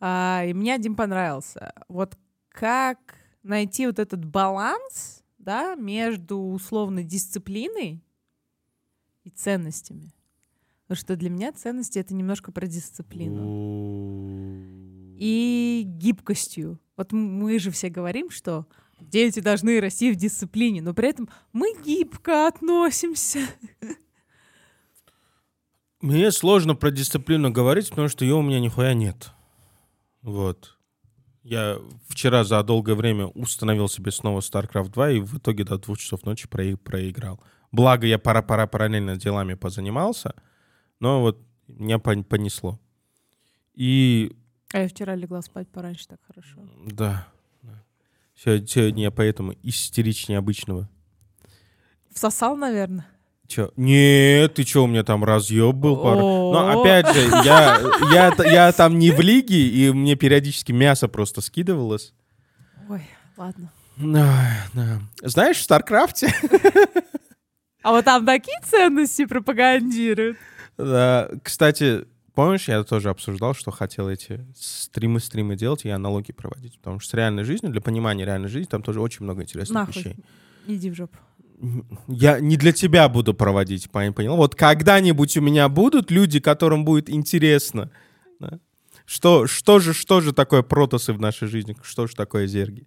А, 0.00 0.44
И 0.46 0.54
мне 0.54 0.74
один 0.74 0.96
понравился. 0.96 1.72
Вот 1.88 2.16
как 2.48 2.98
найти 3.42 3.86
вот 3.86 3.98
этот 3.98 4.24
баланс, 4.24 5.22
да, 5.38 5.74
между 5.74 6.38
условной 6.38 7.04
дисциплиной 7.04 8.02
и 9.24 9.30
ценностями? 9.30 10.12
Потому 10.82 10.96
что 10.98 11.16
для 11.16 11.30
меня 11.30 11.52
ценности— 11.52 11.98
это 12.00 12.14
немножко 12.14 12.50
про 12.50 12.66
дисциплину. 12.66 13.44
И 15.18 15.84
гибкостью. 15.86 16.80
Вот 16.96 17.12
мы 17.12 17.58
же 17.58 17.70
все 17.70 17.90
говорим, 17.90 18.30
что 18.30 18.66
дети 18.98 19.40
должны 19.40 19.80
расти 19.80 20.10
в 20.10 20.16
дисциплине, 20.16 20.82
но 20.82 20.94
при 20.94 21.10
этом 21.10 21.28
мы 21.52 21.74
гибко 21.84 22.46
относимся. 22.48 23.40
Мне 26.00 26.32
сложно 26.32 26.74
про 26.74 26.90
дисциплину 26.90 27.52
говорить, 27.52 27.90
потому 27.90 28.08
что 28.08 28.24
ее 28.24 28.34
у 28.34 28.42
меня 28.42 28.58
нихуя 28.58 28.94
нет. 28.94 29.32
Вот. 30.22 30.76
Я 31.42 31.78
вчера 32.08 32.44
за 32.44 32.62
долгое 32.62 32.94
время 32.94 33.26
установил 33.26 33.88
себе 33.88 34.10
снова 34.12 34.40
StarCraft 34.40 34.90
2 34.90 35.10
и 35.12 35.20
в 35.20 35.38
итоге 35.38 35.64
до 35.64 35.78
двух 35.78 35.98
часов 35.98 36.24
ночи 36.24 36.46
про- 36.48 36.76
проиграл. 36.76 37.40
Благо 37.72 38.06
я 38.06 38.18
пара-пара 38.18 38.66
параллельно 38.66 39.16
делами 39.16 39.54
позанимался, 39.54 40.34
но 40.98 41.20
вот 41.22 41.38
меня 41.68 41.96
пон- 41.96 42.24
понесло. 42.24 42.78
И 43.74 44.36
А 44.72 44.80
я 44.80 44.88
вчера 44.88 45.14
легла 45.14 45.40
спать 45.40 45.68
пораньше, 45.68 46.06
так 46.08 46.20
хорошо. 46.26 46.60
да, 46.86 47.26
сегодня 48.34 49.04
я 49.04 49.10
поэтому 49.10 49.54
истеричнее 49.62 50.38
обычного. 50.38 50.88
Всосал, 52.10 52.56
наверное. 52.56 53.06
Чё? 53.50 53.72
Нет, 53.74 54.54
ты 54.54 54.62
чё, 54.62 54.84
у 54.84 54.86
меня 54.86 55.02
там 55.02 55.24
разъеб 55.24 55.74
был 55.74 55.96
пару. 55.96 56.20
Но 56.20 56.80
опять 56.80 57.12
же, 57.12 57.18
я, 57.44 57.80
я, 58.12 58.32
я 58.48 58.72
там 58.72 58.96
не 58.96 59.10
в 59.10 59.18
лиге, 59.18 59.66
и 59.66 59.90
мне 59.90 60.14
периодически 60.14 60.70
мясо 60.70 61.08
просто 61.08 61.40
скидывалось. 61.40 62.14
Ой, 62.88 63.02
ладно. 63.36 63.72
Да, 63.96 64.46
да. 64.72 65.00
Знаешь, 65.22 65.56
в 65.56 65.62
Старкрафте, 65.62 66.32
А 67.82 67.90
вот 67.90 68.04
там 68.04 68.24
такие 68.24 68.56
ценности 68.62 69.24
пропагандируют. 69.24 70.36
да, 70.78 71.28
кстати, 71.42 72.04
помнишь, 72.34 72.68
я 72.68 72.84
тоже 72.84 73.10
обсуждал, 73.10 73.54
что 73.54 73.72
хотел 73.72 74.08
эти 74.08 74.46
стримы-стримы 74.56 75.56
делать 75.56 75.84
и 75.84 75.90
аналогии 75.90 76.30
проводить. 76.32 76.78
Потому 76.78 77.00
что 77.00 77.10
с 77.10 77.14
реальной 77.14 77.42
жизнью, 77.42 77.72
для 77.72 77.80
понимания 77.80 78.24
реальной 78.24 78.48
жизни, 78.48 78.68
там 78.70 78.82
тоже 78.84 79.00
очень 79.00 79.24
много 79.24 79.42
интересных 79.42 79.74
Нахуй. 79.88 80.02
вещей. 80.02 80.16
Иди 80.68 80.88
в 80.90 80.94
жопу. 80.94 81.18
Я 82.08 82.40
не 82.40 82.56
для 82.56 82.72
тебя 82.72 83.08
буду 83.08 83.34
проводить, 83.34 83.86
пон- 83.86 84.12
понял? 84.12 84.36
Вот 84.36 84.54
когда-нибудь 84.54 85.36
у 85.36 85.40
меня 85.40 85.68
будут 85.68 86.10
люди, 86.10 86.40
которым 86.40 86.84
будет 86.84 87.10
интересно. 87.10 87.90
да? 88.38 88.58
Что, 89.04 89.46
что, 89.46 89.78
же, 89.80 89.92
что 89.92 90.20
же 90.20 90.32
такое 90.32 90.62
протосы 90.62 91.12
в 91.12 91.20
нашей 91.20 91.48
жизни? 91.48 91.76
Что 91.82 92.06
же 92.06 92.14
такое 92.16 92.46
зерги? 92.46 92.86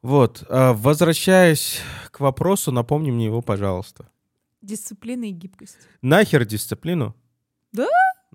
Вот, 0.00 0.44
а, 0.48 0.72
возвращаясь 0.72 1.80
к 2.10 2.20
вопросу, 2.20 2.72
напомни 2.72 3.10
мне 3.10 3.26
его, 3.26 3.42
пожалуйста. 3.42 4.08
Дисциплина 4.62 5.24
и 5.24 5.30
гибкость. 5.30 5.76
Нахер 6.02 6.44
дисциплину? 6.44 7.14
Да? 7.72 7.88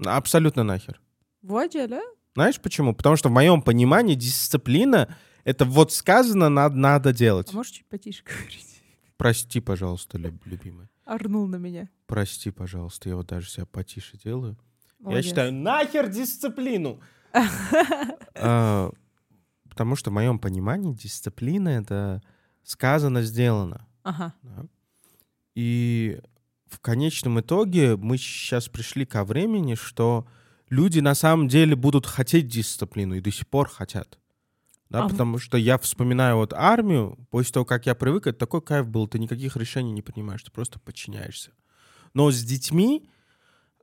Абсолютно 0.05 0.63
нахер. 0.63 0.99
Водя, 1.41 1.87
да? 1.87 2.01
Знаешь 2.35 2.59
почему? 2.59 2.93
Потому 2.93 3.15
что 3.15 3.29
в 3.29 3.31
моем 3.31 3.61
понимании 3.61 4.15
дисциплина— 4.15 5.15
это 5.43 5.65
вот 5.65 5.91
сказано, 5.93 6.49
надо, 6.49 6.75
надо 6.75 7.13
делать. 7.13 7.49
А 7.51 7.55
можешь 7.55 7.71
чуть 7.71 7.85
потише 7.87 8.23
говорить? 8.23 8.76
Прости, 9.17 9.59
пожалуйста, 9.59 10.17
люб- 10.17 10.45
любимая. 10.45 10.89
Орнул 11.05 11.47
на 11.47 11.55
меня. 11.57 11.89
Прости, 12.05 12.51
пожалуйста, 12.51 13.09
я 13.09 13.15
вот 13.15 13.27
даже 13.27 13.49
себя 13.49 13.65
потише 13.65 14.17
делаю. 14.17 14.57
Я 14.99 15.05
Молодец. 15.05 15.25
считаю, 15.25 15.53
нахер 15.53 16.07
дисциплину! 16.09 16.99
А, 18.39 18.91
Потому 19.69 19.95
что 19.95 20.09
в 20.09 20.13
моем 20.13 20.39
понимании 20.39 20.93
дисциплина— 20.93 21.69
это 21.69 22.21
сказано, 22.63 23.21
сделано. 23.21 23.85
Ага. 24.03 24.33
да. 24.41 24.65
И 25.55 26.19
в 26.67 26.79
конечном 26.79 27.39
итоге 27.39 27.95
мы 27.95 28.17
сейчас 28.17 28.69
пришли 28.69 29.05
ко 29.05 29.23
времени, 29.23 29.75
что 29.75 30.27
люди 30.69 30.99
на 30.99 31.13
самом 31.15 31.47
деле 31.47 31.75
будут 31.75 32.05
хотеть 32.07 32.47
дисциплину 32.47 33.15
и 33.15 33.21
до 33.21 33.31
сих 33.31 33.47
пор 33.47 33.69
хотят. 33.69 34.17
Да, 34.89 35.03
А 35.03 35.07
в- 35.07 35.11
потому 35.11 35.37
что 35.37 35.57
я 35.57 35.77
вспоминаю 35.77 36.37
вот 36.37 36.53
армию, 36.53 37.17
после 37.29 37.53
того, 37.53 37.65
как 37.65 37.85
я 37.85 37.93
привык, 37.95 38.27
это 38.27 38.39
такой 38.39 38.61
кайф 38.61 38.87
был, 38.87 39.07
ты 39.07 39.19
никаких 39.19 39.57
решений 39.57 39.91
не 39.91 40.01
принимаешь, 40.01 40.43
ты 40.43 40.51
просто 40.51 40.79
подчиняешься. 40.79 41.51
Но 42.13 42.31
с 42.31 42.41
детьми 42.43 43.09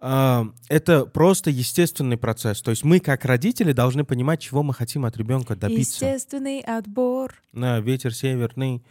а, 0.00 0.46
это 0.68 1.07
просто 1.07 1.50
естественный 1.50 2.16
процесс. 2.18 2.61
То 2.61 2.70
есть 2.70 2.84
мы, 2.84 3.00
как 3.00 3.24
родители, 3.24 3.72
должны 3.72 4.05
понимать, 4.05 4.40
чего 4.40 4.62
мы 4.62 4.74
хотим 4.74 5.05
от 5.07 5.16
ребенка 5.16 5.57
добиться. 5.57 6.05
Естественный 6.07 6.61
отбор. 6.61 7.34
На 7.52 7.80
ветер 7.80 8.14
северный. 8.14 8.84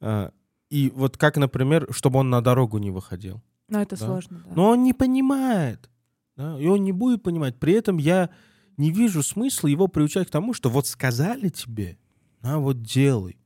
а, 0.00 0.30
И 0.70 0.90
вот 0.94 1.16
как, 1.18 1.36
например, 1.36 1.88
чтобы 1.90 2.18
он 2.20 2.30
на 2.30 2.40
дорогу 2.40 2.78
не 2.78 2.90
выходил. 2.90 3.42
Но 3.68 3.80
это 3.82 3.96
Да. 3.98 4.06
сложно, 4.06 4.42
да. 4.46 4.52
Но 4.54 4.68
он 4.70 4.82
не 4.82 4.92
понимает. 4.94 5.90
да, 6.36 6.58
И 6.58 6.66
он 6.66 6.82
не 6.82 6.92
будет 6.92 7.22
понимать. 7.22 7.58
При 7.60 7.74
этом 7.74 7.98
я 7.98 8.30
не 8.76 8.90
вижу 8.90 9.22
смысла 9.22 9.68
его 9.68 9.88
приучать 9.88 10.28
к 10.28 10.30
тому, 10.30 10.54
что 10.54 10.70
вот 10.70 10.86
сказали 10.86 11.48
тебе, 11.48 11.98
а 12.42 12.58
вот 12.58 12.82
делай. 12.82 13.38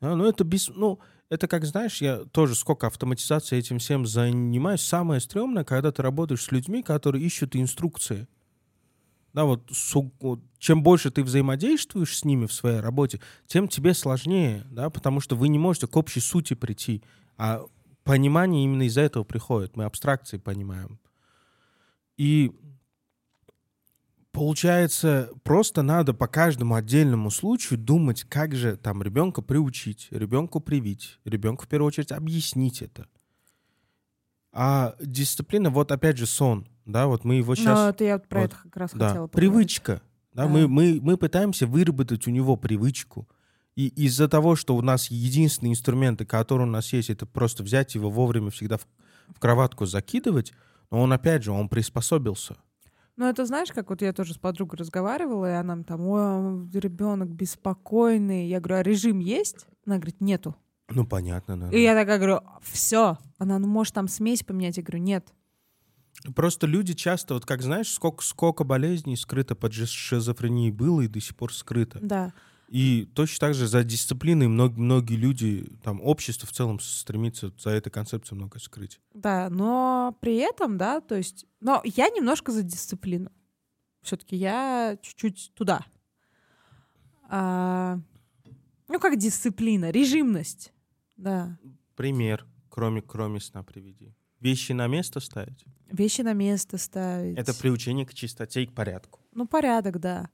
Да, 0.00 0.14
ну 0.14 0.24
это 0.24 0.44
без... 0.44 0.68
Ну, 0.68 1.00
это 1.28 1.48
как, 1.48 1.64
знаешь, 1.64 2.00
я 2.00 2.18
тоже 2.18 2.54
сколько 2.54 2.86
автоматизации 2.86 3.58
этим 3.58 3.78
всем 3.78 4.06
занимаюсь. 4.06 4.82
Самое 4.82 5.20
стрёмное, 5.20 5.64
когда 5.64 5.90
ты 5.90 6.02
работаешь 6.02 6.42
с 6.42 6.52
людьми, 6.52 6.82
которые 6.82 7.24
ищут 7.24 7.56
инструкции. 7.56 8.28
Да, 9.32 9.44
вот, 9.44 9.68
су- 9.70 10.12
чем 10.58 10.82
больше 10.82 11.10
ты 11.10 11.22
взаимодействуешь 11.22 12.16
с 12.16 12.24
ними 12.24 12.46
в 12.46 12.52
своей 12.52 12.80
работе, 12.80 13.20
тем 13.46 13.68
тебе 13.68 13.92
сложнее, 13.92 14.64
да, 14.70 14.88
потому 14.88 15.20
что 15.20 15.36
вы 15.36 15.48
не 15.48 15.58
можете 15.58 15.86
к 15.86 15.96
общей 15.96 16.20
сути 16.20 16.54
прийти. 16.54 17.02
А 17.36 17.66
понимание 18.04 18.64
именно 18.64 18.84
из-за 18.84 19.02
этого 19.02 19.24
приходит. 19.24 19.76
Мы 19.76 19.84
абстракции 19.84 20.38
понимаем. 20.38 21.00
И 22.16 22.52
получается, 24.36 25.30
просто 25.44 25.80
надо 25.80 26.12
по 26.12 26.26
каждому 26.26 26.74
отдельному 26.74 27.30
случаю 27.30 27.78
думать, 27.78 28.24
как 28.24 28.54
же 28.54 28.76
там 28.76 29.02
ребенка 29.02 29.40
приучить, 29.40 30.08
ребенку 30.10 30.60
привить, 30.60 31.18
ребенку 31.24 31.64
в 31.64 31.68
первую 31.68 31.88
очередь 31.88 32.12
объяснить 32.12 32.82
это. 32.82 33.06
А 34.52 34.94
дисциплина, 35.00 35.70
вот 35.70 35.90
опять 35.90 36.18
же 36.18 36.26
сон, 36.26 36.68
да, 36.84 37.06
вот 37.06 37.24
мы 37.24 37.36
его 37.36 37.54
сейчас... 37.54 37.78
Но 37.78 37.88
это 37.88 38.04
я 38.04 38.18
вот 38.18 38.28
про 38.28 38.42
вот, 38.42 38.52
это 38.52 38.62
как 38.62 38.76
раз 38.76 38.90
Да, 38.92 39.08
хотела 39.08 39.26
поговорить. 39.26 39.52
привычка. 39.52 40.02
Да, 40.34 40.42
Да. 40.44 40.48
Мы, 40.50 40.68
мы, 40.68 40.98
мы 41.00 41.16
пытаемся 41.16 41.66
выработать 41.66 42.26
у 42.26 42.30
него 42.30 42.56
привычку. 42.56 43.26
И 43.74 43.88
из-за 43.88 44.28
того, 44.28 44.54
что 44.54 44.76
у 44.76 44.82
нас 44.82 45.10
единственные 45.10 45.72
инструменты, 45.72 46.26
которые 46.26 46.68
у 46.68 46.70
нас 46.70 46.92
есть, 46.92 47.08
это 47.08 47.24
просто 47.24 47.62
взять 47.62 47.94
его 47.94 48.10
вовремя 48.10 48.50
всегда 48.50 48.76
в, 48.76 48.86
в 49.34 49.38
кроватку 49.38 49.86
закидывать, 49.86 50.52
но 50.90 51.00
он, 51.00 51.12
опять 51.14 51.42
же, 51.42 51.52
он 51.52 51.70
приспособился. 51.70 52.56
Ну, 53.16 53.26
это 53.26 53.46
знаешь, 53.46 53.72
как 53.72 53.88
вот 53.88 54.02
я 54.02 54.12
тоже 54.12 54.34
с 54.34 54.38
подругой 54.38 54.78
разговаривала, 54.78 55.46
и 55.50 55.54
она 55.54 55.82
там, 55.82 56.06
ой, 56.06 56.68
ребенок 56.74 57.30
беспокойный. 57.30 58.46
Я 58.46 58.60
говорю, 58.60 58.76
а 58.80 58.82
режим 58.82 59.20
есть? 59.20 59.66
Она 59.86 59.96
говорит, 59.96 60.20
нету. 60.20 60.54
Ну, 60.90 61.06
понятно, 61.06 61.58
да. 61.58 61.70
И 61.70 61.80
я 61.80 61.94
такая 61.94 62.18
говорю, 62.18 62.40
все. 62.62 63.18
Она, 63.38 63.58
ну, 63.58 63.66
может, 63.68 63.94
там 63.94 64.06
смесь 64.06 64.42
поменять? 64.42 64.76
Я 64.76 64.82
говорю, 64.82 65.02
нет. 65.02 65.32
Просто 66.34 66.66
люди 66.66 66.94
часто, 66.94 67.34
вот 67.34 67.46
как 67.46 67.62
знаешь, 67.62 67.88
сколько, 67.90 68.22
сколько 68.22 68.64
болезней 68.64 69.16
скрыто 69.16 69.54
под 69.54 69.72
ши- 69.72 69.86
шизофренией 69.86 70.70
было 70.70 71.02
и 71.02 71.08
до 71.08 71.20
сих 71.20 71.36
пор 71.36 71.54
скрыто. 71.54 71.98
Да. 72.02 72.32
И 72.68 73.04
точно 73.14 73.46
так 73.48 73.54
же 73.54 73.66
за 73.68 73.84
дисциплиной 73.84 74.48
мног- 74.48 74.76
многие 74.76 75.14
люди, 75.14 75.70
там, 75.84 76.00
общество 76.00 76.48
в 76.48 76.52
целом 76.52 76.80
стремится 76.80 77.52
за 77.58 77.70
этой 77.70 77.90
концепцией 77.90 78.36
много 78.36 78.58
скрыть. 78.58 79.00
Да, 79.14 79.48
но 79.50 80.16
при 80.20 80.36
этом, 80.36 80.76
да, 80.76 81.00
то 81.00 81.14
есть... 81.14 81.46
Но 81.60 81.80
я 81.84 82.08
немножко 82.08 82.50
за 82.50 82.62
дисциплину. 82.62 83.30
Все-таки 84.02 84.36
я 84.36 84.98
чуть-чуть 85.00 85.52
туда. 85.54 85.84
А, 87.28 87.98
ну, 88.88 88.98
как 88.98 89.16
дисциплина, 89.16 89.90
режимность. 89.90 90.72
Да. 91.16 91.58
Пример, 91.94 92.46
кроме, 92.68 93.00
кроме 93.00 93.40
сна 93.40 93.62
приведи. 93.62 94.14
Вещи 94.40 94.72
на 94.72 94.86
место 94.86 95.20
ставить. 95.20 95.64
Вещи 95.90 96.20
на 96.22 96.34
место 96.34 96.78
ставить. 96.78 97.38
Это 97.38 97.54
приучение 97.54 98.06
к 98.06 98.14
чистоте 98.14 98.64
и 98.64 98.66
к 98.66 98.74
порядку. 98.74 99.20
Ну, 99.32 99.46
порядок, 99.46 99.98
да. 100.00 100.30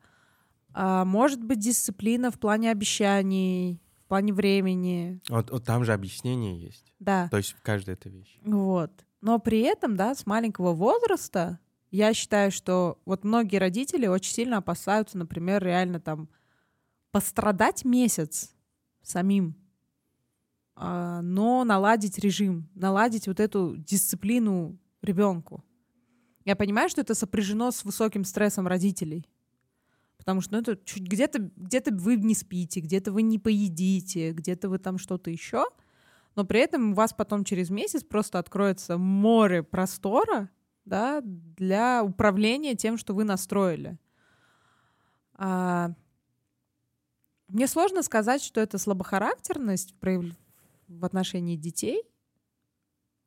А, 0.74 1.04
может 1.04 1.42
быть, 1.42 1.58
дисциплина 1.58 2.30
в 2.30 2.38
плане 2.38 2.70
обещаний, 2.70 3.80
в 4.04 4.08
плане 4.08 4.32
времени. 4.32 5.20
Вот, 5.28 5.50
вот 5.50 5.64
там 5.64 5.84
же 5.84 5.92
объяснение 5.92 6.60
есть. 6.60 6.92
Да. 6.98 7.28
То 7.30 7.36
есть 7.36 7.52
в 7.52 7.62
каждой 7.62 7.94
этой 7.94 8.12
вещи. 8.12 8.38
Вот. 8.44 8.92
Но 9.20 9.38
при 9.38 9.60
этом, 9.60 9.96
да, 9.96 10.14
с 10.14 10.26
маленького 10.26 10.72
возраста 10.72 11.58
я 11.90 12.14
считаю, 12.14 12.50
что 12.50 12.98
вот 13.04 13.22
многие 13.24 13.58
родители 13.58 14.06
очень 14.06 14.32
сильно 14.32 14.58
опасаются, 14.58 15.18
например, 15.18 15.62
реально 15.62 16.00
там 16.00 16.28
пострадать 17.10 17.84
месяц 17.84 18.54
самим, 19.02 19.54
а, 20.74 21.20
но 21.20 21.64
наладить 21.64 22.18
режим, 22.18 22.68
наладить 22.74 23.28
вот 23.28 23.40
эту 23.40 23.76
дисциплину 23.76 24.78
ребенку. 25.02 25.62
Я 26.44 26.56
понимаю, 26.56 26.88
что 26.88 27.02
это 27.02 27.14
сопряжено 27.14 27.70
с 27.70 27.84
высоким 27.84 28.24
стрессом 28.24 28.66
родителей. 28.66 29.28
Потому 30.22 30.40
что 30.40 30.54
ну, 30.54 30.60
это 30.60 30.76
чуть 30.84 31.02
где-то 31.02 31.50
где 31.56 31.82
вы 31.90 32.14
не 32.14 32.36
спите, 32.36 32.78
где-то 32.78 33.10
вы 33.10 33.22
не 33.22 33.40
поедите, 33.40 34.30
где-то 34.30 34.68
вы 34.68 34.78
там 34.78 34.96
что-то 34.98 35.30
еще. 35.30 35.66
Но 36.36 36.44
при 36.44 36.60
этом 36.60 36.92
у 36.92 36.94
вас 36.94 37.12
потом 37.12 37.42
через 37.42 37.70
месяц 37.70 38.04
просто 38.04 38.38
откроется 38.38 38.98
море 38.98 39.64
простора 39.64 40.48
да, 40.84 41.20
для 41.24 42.04
управления 42.04 42.76
тем, 42.76 42.98
что 42.98 43.14
вы 43.14 43.24
настроили. 43.24 43.98
А, 45.34 45.90
мне 47.48 47.66
сложно 47.66 48.04
сказать, 48.04 48.44
что 48.44 48.60
это 48.60 48.78
слабохарактерность 48.78 49.92
в 50.86 51.04
отношении 51.04 51.56
детей. 51.56 52.04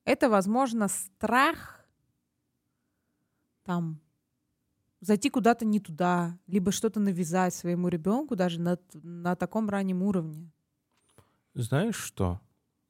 Это, 0.05 0.29
возможно, 0.29 0.87
страх 0.87 1.85
там 3.65 3.99
зайти 5.05 5.29
куда-то 5.29 5.65
не 5.65 5.79
туда, 5.79 6.37
либо 6.47 6.71
что-то 6.71 6.99
навязать 6.99 7.53
своему 7.53 7.89
ребенку 7.89 8.35
даже 8.35 8.59
на, 8.59 8.79
на 8.93 9.35
таком 9.35 9.69
раннем 9.69 10.01
уровне. 10.01 10.51
Знаешь 11.53 11.95
что? 11.95 12.41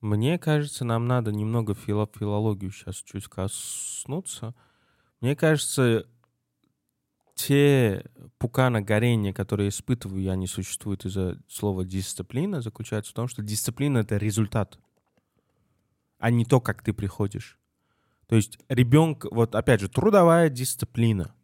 Мне 0.02 0.40
кажется, 0.40 0.86
нам 0.86 1.08
надо 1.08 1.32
немного 1.32 1.74
фило- 1.74 2.10
филологию 2.18 2.72
сейчас 2.72 2.98
чуть 2.98 3.28
коснуться. 3.28 4.56
Мне 5.20 5.36
кажется, 5.36 6.08
те 7.34 8.06
пукана 8.38 8.82
горения, 8.82 9.34
которые 9.34 9.70
испытываю 9.70 10.22
я, 10.22 10.36
не 10.36 10.48
существуют 10.48 11.06
из-за 11.06 11.38
слова 11.50 11.84
дисциплина, 11.84 12.62
заключается 12.62 13.12
в 13.12 13.16
том, 13.16 13.28
что 13.28 13.42
дисциплина— 13.42 13.98
это 14.00 14.18
результат, 14.18 14.80
а 16.18 16.32
не 16.32 16.46
то, 16.46 16.62
как 16.62 16.82
ты 16.82 16.94
приходишь. 16.94 17.60
То 18.28 18.36
есть 18.36 18.58
ребенка, 18.70 19.28
вот 19.32 19.54
опять 19.54 19.82
же, 19.82 19.90
трудовая 19.90 20.50
дисциплина, 20.50 21.36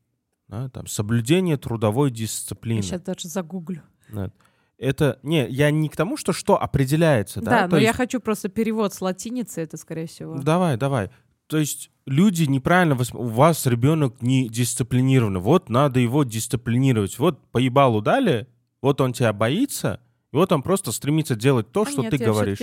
да, 0.52 0.70
там, 0.70 0.86
соблюдение 0.86 1.58
трудовой 1.58 2.12
дисциплины. 2.12 2.78
Я 2.78 2.84
сейчас 2.84 3.02
даже 3.02 3.28
загуглю. 3.30 3.82
Да. 4.12 4.32
Это, 4.78 5.18
не, 5.24 5.47
я 5.47 5.72
не 5.72 5.88
к 5.89 5.95
тому, 5.95 6.18
что 6.18 6.34
что 6.34 6.62
определяется, 6.62 7.39
да? 7.41 7.52
Да, 7.52 7.64
То 7.68 7.72
но 7.72 7.78
я 7.78 7.88
есть- 7.89 7.97
хочу 7.97 8.20
просто 8.20 8.49
перевод 8.49 8.93
с 8.93 8.99
латиницы, 9.02 9.62
это, 9.62 9.78
скорее 9.78 10.08
всего. 10.08 10.38
Давай, 10.39 10.76
давай. 10.76 11.10
То 11.47 11.58
есть 11.58 11.89
люди 12.06 12.43
неправильно... 12.43 12.93
восп- 12.95 13.16
У 13.18 13.24
вас 13.28 13.66
ребенок 13.66 14.22
не 14.22 14.49
дисциплинированный. 14.49 15.39
Вот 15.39 15.70
надо 15.70 15.99
его 15.99 16.24
дисциплинировать. 16.24 17.18
Вот 17.20 17.45
поебалу 17.52 18.02
дали, 18.02 18.47
вот 18.82 19.02
он 19.02 19.14
тебя 19.14 19.34
боится, 19.34 19.99
и 20.34 20.36
вот 20.36 20.52
он 20.52 20.64
просто 20.64 20.91
стремится 20.91 21.36
делать 21.36 21.72
то, 21.72 21.84
А 21.84 21.86
что 21.86 22.02
нет, 22.02 22.12
ты 22.12 22.18
я 22.18 22.26
говоришь. 22.26 22.60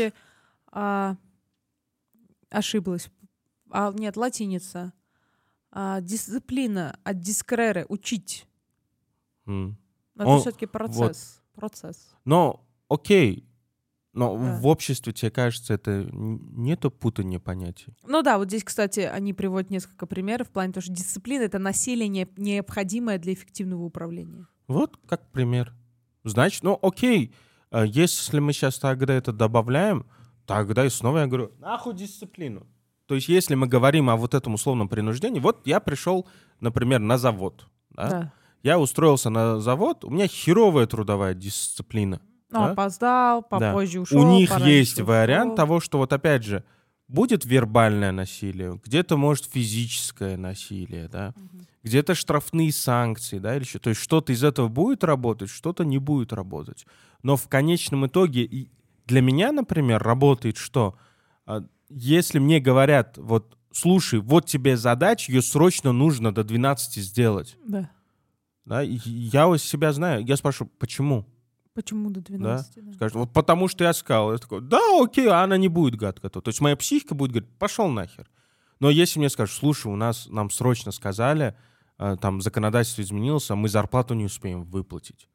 а, 0.72 1.16
ошиблась. 2.50 3.10
А, 3.70 3.92
нет, 3.92 4.16
латиница. 4.16 4.92
А, 5.70 6.00
дисциплина 6.00 6.98
от 7.04 7.20
дискрере, 7.20 7.84
учить. 7.88 8.46
М. 9.46 9.76
Это 10.16 10.26
Он- 10.26 10.40
все-таки 10.40 10.66
процесс. 10.66 11.40
Процесс. 11.54 12.14
Но, 12.24 12.64
окей, 12.88 13.44
но 14.12 14.36
Да. 14.36 14.58
в 14.60 14.66
обществе, 14.66 15.12
тебе 15.12 15.30
кажется, 15.30 15.74
это 15.74 16.08
нету 16.12 16.90
путания 16.90 17.38
понятий? 17.38 17.94
Ну 18.06 18.22
да, 18.22 18.38
вот 18.38 18.48
здесь, 18.48 18.64
кстати, 18.64 19.00
они 19.00 19.32
приводят 19.34 19.70
несколько 19.70 20.06
примеров 20.06 20.48
в 20.48 20.50
плане 20.50 20.72
того, 20.72 20.82
что 20.82 20.92
дисциплина— 20.92 21.42
это 21.44 21.58
насилие, 21.58 22.08
не- 22.08 22.28
необходимое 22.36 23.18
для 23.18 23.32
эффективного 23.34 23.82
управления. 23.84 24.46
Вот 24.66 24.98
как 25.06 25.30
пример. 25.30 25.74
Значит, 26.24 26.62
ну 26.62 26.78
окей, 26.82 27.32
э, 27.70 27.84
если 27.86 28.40
мы 28.40 28.52
сейчас 28.52 28.78
тогда 28.78 29.14
это 29.14 29.32
добавляем, 29.32 30.06
тогда 30.46 30.84
и 30.84 30.88
снова 30.90 31.18
я 31.18 31.26
говорю, 31.26 31.52
нахуй 31.58 31.94
дисциплину. 31.94 32.66
То 33.08 33.14
есть 33.14 33.28
если 33.28 33.54
мы 33.54 33.66
говорим 33.66 34.10
о 34.10 34.16
вот 34.16 34.34
этом 34.34 34.54
условном 34.54 34.88
принуждении, 34.88 35.40
вот 35.40 35.66
я 35.66 35.80
пришел, 35.80 36.26
например, 36.60 37.00
на 37.00 37.16
завод. 37.18 37.66
да, 37.90 38.08
Да. 38.10 38.32
Я 38.62 38.78
устроился 38.78 39.30
на 39.30 39.60
завод, 39.60 40.04
у 40.04 40.10
меня 40.10 40.26
херовая 40.28 40.86
трудовая 40.86 41.32
дисциплина. 41.32 42.20
Ну, 42.50 42.58
Да? 42.60 42.70
опоздал, 42.72 43.40
Да. 43.40 43.46
попозже 43.58 44.00
ушел. 44.00 44.20
у 44.20 44.28
них 44.30 44.56
есть 44.58 44.94
ушел. 44.94 45.06
вариант 45.06 45.56
того, 45.56 45.80
что 45.80 45.98
вот 45.98 46.12
опять 46.12 46.44
же, 46.44 46.64
будет 47.08 47.46
вербальное 47.46 48.12
насилие, 48.12 48.78
где-то 48.84 49.16
может 49.16 49.46
физическое 49.46 50.36
насилие, 50.36 51.08
да, 51.08 51.32
где-то 51.82 52.14
штрафные 52.14 52.72
санкции, 52.72 53.38
да, 53.38 53.56
или 53.56 53.64
что. 53.64 53.78
То 53.78 53.90
есть 53.90 54.02
что-то 54.02 54.32
из 54.32 54.44
этого 54.44 54.68
будет 54.68 55.02
работать, 55.04 55.48
что-то 55.48 55.84
не 55.84 55.96
будет 55.98 56.32
работать. 56.34 56.84
Но 57.22 57.36
в 57.36 57.48
конечном 57.48 58.06
итоге 58.06 58.68
для 59.06 59.22
меня, 59.22 59.52
например, 59.52 60.02
работает 60.02 60.58
что? 60.58 60.96
Если 61.88 62.38
мне 62.38 62.60
говорят, 62.60 63.16
вот, 63.16 63.56
слушай, 63.72 64.20
вот 64.20 64.46
тебе 64.46 64.76
задача, 64.76 65.32
ее 65.32 65.42
срочно 65.42 65.92
нужно 65.92 66.32
до 66.34 66.44
12 66.44 67.02
сделать. 67.02 67.56
Да. 67.66 67.90
Да, 68.64 68.82
я 68.82 69.48
у 69.48 69.56
себя 69.56 69.92
знаю, 69.92 70.24
я 70.26 70.36
спрашиваю, 70.36 70.70
почему? 70.78 71.24
Почему 71.72 72.10
до 72.10 72.20
12? 72.20 72.84
Да. 72.84 72.92
Скажет, 72.92 73.14
вот 73.14 73.32
потому 73.32 73.68
что 73.68 73.84
я 73.84 73.92
сказал. 73.92 74.32
Я 74.32 74.38
такой, 74.38 74.60
да, 74.60 74.80
окей, 75.00 75.28
а 75.28 75.42
она 75.42 75.56
не 75.56 75.68
будет 75.68 75.96
гадко. 75.96 76.28
То 76.28 76.42
есть 76.44 76.60
моя 76.60 76.76
психика 76.76 77.14
будет 77.14 77.30
говорить, 77.30 77.50
пошел 77.58 77.88
нахер. 77.88 78.28
Но 78.80 78.90
если 78.90 79.18
мне 79.18 79.28
скажут, 79.28 79.56
слушай, 79.56 79.86
у 79.86 79.96
нас, 79.96 80.26
нам 80.28 80.50
срочно 80.50 80.92
сказали, 80.92 81.56
э, 81.98 82.16
там 82.20 82.40
законодательство 82.40 83.02
изменилось, 83.02 83.50
а 83.50 83.56
мы 83.56 83.68
зарплату 83.68 84.14
не 84.14 84.24
успеем 84.24 84.64
выплатить. 84.64 85.28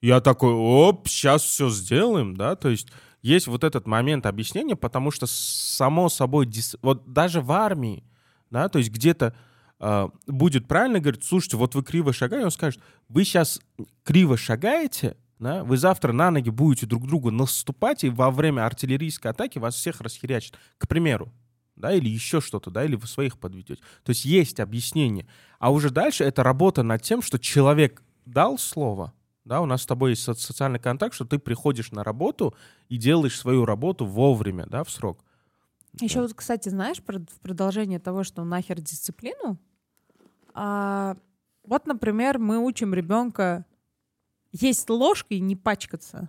Я 0.00 0.20
такой, 0.20 0.52
оп, 0.52 1.06
сейчас 1.06 1.42
все 1.42 1.68
сделаем, 1.68 2.34
да, 2.34 2.56
то 2.56 2.70
есть 2.70 2.88
есть 3.22 3.46
вот 3.46 3.64
этот 3.64 3.86
момент 3.86 4.26
объяснения, 4.26 4.76
потому 4.76 5.10
что 5.10 5.26
само 5.26 6.08
собой, 6.08 6.46
дис- 6.46 6.78
вот 6.82 7.12
даже 7.12 7.40
в 7.40 7.52
армии, 7.52 8.04
да, 8.50 8.68
то 8.68 8.78
есть 8.78 8.90
где-то 8.90 9.34
э, 9.78 10.08
будет 10.26 10.66
правильно 10.66 11.00
говорить, 11.00 11.24
слушайте, 11.24 11.56
вот 11.56 11.74
вы 11.74 11.82
криво 11.82 12.12
шагаете, 12.12 12.46
он 12.46 12.50
скажет, 12.50 12.80
вы 13.08 13.24
сейчас 13.24 13.60
криво 14.04 14.36
шагаете, 14.36 15.16
да, 15.38 15.64
вы 15.64 15.76
завтра 15.76 16.12
на 16.12 16.30
ноги 16.30 16.50
будете 16.50 16.86
друг 16.86 17.06
другу 17.06 17.30
наступать, 17.30 18.04
и 18.04 18.10
во 18.10 18.30
время 18.30 18.66
артиллерийской 18.66 19.30
атаки 19.30 19.58
вас 19.58 19.74
всех 19.74 20.00
расхерячат, 20.00 20.58
к 20.78 20.88
примеру, 20.88 21.32
да, 21.76 21.92
или 21.94 22.08
еще 22.08 22.40
что-то, 22.40 22.70
да, 22.70 22.84
или 22.84 22.94
вы 22.94 23.06
своих 23.06 23.38
подведете. 23.38 23.82
То 24.02 24.10
есть 24.10 24.24
есть 24.24 24.60
объяснение. 24.60 25.26
А 25.58 25.72
уже 25.72 25.90
дальше 25.90 26.24
это 26.24 26.42
работа 26.42 26.82
над 26.82 27.02
тем, 27.02 27.22
что 27.22 27.38
человек 27.38 28.02
дал 28.26 28.58
слово, 28.58 29.12
да, 29.44 29.60
у 29.60 29.66
нас 29.66 29.82
с 29.82 29.86
тобой 29.86 30.10
есть 30.10 30.22
со- 30.22 30.34
социальный 30.34 30.78
контакт, 30.78 31.14
что 31.14 31.24
ты 31.24 31.38
приходишь 31.38 31.92
на 31.92 32.04
работу 32.04 32.54
и 32.88 32.96
делаешь 32.96 33.38
свою 33.38 33.64
работу 33.64 34.04
вовремя, 34.06 34.66
да, 34.66 34.84
в 34.84 34.90
срок. 34.90 35.24
Еще 36.00 36.20
вот, 36.20 36.34
кстати, 36.34 36.68
знаешь, 36.68 37.02
про- 37.02 37.18
в 37.20 37.40
продолжение 37.40 37.98
того, 37.98 38.22
что 38.24 38.44
нахер 38.44 38.80
дисциплину, 38.80 39.58
а, 40.54 41.16
вот, 41.64 41.86
например, 41.86 42.38
мы 42.38 42.58
учим 42.58 42.94
ребенка 42.94 43.64
есть 44.52 44.88
ложкой 44.90 45.38
и 45.38 45.40
не 45.40 45.56
пачкаться. 45.56 46.28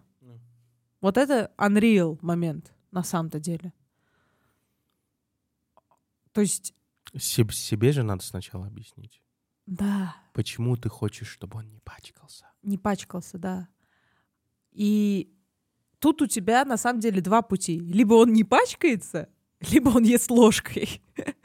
Вот 1.02 1.18
это 1.18 1.52
unreal 1.58 2.18
момент 2.22 2.74
на 2.92 3.04
самом-то 3.04 3.40
деле. 3.40 3.74
То 6.32 6.42
есть, 6.42 6.74
Себ- 7.14 7.52
себе 7.52 7.92
же 7.92 8.04
надо 8.04 8.24
сначала 8.24 8.68
объяснить. 8.68 9.22
Да, 9.66 10.16
Почему 10.34 10.78
ты 10.78 10.88
хочешь, 10.90 11.28
чтобы 11.28 11.58
он 11.60 11.68
не 11.70 11.80
пачкался? 11.80 12.51
Не 12.64 12.78
пачкался, 12.78 13.38
да. 13.38 13.68
И 14.72 15.34
тут 16.00 16.22
у 16.22 16.28
тебя 16.28 16.66
на 16.66 16.78
самом 16.78 17.00
деле 17.00 17.22
два 17.22 17.42
пути. 17.42 17.80
Либо 17.80 18.16
он 18.16 18.34
не 18.34 18.44
пачкается, 18.44 19.30
либо 19.72 19.90
он 19.90 20.04
ест 20.04 20.30
ложкой. 20.30 21.02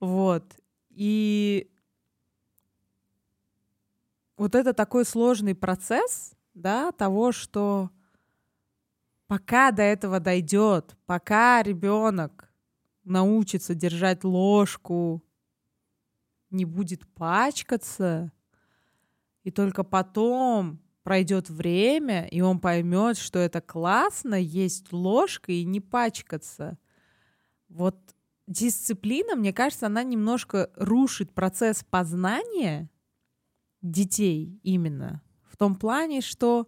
Вот. 0.00 0.44
И 0.90 1.70
вот 4.36 4.54
это 4.54 4.74
такой 4.74 5.06
сложный 5.06 5.54
процесс, 5.54 6.34
да, 6.52 6.92
того, 6.92 7.32
что 7.32 7.90
пока 9.26 9.70
до 9.70 9.82
этого 9.82 10.20
дойдет, 10.20 10.94
пока 11.06 11.62
ребенок 11.62 12.52
научится 13.04 13.74
держать 13.74 14.24
ложку, 14.24 15.22
не 16.50 16.64
будет 16.64 17.06
пачкаться, 17.14 18.32
и 19.44 19.50
только 19.50 19.84
потом 19.84 20.80
пройдет 21.02 21.50
время, 21.50 22.26
и 22.26 22.40
он 22.40 22.58
поймет, 22.58 23.18
что 23.18 23.38
это 23.38 23.60
классно 23.60 24.34
есть 24.34 24.92
ложкой 24.92 25.56
и 25.56 25.64
не 25.64 25.80
пачкаться. 25.80 26.78
Вот 27.68 27.96
дисциплина, 28.46 29.36
мне 29.36 29.52
кажется, 29.52 29.86
она 29.86 30.02
немножко 30.02 30.70
рушит 30.76 31.32
процесс 31.32 31.84
познания 31.88 32.90
детей 33.82 34.58
именно. 34.62 35.22
В 35.44 35.58
том 35.58 35.76
плане, 35.76 36.22
что 36.22 36.66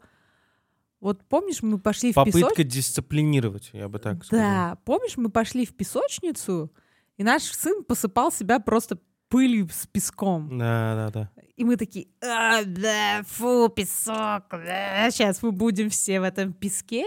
вот 1.00 1.24
помнишь, 1.24 1.62
мы 1.62 1.78
пошли 1.78 2.12
в 2.12 2.14
Попытка 2.14 2.40
песочницу. 2.40 2.68
дисциплинировать, 2.68 3.70
я 3.72 3.88
бы 3.88 3.98
так 3.98 4.24
сказал. 4.24 4.44
Да, 4.44 4.78
помнишь, 4.84 5.16
мы 5.16 5.30
пошли 5.30 5.64
в 5.64 5.74
песочницу, 5.74 6.72
и 7.16 7.24
наш 7.24 7.42
сын 7.42 7.84
посыпал 7.84 8.30
себя 8.30 8.60
просто 8.60 8.98
пылью 9.28 9.68
с 9.70 9.86
песком. 9.86 10.58
Да, 10.58 10.94
да, 10.94 11.10
да. 11.10 11.42
И 11.56 11.64
мы 11.64 11.76
такие, 11.76 12.08
а, 12.22 12.64
да, 12.64 13.22
фу, 13.26 13.68
песок, 13.68 14.44
да, 14.50 15.10
сейчас 15.10 15.42
мы 15.42 15.52
будем 15.52 15.88
все 15.88 16.20
в 16.20 16.22
этом 16.24 16.52
песке. 16.52 17.04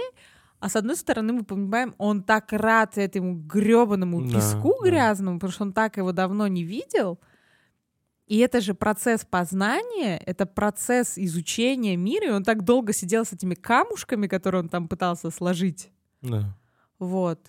А 0.59 0.67
с 0.67 0.76
одной 0.76 0.97
стороны, 0.97 1.34
мы 1.34 1.43
понимаем, 1.43 1.95
он 1.97 2.24
так 2.24 2.51
рад 2.51 2.97
этому 2.97 3.36
гребаному 3.36 4.22
Да, 4.22 4.36
песку 4.36 4.76
да. 4.82 4.89
грязному, 4.89 5.39
потому 5.39 5.53
что 5.53 5.63
он 5.63 5.74
так 5.74 5.97
его 5.97 6.11
давно 6.11 6.47
не 6.47 6.63
видел. 6.63 7.20
И 8.28 8.38
это 8.39 8.59
же 8.61 8.74
процесс 8.74 9.26
познания, 9.26 10.17
это 10.17 10.45
процесс 10.45 11.17
изучения 11.17 11.95
мира, 11.95 12.28
и 12.28 12.32
он 12.32 12.43
так 12.43 12.63
долго 12.63 12.93
сидел 12.93 13.26
с 13.26 13.34
этими 13.34 13.55
камушками, 13.55 14.28
которые 14.28 14.61
он 14.63 14.70
там 14.70 14.88
пытался 14.88 15.32
сложить. 15.32 15.91
Да. 16.22 16.55
Вот. 16.99 17.39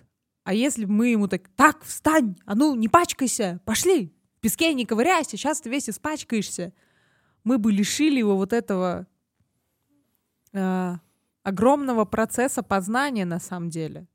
А 0.44 0.54
если 0.54 0.84
бы 0.84 0.92
мы 0.92 1.08
ему 1.08 1.28
так, 1.28 1.48
так, 1.56 1.82
встань, 1.82 2.36
а 2.46 2.54
ну, 2.54 2.74
не 2.76 2.88
пачкайся, 2.88 3.60
пошли, 3.64 4.14
в 4.40 4.42
песке 4.42 4.72
не 4.72 4.86
ковыряйся, 4.86 5.32
сейчас 5.32 5.60
ты 5.60 5.68
весь 5.68 5.90
испачкаешься, 5.90 6.72
мы 7.44 7.58
бы 7.58 7.70
лишили 7.70 8.20
его 8.20 8.36
вот 8.36 8.54
этого 8.54 9.06
э, 10.54 10.94
огромного 11.42 12.06
процесса 12.06 12.62
познания 12.62 13.26
на 13.26 13.38
самом 13.38 13.68
деле. 13.68 14.06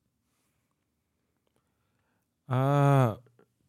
А, 2.48 3.20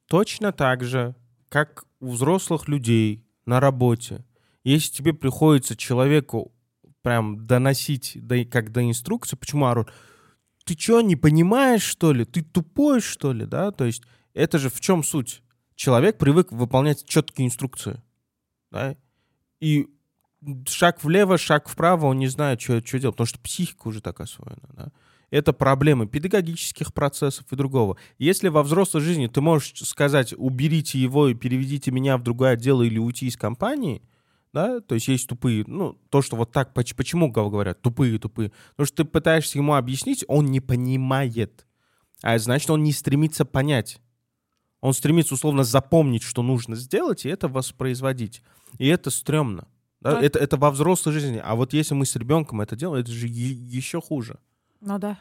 точно 0.06 0.50
так 0.50 0.82
же, 0.82 1.14
как 1.50 1.84
у 2.00 2.12
взрослых 2.12 2.68
людей 2.68 3.22
на 3.44 3.60
работе, 3.60 4.24
если 4.64 4.94
тебе 4.94 5.12
приходится 5.12 5.76
человеку 5.76 6.54
прям 7.02 7.46
доносить 7.46 8.12
до, 8.26 8.46
как 8.46 8.72
до 8.72 8.82
инструкции, 8.82 9.36
почему 9.36 9.66
орут? 9.66 9.92
Ты 10.64 10.74
что, 10.78 11.02
не 11.02 11.16
понимаешь, 11.16 11.82
что 11.82 12.14
ли? 12.14 12.24
Ты 12.24 12.42
тупой, 12.42 13.02
что 13.02 13.34
ли, 13.34 13.44
да? 13.44 13.72
То 13.72 13.84
есть 13.84 14.04
это 14.32 14.58
же 14.58 14.70
в 14.70 14.80
чем 14.80 15.02
суть? 15.02 15.42
Человек 15.76 16.18
привык 16.18 16.50
выполнять 16.50 17.04
четкие 17.06 17.46
инструкции, 17.46 18.02
да? 18.70 18.96
И 19.60 19.88
шаг 20.66 21.04
влево, 21.04 21.38
шаг 21.38 21.68
вправо, 21.68 22.06
он 22.06 22.18
не 22.18 22.28
знает, 22.28 22.60
что, 22.60 22.84
что 22.84 22.98
делать, 22.98 23.14
потому 23.14 23.26
что 23.26 23.38
психика 23.38 23.86
уже 23.88 24.00
так 24.00 24.20
освоена, 24.20 24.68
да? 24.72 24.92
Это 25.30 25.52
проблемы 25.52 26.06
педагогических 26.06 26.94
процессов 26.94 27.44
и 27.50 27.56
другого. 27.56 27.98
Если 28.16 28.48
во 28.48 28.62
взрослой 28.62 29.00
жизни 29.00 29.26
ты 29.26 29.40
можешь 29.40 29.74
сказать, 29.86 30.32
уберите 30.36 30.98
его 30.98 31.28
и 31.28 31.34
переведите 31.34 31.90
меня 31.90 32.16
в 32.16 32.22
другое 32.22 32.52
отдел 32.52 32.80
или 32.80 32.98
уйти 32.98 33.26
из 33.26 33.36
компании, 33.36 34.02
да, 34.52 34.80
то 34.80 34.94
есть 34.94 35.08
есть 35.08 35.28
тупые, 35.28 35.64
ну, 35.66 35.98
то, 36.08 36.22
что 36.22 36.36
вот 36.36 36.52
так, 36.52 36.72
поч- 36.72 36.94
почему 36.94 37.30
гов- 37.30 37.50
говорят, 37.50 37.82
тупые, 37.82 38.18
тупые, 38.18 38.52
потому 38.70 38.86
что 38.86 38.96
ты 38.98 39.04
пытаешься 39.04 39.58
ему 39.58 39.74
объяснить, 39.74 40.24
он 40.28 40.46
не 40.46 40.60
понимает, 40.60 41.66
а 42.22 42.38
значит, 42.38 42.70
он 42.70 42.82
не 42.82 42.92
стремится 42.92 43.44
понять. 43.44 44.00
Он 44.86 44.92
стремится 44.92 45.34
условно 45.34 45.64
запомнить, 45.64 46.22
что 46.22 46.44
нужно 46.44 46.76
сделать, 46.76 47.26
и 47.26 47.28
это 47.28 47.48
воспроизводить. 47.48 48.40
И 48.78 48.86
это 48.86 49.10
стрёмно. 49.10 49.66
да, 50.00 50.12
Да. 50.12 50.22
Это, 50.22 50.38
это 50.38 50.56
во 50.56 50.70
взрослой 50.70 51.12
жизни. 51.12 51.42
А 51.44 51.56
вот 51.56 51.72
если 51.72 51.94
мы 51.94 52.06
с 52.06 52.14
ребенком 52.14 52.60
это 52.60 52.76
делаем, 52.76 53.02
это 53.02 53.10
же 53.10 53.26
еще 53.26 54.00
хуже. 54.00 54.38
Ну 54.80 55.00
да. 55.00 55.18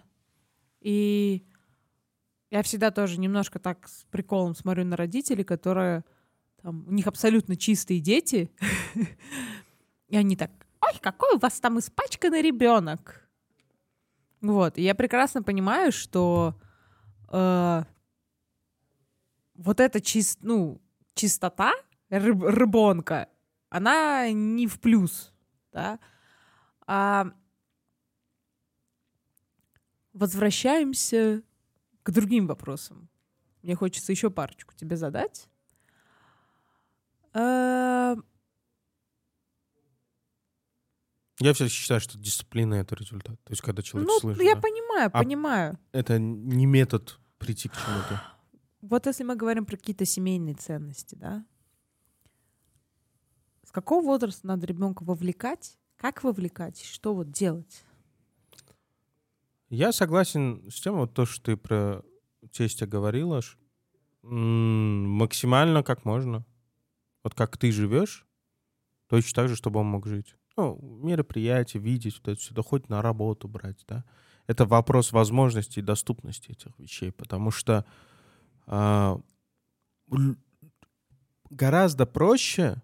И 0.81 1.47
я 2.51 2.61
всегда 2.61 2.91
тоже 2.91 3.19
немножко 3.19 3.57
так 3.57 3.87
с 3.87 4.05
приколом 4.11 4.53
смотрю 4.53 4.85
на 4.85 4.97
родителей, 4.97 5.43
которые 5.43 6.03
там, 6.61 6.85
у 6.87 6.91
них 6.91 7.07
абсолютно 7.07 7.55
чистые 7.55 8.01
дети, 8.01 8.51
и 10.09 10.15
они 10.15 10.35
так, 10.35 10.51
ой, 10.79 10.93
какой 11.01 11.37
у 11.37 11.39
вас 11.39 11.59
там 11.59 11.79
испачканный 11.79 12.43
ребенок. 12.43 13.27
Вот, 14.41 14.77
и 14.77 14.83
я 14.83 14.93
прекрасно 14.93 15.41
понимаю, 15.41 15.91
что 15.91 16.53
э, 17.31 17.83
вот 19.55 19.79
эта 19.79 19.99
чис, 20.01 20.37
ну, 20.41 20.81
чистота 21.13 21.73
рыб- 22.09 22.45
рыбонка, 22.47 23.29
она 23.69 24.29
не 24.31 24.67
в 24.67 24.79
плюс, 24.79 25.33
да. 25.71 25.99
А 26.87 27.31
возвращаемся 30.13 31.41
к 32.03 32.11
другим 32.11 32.47
вопросам. 32.47 33.09
Мне 33.63 33.75
хочется 33.75 34.11
еще 34.11 34.29
парочку 34.29 34.73
тебе 34.75 34.95
задать. 34.95 35.49
Э, 37.33 38.15
Я 41.39 41.53
все 41.53 41.67
считаю, 41.67 41.99
что 41.99 42.17
дисциплина— 42.17 42.75
это 42.75 42.95
результат. 42.95 43.43
То 43.43 43.51
есть, 43.51 43.61
когда 43.61 43.81
человек 43.81 44.09
Ну, 44.09 44.19
слышит, 44.19 44.41
я 44.43 44.55
да, 44.55 44.61
понимаю, 44.61 45.09
А- 45.11 45.19
понимаю. 45.21 45.79
это 45.91 46.17
не 46.17 46.65
метод 46.65 47.19
прийти 47.39 47.67
к 47.67 47.73
чему-то. 47.73 48.21
Вот 48.81 49.05
если 49.07 49.23
мы 49.23 49.35
говорим 49.35 49.65
про 49.65 49.77
какие-то 49.77 50.05
семейные 50.05 50.55
ценности, 50.55 51.15
да? 51.15 51.45
С 53.63 53.71
какого 53.71 54.05
возраста 54.05 54.45
надо 54.47 54.67
ребенка 54.67 55.03
вовлекать? 55.03 55.77
Как 55.97 56.23
вовлекать? 56.23 56.81
Что 56.83 57.13
вот 57.15 57.31
делать? 57.31 57.83
Я 59.69 59.91
согласен 59.91 60.69
с 60.69 60.79
тем, 60.79 60.95
вот 60.95 61.13
то, 61.13 61.25
что 61.25 61.43
ты 61.43 61.57
про 61.57 62.03
тестя 62.51 62.85
говорила, 62.85 63.41
максимально 64.21 65.83
как 65.83 66.05
можно. 66.05 66.45
Вот 67.23 67.33
как 67.33 67.57
ты 67.57 67.71
живешь, 67.71 68.27
точно 69.07 69.35
так 69.35 69.49
же, 69.49 69.55
чтобы 69.55 69.79
он 69.79 69.87
мог 69.87 70.05
жить. 70.05 70.35
Ну, 70.57 70.79
мероприятия, 71.03 71.79
видеть, 71.79 72.17
вот 72.17 72.27
это 72.33 72.41
сюда, 72.41 72.61
хоть 72.61 72.87
на 72.87 73.01
работу 73.01 73.47
брать, 73.47 73.83
да. 73.87 74.05
Это 74.47 74.65
вопрос 74.65 75.11
возможности 75.11 75.79
и 75.79 75.81
доступности 75.81 76.51
этих 76.51 76.77
вещей, 76.77 77.11
потому 77.11 77.49
что 77.49 77.85
а, 78.67 79.19
гораздо 81.49 82.05
проще 82.05 82.81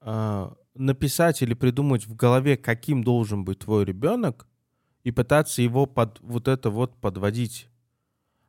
а, 0.00 0.54
написать 0.74 1.42
или 1.42 1.54
придумать 1.54 2.06
в 2.06 2.14
голове, 2.14 2.56
каким 2.56 3.02
должен 3.02 3.44
быть 3.44 3.60
твой 3.60 3.84
ребенок, 3.84 4.46
и 5.04 5.10
пытаться 5.10 5.62
его 5.62 5.86
под 5.86 6.20
вот 6.20 6.48
это 6.48 6.70
вот 6.70 7.00
подводить. 7.00 7.68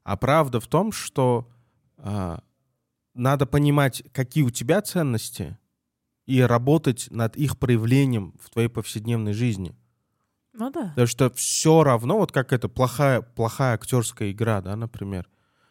А 0.04 0.18
правда 0.18 0.60
в 0.60 0.68
том, 0.68 0.92
что 0.92 1.50
а, 1.98 2.42
надо 3.14 3.46
понимать, 3.46 4.04
какие 4.12 4.44
у 4.44 4.50
тебя 4.50 4.82
ценности, 4.82 5.58
и 6.26 6.42
работать 6.42 7.08
над 7.10 7.36
их 7.38 7.58
проявлением 7.58 8.36
в 8.40 8.52
твоей 8.52 8.68
повседневной 8.68 9.34
жизни. 9.34 9.76
Ну 10.54 10.70
да. 10.70 10.90
Потому 10.90 11.08
что 11.08 11.32
все 11.32 11.84
равно, 11.84 12.20
вот 12.20 12.32
как 12.32 12.54
это 12.54 12.70
плохая, 12.70 13.22
плохая 13.22 13.74
актерская 13.74 14.32
игра, 14.32 14.62
да, 14.62 14.76
например, 14.76 15.28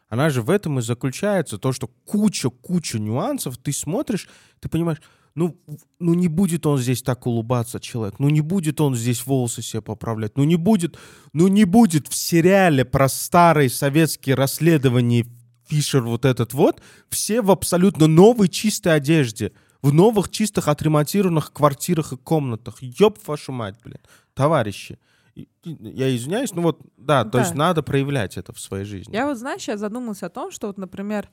она 0.08 0.30
же 0.30 0.42
в 0.42 0.50
этом 0.50 0.78
и 0.78 0.82
заключается, 0.82 1.58
то, 1.58 1.72
что 1.72 1.88
куча-куча 2.06 2.98
нюансов, 2.98 3.58
ты 3.58 3.72
смотришь, 3.72 4.28
ты 4.60 4.68
понимаешь, 4.68 5.00
ну, 5.34 5.56
ну 6.00 6.14
не 6.14 6.28
будет 6.28 6.66
он 6.66 6.78
здесь 6.78 7.02
так 7.02 7.26
улыбаться, 7.26 7.78
человек, 7.78 8.18
ну 8.18 8.28
не 8.28 8.40
будет 8.40 8.80
он 8.80 8.96
здесь 8.96 9.24
волосы 9.24 9.62
себе 9.62 9.82
поправлять, 9.82 10.36
ну 10.36 10.44
не 10.44 10.56
будет, 10.56 10.98
ну 11.32 11.48
не 11.48 11.64
будет 11.64 12.08
в 12.08 12.14
сериале 12.14 12.84
про 12.84 13.08
старые 13.08 13.68
советские 13.68 14.34
расследования 14.34 15.26
Фишер 15.68 16.02
вот 16.02 16.24
этот 16.24 16.54
вот, 16.54 16.82
все 17.10 17.42
в 17.42 17.50
абсолютно 17.50 18.06
новой 18.06 18.48
чистой 18.48 18.94
одежде, 18.94 19.52
в 19.82 19.92
новых 19.92 20.30
чистых 20.30 20.66
отремонтированных 20.66 21.52
квартирах 21.52 22.12
и 22.12 22.16
комнатах. 22.16 22.78
Ёб 22.80 23.18
вашу 23.26 23.52
мать, 23.52 23.76
блин, 23.84 23.98
товарищи. 24.34 24.98
Я 25.64 26.14
извиняюсь, 26.16 26.52
ну 26.54 26.62
вот, 26.62 26.80
да, 26.96 27.24
то 27.24 27.30
Да. 27.32 27.40
есть 27.40 27.54
надо 27.54 27.82
проявлять 27.82 28.36
это 28.36 28.52
в 28.52 28.60
своей 28.60 28.84
жизни. 28.84 29.12
Я 29.14 29.26
вот, 29.26 29.36
знаешь, 29.38 29.68
я 29.68 29.76
задумалась 29.76 30.22
о 30.22 30.28
том, 30.28 30.50
что 30.50 30.66
вот, 30.68 30.78
например, 30.78 31.30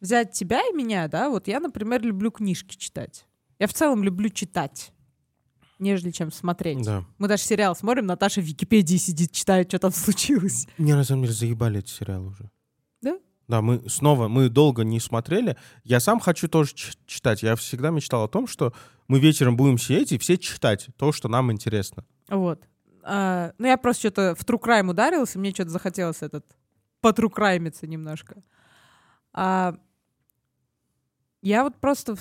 взять 0.00 0.32
тебя 0.32 0.60
и 0.68 0.72
меня, 0.72 1.08
да, 1.08 1.28
вот 1.30 1.48
я, 1.48 1.60
например, 1.60 2.02
люблю 2.02 2.30
книжки 2.30 2.76
читать. 2.76 3.26
Я 3.58 3.66
в 3.66 3.74
целом 3.74 4.02
люблю 4.02 4.28
читать, 4.30 4.92
нежели 5.78 6.10
чем 6.10 6.30
смотреть. 6.32 6.82
Да. 6.84 7.04
Мы 7.18 7.28
даже 7.28 7.42
сериал 7.42 7.74
смотрим, 7.76 8.06
Наташа 8.06 8.40
в 8.40 8.44
Википедии 8.44 8.96
сидит, 8.96 9.32
читает, 9.32 9.68
что 9.68 9.78
там 9.78 9.90
случилось. 9.92 10.66
Мне 10.78 10.94
на 10.94 11.04
самом 11.04 11.22
деле 11.22 11.34
заебали 11.34 11.80
эти 11.80 11.90
сериалы 11.90 12.28
уже. 12.28 12.50
Да? 13.02 13.18
Да, 13.48 13.60
мы 13.62 13.82
снова, 13.88 14.28
мы 14.28 14.48
долго 14.48 14.84
не 14.84 15.00
смотрели. 15.00 15.56
Я 15.84 16.00
сам 16.00 16.20
хочу 16.20 16.48
тоже 16.48 16.72
читать. 17.06 17.42
Я 17.42 17.56
всегда 17.56 17.90
мечтал 17.90 18.24
о 18.24 18.28
том, 18.28 18.46
что 18.46 18.72
мы 19.08 19.18
вечером 19.18 19.56
будем 19.56 19.76
сидеть 19.76 20.12
и 20.12 20.18
все 20.18 20.38
читать 20.38 20.86
то, 20.96 21.10
что 21.12 21.28
нам 21.28 21.50
интересно. 21.50 22.04
Вот. 22.28 22.62
А, 23.02 23.52
ну, 23.58 23.66
я 23.66 23.76
просто 23.76 24.08
что-то 24.08 24.34
в 24.34 24.44
True 24.44 24.60
Crime 24.60 24.90
ударилась, 24.90 25.34
и 25.34 25.38
мне 25.38 25.50
что-то 25.50 25.70
захотелось 25.70 26.22
этот 26.22 26.44
потрукраймиться 27.00 27.86
немножко. 27.86 28.42
А, 29.32 29.76
я 31.42 31.64
вот 31.64 31.76
просто... 31.76 32.16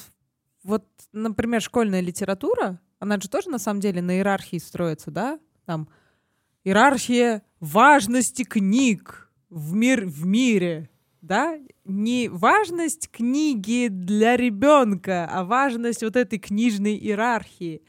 Вот, 0.63 0.86
например, 1.13 1.61
школьная 1.61 2.01
литература, 2.01 2.82
она 2.99 3.19
же 3.19 3.30
тоже 3.30 3.49
на 3.49 3.59
самом 3.59 3.80
деле 3.80 4.01
на 4.01 4.17
иерархии 4.17 4.57
строится, 4.57 5.09
да? 5.09 5.39
Там 5.65 5.88
иерархия 6.63 7.43
важности 7.59 8.43
книг 8.43 9.32
в, 9.49 9.73
мир, 9.73 10.05
в 10.05 10.25
мире, 10.25 10.89
да? 11.21 11.57
Не 11.86 12.27
важность 12.27 13.09
книги 13.09 13.88
для 13.88 14.36
ребенка, 14.36 15.27
а 15.32 15.43
важность 15.45 16.03
вот 16.03 16.15
этой 16.15 16.39
книжной 16.39 16.95
иерархии. 16.95 17.84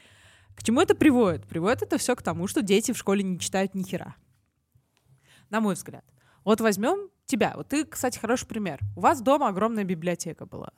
К 0.61 0.63
чему 0.63 0.79
это 0.79 0.93
приводит? 0.93 1.47
Приводит 1.47 1.81
это 1.81 1.97
все 1.97 2.15
к 2.15 2.21
тому, 2.21 2.45
что 2.45 2.61
дети 2.61 2.91
в 2.91 2.97
школе 2.97 3.23
не 3.23 3.39
читают 3.39 3.73
ни 3.73 3.81
хера. 3.81 4.15
На 5.49 5.59
мой 5.59 5.73
взгляд. 5.73 6.05
Вот 6.43 6.61
возьмем 6.61 7.09
тебя. 7.25 7.53
Вот 7.55 7.69
ты, 7.69 7.83
кстати, 7.83 8.19
хороший 8.19 8.45
пример. 8.45 8.79
У 8.95 9.01
вас 9.01 9.23
дома 9.23 9.47
огромная 9.47 9.85
библиотека 9.85 10.45
была. 10.45 10.71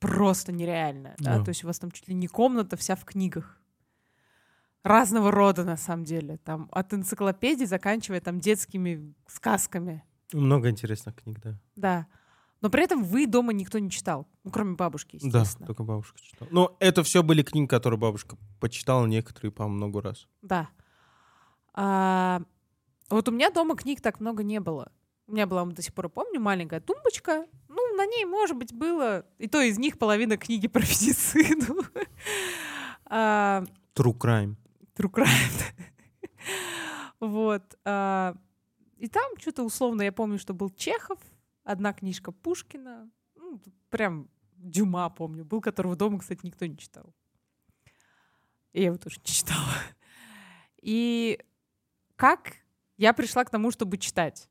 Просто 0.00 0.50
нереальная. 0.50 1.14
Да? 1.20 1.38
Да. 1.38 1.44
То 1.44 1.50
есть 1.50 1.62
у 1.62 1.68
вас 1.68 1.78
там 1.78 1.92
чуть 1.92 2.08
ли 2.08 2.14
не 2.14 2.26
комната 2.26 2.76
вся 2.76 2.96
в 2.96 3.04
книгах. 3.04 3.60
Разного 4.82 5.30
рода, 5.30 5.62
на 5.62 5.76
самом 5.76 6.02
деле. 6.02 6.38
Там 6.38 6.68
от 6.72 6.92
энциклопедий, 6.92 7.64
заканчивая 7.64 8.20
там 8.20 8.40
детскими 8.40 9.14
сказками. 9.28 10.02
Много 10.32 10.68
интересных 10.68 11.14
книг, 11.14 11.38
да. 11.40 11.60
Да. 11.76 12.06
Но 12.60 12.70
при 12.70 12.82
этом 12.82 13.04
вы 13.04 13.26
дома 13.26 13.52
никто 13.52 13.78
не 13.78 13.88
читал. 13.90 14.26
Ну, 14.44 14.50
кроме 14.50 14.74
бабушки, 14.74 15.18
Да, 15.22 15.40
естественно. 15.40 15.66
только 15.66 15.84
бабушка 15.84 16.18
читала. 16.20 16.48
Но 16.50 16.76
это 16.80 17.02
все 17.04 17.22
были 17.22 17.42
книги, 17.42 17.66
которые 17.66 17.98
бабушка 18.00 18.36
почитала 18.60 19.06
некоторые, 19.06 19.52
по 19.52 19.68
много 19.68 20.00
раз. 20.02 20.26
Да. 20.42 20.68
А, 21.74 22.40
вот 23.10 23.28
у 23.28 23.32
меня 23.32 23.50
дома 23.50 23.76
книг 23.76 24.00
так 24.00 24.18
много 24.20 24.42
не 24.42 24.58
было. 24.60 24.90
У 25.28 25.32
меня 25.32 25.46
была, 25.46 25.64
до 25.66 25.82
сих 25.82 25.94
пор 25.94 26.08
помню, 26.08 26.40
маленькая 26.40 26.80
тумбочка. 26.80 27.46
Ну, 27.68 27.94
на 27.96 28.06
ней, 28.06 28.24
может 28.24 28.56
быть, 28.56 28.72
было... 28.72 29.24
И 29.38 29.46
то 29.46 29.60
из 29.60 29.78
них 29.78 29.98
половина 29.98 30.36
книги 30.36 30.66
про 30.68 30.80
медицину. 30.80 31.82
А, 33.10 33.64
True 33.94 34.12
Crime. 34.18 34.56
True 34.96 35.10
crime. 35.10 35.28
Вот. 37.20 37.62
а, 37.84 38.34
И 38.98 39.08
там 39.08 39.32
что-то 39.38 39.62
условно, 39.64 40.02
я 40.02 40.12
помню, 40.12 40.38
что 40.38 40.54
был 40.54 40.70
Чехов, 40.70 41.18
одна 41.68 41.92
книжка 41.92 42.32
Пушкина. 42.32 43.10
Ну, 43.34 43.60
прям 43.90 44.28
Дюма, 44.56 45.08
помню. 45.10 45.44
Был, 45.44 45.60
которого 45.60 45.96
дома, 45.96 46.18
кстати, 46.18 46.40
никто 46.44 46.66
не 46.66 46.76
читал. 46.76 47.14
И 48.72 48.80
я 48.80 48.86
его 48.86 48.96
тоже 48.96 49.18
не 49.20 49.24
читала. 49.32 49.74
И 50.80 51.38
как 52.16 52.56
я 52.96 53.12
пришла 53.12 53.44
к 53.44 53.50
тому, 53.50 53.70
чтобы 53.70 53.98
читать? 53.98 54.48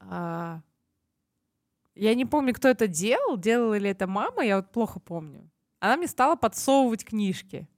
А, 0.00 0.62
Я 1.94 2.14
не 2.14 2.24
помню, 2.24 2.54
кто 2.54 2.68
это 2.68 2.86
делал, 2.86 3.36
делала 3.36 3.76
ли 3.78 3.90
это 3.90 4.06
мама, 4.06 4.42
я 4.42 4.56
вот 4.56 4.72
плохо 4.72 5.00
помню. 5.00 5.50
Она 5.80 5.96
мне 5.96 6.06
стала 6.06 6.36
подсовывать 6.36 7.04
книжки, 7.04 7.68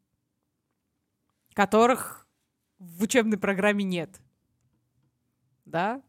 которых 1.55 2.27
в 2.79 3.03
учебной 3.03 3.39
программе 3.39 3.83
нет. 3.85 4.21
Да? 5.65 6.03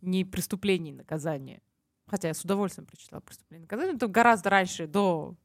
Не 0.00 0.24
преступление 0.24 0.94
и 0.94 0.96
наказание. 0.96 1.62
Хотя 2.06 2.28
я 2.28 2.34
с 2.34 2.44
удовольствием 2.44 2.86
прочитала 2.86 3.20
преступление 3.20 3.62
наказание. 3.62 3.96
Это 3.96 4.06
гораздо 4.06 4.50
раньше, 4.50 4.86
до 4.86 5.36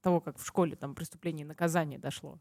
того, 0.00 0.20
как 0.20 0.38
в 0.38 0.46
школе 0.46 0.76
там 0.76 0.94
преступление 0.94 1.46
наказание 1.46 1.98
дошло. 1.98 2.38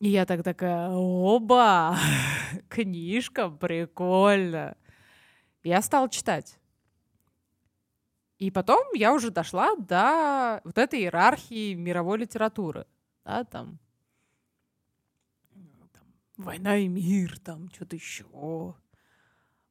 И 0.00 0.08
я 0.08 0.26
так 0.26 0.42
такая, 0.42 0.90
оба, 0.90 1.96
книжка, 2.68 3.48
прикольно. 3.48 4.76
Я 5.62 5.80
стала 5.82 6.10
читать. 6.10 6.58
И 8.38 8.50
потом 8.50 8.84
я 8.94 9.14
уже 9.14 9.30
дошла 9.30 9.74
до 9.76 10.60
вот 10.64 10.76
этой 10.76 11.00
иерархии 11.00 11.74
мировой 11.74 12.18
литературы. 12.18 12.86
Да, 13.24 13.44
там, 13.44 13.78
там 15.92 16.04
«Война 16.36 16.76
и 16.76 16.88
мир», 16.88 17.38
там 17.38 17.70
что-то 17.70 17.96
еще. 17.96 18.74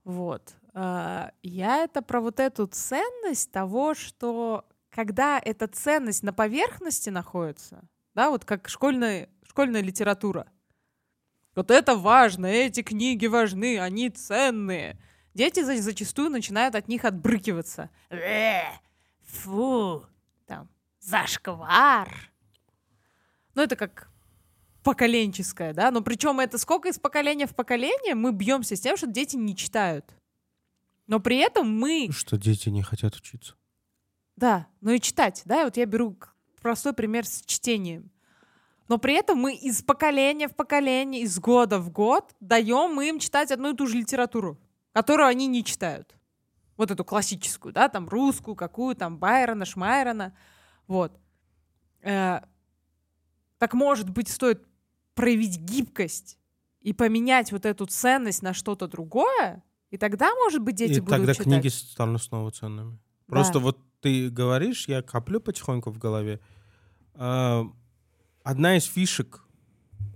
Вот. 0.04 0.56
А, 0.74 1.32
Я 1.42 1.84
это 1.84 2.02
про 2.02 2.20
вот 2.22 2.40
эту 2.40 2.68
ценность 2.68 3.52
того, 3.52 3.94
что 3.94 4.66
когда 4.90 5.40
эта 5.44 5.68
ценность 5.68 6.24
на 6.24 6.34
поверхности 6.34 7.10
находится, 7.10 7.84
да, 8.16 8.30
вот 8.30 8.46
как 8.46 8.70
школьная, 8.70 9.30
школьная 9.48 9.82
литература, 9.82 10.48
вот 11.56 11.72
это 11.72 11.96
важно, 11.96 12.48
эти 12.48 12.82
книги 12.82 13.28
важны, 13.28 13.80
они 13.80 14.10
ценные. 14.10 15.00
Дети 15.34 15.64
за- 15.64 15.82
зачастую 15.82 16.30
начинают 16.30 16.76
от 16.76 16.88
них 16.88 17.06
отбрыкиваться. 17.06 17.90
«Э, 18.10 18.64
Фу, 19.26 20.06
там, 20.46 20.70
зашквар. 21.00 22.10
Ну, 23.56 23.62
это 23.64 23.76
как 23.76 24.10
поколенческое, 24.84 25.74
да, 25.74 25.92
но 25.92 26.02
причем 26.02 26.40
это 26.40 26.58
сколько 26.58 26.90
из 26.90 27.00
поколения 27.00 27.48
в 27.48 27.56
поколение 27.56 28.16
мы 28.16 28.32
бьемся 28.32 28.76
с 28.76 28.82
тем, 28.82 28.98
что 28.98 29.08
дети 29.08 29.36
не 29.36 29.56
читают. 29.56 30.14
Но 31.08 31.20
при 31.20 31.38
этом 31.38 31.70
мы 31.70 32.10
Что 32.12 32.38
дети 32.38 32.70
не 32.70 32.82
хотят 32.84 33.16
учиться. 33.16 33.56
да, 34.36 34.68
ну 34.82 34.92
и 34.92 35.00
читать, 35.00 35.42
да, 35.46 35.62
и 35.62 35.66
вот 35.66 35.78
я 35.78 35.86
беру 35.86 36.18
простой 36.62 36.94
пример 36.94 37.26
с 37.26 37.42
чтением. 37.46 38.10
Но 38.90 38.98
при 38.98 39.14
этом 39.14 39.38
мы 39.38 39.56
из 39.56 39.82
поколения 39.82 40.48
в 40.48 40.56
поколение, 40.56 41.22
из 41.22 41.40
года 41.40 41.80
в 41.80 41.90
год 41.90 42.36
даем 42.40 43.00
им 43.02 43.20
читать 43.20 43.52
одну 43.52 43.74
и 43.74 43.76
ту 43.76 43.88
же 43.88 43.98
литературу, 43.98 44.60
которую 44.92 45.28
они 45.28 45.48
не 45.48 45.64
читают. 45.64 46.16
Вот 46.76 46.92
эту 46.92 47.06
классическую, 47.06 47.74
да, 47.74 47.88
там 47.88 48.10
русскую, 48.10 48.56
какую 48.56 48.96
там 48.96 49.18
Байрона, 49.18 49.66
Шмайрона, 49.66 50.36
вот. 50.88 51.18
Э, 52.02 52.42
так 53.58 53.74
может 53.74 54.10
быть 54.10 54.28
стоит 54.28 54.68
проявить 55.16 55.58
гибкость 55.60 56.38
и 56.82 56.94
поменять 56.94 57.52
вот 57.52 57.66
эту 57.66 57.86
ценность 57.86 58.42
на 58.42 58.54
что-то 58.54 58.88
другое, 58.88 59.64
и 59.90 59.98
тогда, 59.98 60.34
может 60.36 60.62
быть, 60.62 60.76
дети 60.76 60.94
И 60.98 61.00
будут 61.00 61.10
тогда 61.18 61.34
читать. 61.34 61.48
книги 61.48 61.68
станут 61.68 62.22
снова 62.24 62.52
ценными. 62.52 62.92
Да. 63.28 63.36
Просто 63.36 63.60
вот 63.60 63.80
ты 64.02 64.30
говоришь, 64.30 64.88
я 64.88 65.02
коплю 65.02 65.40
потихоньку 65.40 65.92
в 65.92 65.98
голове. 65.98 66.40
А, 67.14 67.66
Одна 68.44 68.76
из 68.76 68.84
фишек 68.86 69.46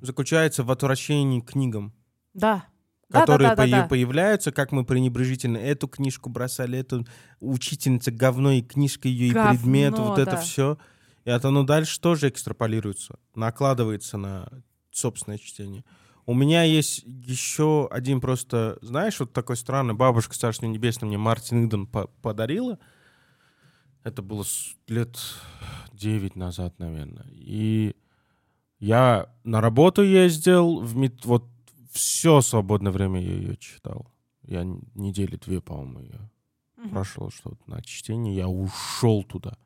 заключается 0.02 0.64
в 0.64 0.72
отвращении 0.72 1.40
к 1.40 1.52
книгам, 1.52 1.94
Да. 2.34 2.66
Которые 3.10 3.50
да, 3.52 3.56
да, 3.56 3.66
да, 3.68 3.82
да. 3.84 3.88
появляются, 3.88 4.52
как 4.52 4.74
мы 4.74 4.84
пренебрежительно 4.84 5.56
эту 5.58 5.88
книжку 5.88 6.30
бросали, 6.30 6.78
эту 6.78 7.08
учительница 7.40 8.12
говно 8.12 8.52
и 8.52 8.62
книжка 8.62 9.08
ее 9.08 9.28
и 9.28 9.32
Говно, 9.32 9.52
предмет, 9.52 9.98
вот 9.98 10.20
это 10.20 10.32
да. 10.32 10.38
все. 10.42 10.78
И 11.24 11.30
это 11.30 11.48
оно 11.48 11.64
дальше 11.64 12.02
тоже 12.02 12.28
экстраполируется, 12.28 13.18
накладывается 13.34 14.18
на 14.18 14.50
собственное 14.98 15.38
чтение. 15.38 15.84
У 16.26 16.34
меня 16.34 16.64
есть 16.64 17.04
еще 17.06 17.88
один 17.90 18.20
просто, 18.20 18.78
знаешь, 18.82 19.20
вот 19.20 19.32
такой 19.32 19.56
странный, 19.56 19.94
бабушка 19.94 20.36
Царство 20.36 20.66
Небесное 20.66 21.08
мне 21.08 21.18
Мартин 21.18 21.68
Иден 21.68 21.88
по- 21.88 22.08
подарила. 22.22 22.80
Это 24.04 24.22
было 24.22 24.44
лет 24.88 25.18
9 25.94 26.36
назад, 26.36 26.80
наверное. 26.80 27.26
И 27.32 27.96
я 28.80 29.30
на 29.44 29.62
работу 29.62 30.02
ездил, 30.04 30.80
в 30.82 30.96
мет... 30.96 31.24
вот 31.26 31.46
все 31.92 32.42
свободное 32.42 32.92
время 32.92 33.22
я 33.22 33.34
ее 33.34 33.56
читал. 33.58 34.12
Я 34.44 34.64
недели 34.64 35.36
две, 35.38 35.62
по-моему, 35.62 36.00
ее 36.00 36.30
Мгм. 36.78 36.90
прошел 36.92 37.32
что-то 37.32 37.58
на 37.70 37.82
чтение, 37.82 38.36
я 38.36 38.48
ушел 38.48 39.24
туда. 39.24 39.58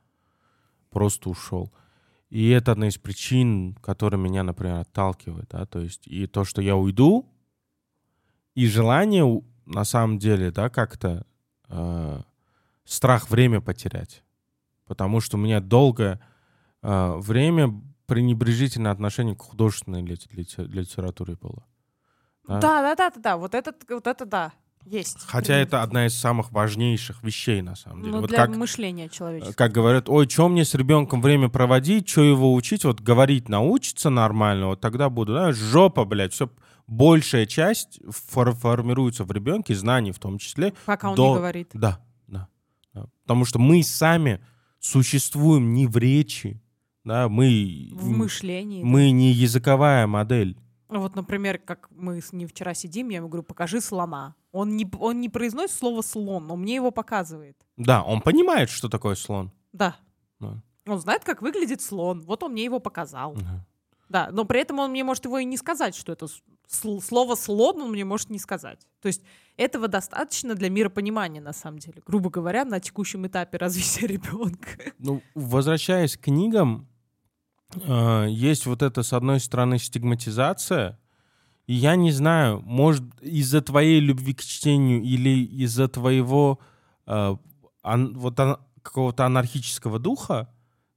Просто 0.92 1.30
ушел. 1.30 1.72
И 2.32 2.50
это 2.50 2.72
одна 2.72 2.88
из 2.88 2.98
причин, 2.98 3.76
которая 3.82 4.20
меня, 4.20 4.44
например, 4.44 4.78
отталкивает, 4.78 5.50
да, 5.50 5.66
то 5.66 5.80
есть 5.80 6.08
и 6.08 6.28
то, 6.28 6.46
что 6.46 6.62
я 6.62 6.78
уйду, 6.78 7.30
и 8.56 8.68
желание, 8.68 9.44
на 9.66 9.84
самом 9.84 10.18
деле, 10.18 10.50
да, 10.50 10.70
как-то 10.70 11.26
э, 11.68 12.22
страх 12.86 13.30
время 13.30 13.60
потерять. 13.60 14.24
Потому 14.86 15.20
что 15.20 15.36
у 15.36 15.42
меня 15.42 15.60
долгое 15.60 16.22
э, 16.82 17.16
время 17.18 17.82
пренебрежительное 18.06 18.92
отношение 18.94 19.36
к 19.36 19.42
художественной 19.42 20.02
лит- 20.02 20.32
лите- 20.32 20.64
литературе 20.64 21.36
было. 21.36 21.66
Да, 22.48 22.60
да, 22.60 22.96
да, 22.96 23.10
да, 23.10 23.22
да. 23.22 23.38
Вот 23.38 23.54
это, 23.56 23.76
вот 23.90 24.08
это 24.08 24.26
да. 24.26 24.54
Есть. 24.86 25.18
Хотя 25.28 25.56
это 25.56 25.84
одна 25.84 26.06
из 26.08 26.14
самых 26.18 26.52
важнейших 26.52 27.24
вещей, 27.24 27.62
на 27.62 27.76
самом 27.76 28.02
деле. 28.02 28.14
Ну, 28.16 28.22
вот 28.22 28.30
для 28.30 28.38
как, 28.38 28.56
мышления 28.58 29.10
человеческого. 29.10 29.54
как 29.54 29.72
говорят, 29.72 30.10
ой, 30.10 30.28
что 30.30 30.50
мне 30.50 30.66
с 30.66 30.74
ребенком 30.74 31.22
время 31.22 31.50
проводить, 31.50 32.10
что 32.10 32.24
его 32.24 32.54
учить, 32.54 32.84
вот 32.84 33.00
говорить 33.02 33.48
научится 33.50 34.10
нормально, 34.10 34.68
вот 34.68 34.82
тогда 34.82 35.10
буду, 35.10 35.34
знаешь, 35.34 35.56
жопа, 35.56 36.04
блядь, 36.06 36.34
все 36.34 36.50
большая 36.88 37.46
часть 37.46 38.00
фор- 38.10 38.54
формируется 38.54 39.24
в 39.24 39.32
ребенке, 39.32 39.76
знаний 39.76 40.12
в 40.12 40.20
том 40.20 40.38
числе. 40.40 40.74
Пока 40.86 41.10
он 41.12 41.16
до- 41.16 41.30
не 41.30 41.36
говорит. 41.36 41.70
Да, 41.74 42.00
да, 42.28 42.48
да. 42.94 43.06
Потому 43.22 43.46
что 43.46 43.60
мы 43.60 43.84
сами 43.84 44.42
существуем 44.80 45.74
не 45.74 45.88
в 45.88 45.96
речи, 45.98 46.62
да, 47.04 47.30
мы, 47.30 47.90
В 47.94 48.10
мышлении. 48.10 48.82
да. 48.82 48.88
мы 48.88 49.12
не 49.12 49.32
языковая 49.32 50.06
модель. 50.08 50.58
Вот, 51.00 51.16
например, 51.16 51.58
как 51.58 51.89
мы 51.92 52.22
с 52.22 52.34
ним 52.34 52.48
вчера 52.48 52.74
сидим, 52.74 53.10
я 53.10 53.18
ему 53.18 53.30
говорю, 53.30 53.44
покажи 53.44 53.80
слона. 53.80 54.36
Он 54.52 54.76
не, 54.76 54.89
он 55.00 55.22
не 55.22 55.30
произносит 55.30 55.76
слово 55.76 56.02
слон, 56.02 56.48
но 56.48 56.56
мне 56.58 56.76
его 56.76 56.92
показывает. 56.92 57.58
Да, 57.78 58.04
он 58.04 58.22
понимает, 58.22 58.70
что 58.70 58.89
такое 58.89 59.16
слон. 59.16 59.52
Да. 59.72 59.96
Да. 60.39 60.62
Он 60.86 61.00
знает, 61.00 61.24
как 61.24 61.42
выглядит 61.42 61.82
слон. 61.82 62.22
Вот 62.22 62.44
он 62.44 62.52
мне 62.52 62.66
его 62.66 62.80
показал. 62.80 63.34
Ага. 63.34 63.66
Да, 64.10 64.30
но 64.32 64.44
при 64.44 64.60
этом 64.60 64.80
он 64.80 64.92
мне 64.92 65.06
может 65.06 65.24
его 65.24 65.39
и 65.39 65.46
не 65.46 65.56
сказать, 65.56 65.96
что 65.96 66.12
это 66.12 66.28
слово 66.68 67.36
слон, 67.36 67.82
он 67.82 67.92
мне 67.92 68.04
может 68.04 68.30
не 68.30 68.39
сказать. 68.39 68.80
То 69.02 69.08
есть 69.08 69.24
этого 69.56 69.88
достаточно 69.88 70.56
для 70.56 70.70
миропонимания, 70.70 71.42
на 71.42 71.54
самом 71.54 71.80
деле. 71.80 72.02
Грубо 72.06 72.30
говоря, 72.30 72.66
на 72.66 72.80
текущем 72.80 73.26
этапе 73.28 73.58
развития 73.60 74.08
ребенка. 74.08 74.94
Ну, 75.00 75.22
возвращаясь 75.36 76.18
к 76.18 76.22
книгам, 76.22 76.88
есть 78.30 78.65
вот 78.65 78.82
это, 78.82 79.03
с 79.03 79.13
одной 79.13 79.39
стороны, 79.39 79.78
стигматизация, 79.80 80.99
и 81.67 81.74
я 81.74 81.95
не 81.95 82.11
знаю, 82.11 82.61
может, 82.65 83.03
из-за 83.22 83.61
твоей 83.61 83.99
любви 83.99 84.34
к 84.34 84.41
чтению 84.41 85.01
или 85.03 85.30
из-за 85.45 85.88
твоего 85.88 86.59
э, 87.07 87.36
ан- 87.84 88.17
вот 88.17 88.39
ан- 88.39 88.57
какого-то 88.82 89.26
анархического 89.26 89.99
духа 89.99 90.49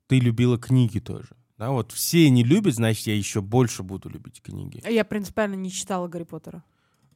ты 0.09 0.19
любила 0.19 0.59
книги 0.59 0.99
тоже. 0.99 1.29
Да, 1.59 1.71
вот 1.71 1.93
все 1.93 2.29
не 2.31 2.43
любят, 2.43 2.75
значит, 2.75 3.07
я 3.07 3.15
еще 3.15 3.41
больше 3.41 3.83
буду 3.85 4.09
любить 4.09 4.43
книги. 4.43 4.83
Я 4.91 5.05
принципиально 5.05 5.55
не 5.55 5.71
читала 5.71 6.09
Гарри 6.09 6.25
Поттера. 6.25 6.65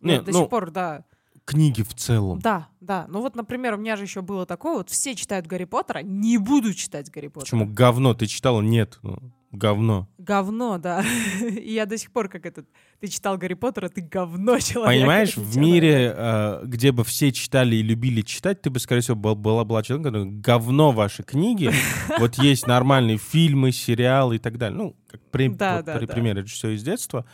Не, 0.00 0.16
Вот 0.18 0.26
до 0.26 0.32
ну, 0.32 0.40
сих 0.42 0.48
пор, 0.50 0.70
да. 0.70 1.04
книги 1.44 1.82
в 1.82 1.92
целом. 1.94 2.38
Да, 2.38 2.68
да. 2.80 3.06
Ну 3.08 3.20
вот, 3.20 3.34
например, 3.34 3.74
у 3.74 3.78
меня 3.78 3.96
же 3.96 4.04
еще 4.04 4.22
было 4.22 4.46
такое, 4.46 4.76
вот 4.76 4.90
все 4.90 5.16
читают 5.16 5.46
Гарри 5.48 5.64
Поттера, 5.64 6.02
не 6.04 6.38
буду 6.38 6.72
читать 6.74 7.10
Гарри 7.10 7.26
Поттера. 7.26 7.40
Почему 7.46 7.66
говно? 7.66 8.14
Ты 8.14 8.26
читала? 8.26 8.60
Нет. 8.60 9.00
Ну, 9.02 9.18
говно. 9.52 10.08
Говно, 10.18 10.78
да. 10.78 11.04
И 11.40 11.72
я 11.72 11.86
до 11.86 11.96
сих 11.96 12.12
пор 12.12 12.28
как 12.28 12.46
этот... 12.46 12.66
Ты 13.00 13.08
читал 13.08 13.38
Гарри 13.38 13.54
Поттера, 13.54 13.88
ты 13.88 14.00
говно 14.00 14.58
человек. 14.60 15.00
Понимаешь, 15.00 15.36
в 15.36 15.56
мире, 15.56 16.14
э, 16.16 16.62
где 16.64 16.92
бы 16.92 17.04
все 17.04 17.32
читали 17.32 17.76
и 17.76 17.82
любили 17.82 18.22
читать, 18.22 18.60
ты 18.60 18.70
бы, 18.70 18.78
скорее 18.80 19.00
всего, 19.00 19.16
был- 19.16 19.34
была, 19.36 19.64
была 19.64 19.82
человеком, 19.82 20.12
который 20.12 20.30
говно 20.40 20.92
ваши 20.92 21.22
книги. 21.22 21.70
Вот 22.18 22.36
есть 22.36 22.66
нормальные 22.66 23.18
фильмы, 23.18 23.72
сериалы 23.72 24.36
и 24.36 24.38
так 24.38 24.58
далее. 24.58 24.76
Ну, 24.76 24.96
как 25.08 25.20
при, 25.30 25.48
Да, 25.48 25.76
вот 25.76 25.84
да, 25.84 25.98
при- 25.98 26.32
да. 26.32 26.44
все 26.44 26.70
из 26.70 26.82
детства. 26.82 27.24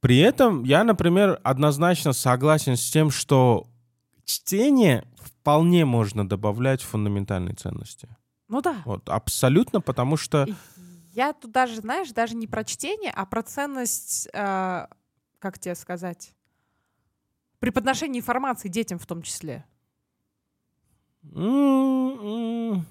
При 0.00 0.18
этом 0.18 0.64
я, 0.64 0.82
например, 0.82 1.38
однозначно 1.42 2.12
согласен 2.12 2.76
с 2.76 2.90
тем, 2.90 3.10
что 3.10 3.66
чтение 4.24 5.04
вполне 5.16 5.84
можно 5.84 6.28
добавлять 6.28 6.82
в 6.82 6.86
фундаментальные 6.88 7.54
ценности. 7.54 8.08
Ну 8.48 8.60
да. 8.62 8.82
Вот, 8.84 9.08
абсолютно, 9.08 9.80
потому 9.80 10.16
что... 10.16 10.46
Я 11.20 11.34
тут 11.34 11.50
даже, 11.52 11.82
знаешь, 11.82 12.10
даже 12.12 12.34
не 12.34 12.46
про 12.46 12.64
чтение, 12.64 13.12
а 13.14 13.26
про 13.26 13.42
ценность, 13.42 14.26
э, 14.32 14.86
как 15.38 15.58
тебе 15.58 15.74
сказать, 15.74 16.32
преподношение 17.58 18.20
информации 18.20 18.68
детям 18.70 18.98
в 18.98 19.04
том 19.04 19.20
числе. 19.20 19.66
М-м. 21.34 22.86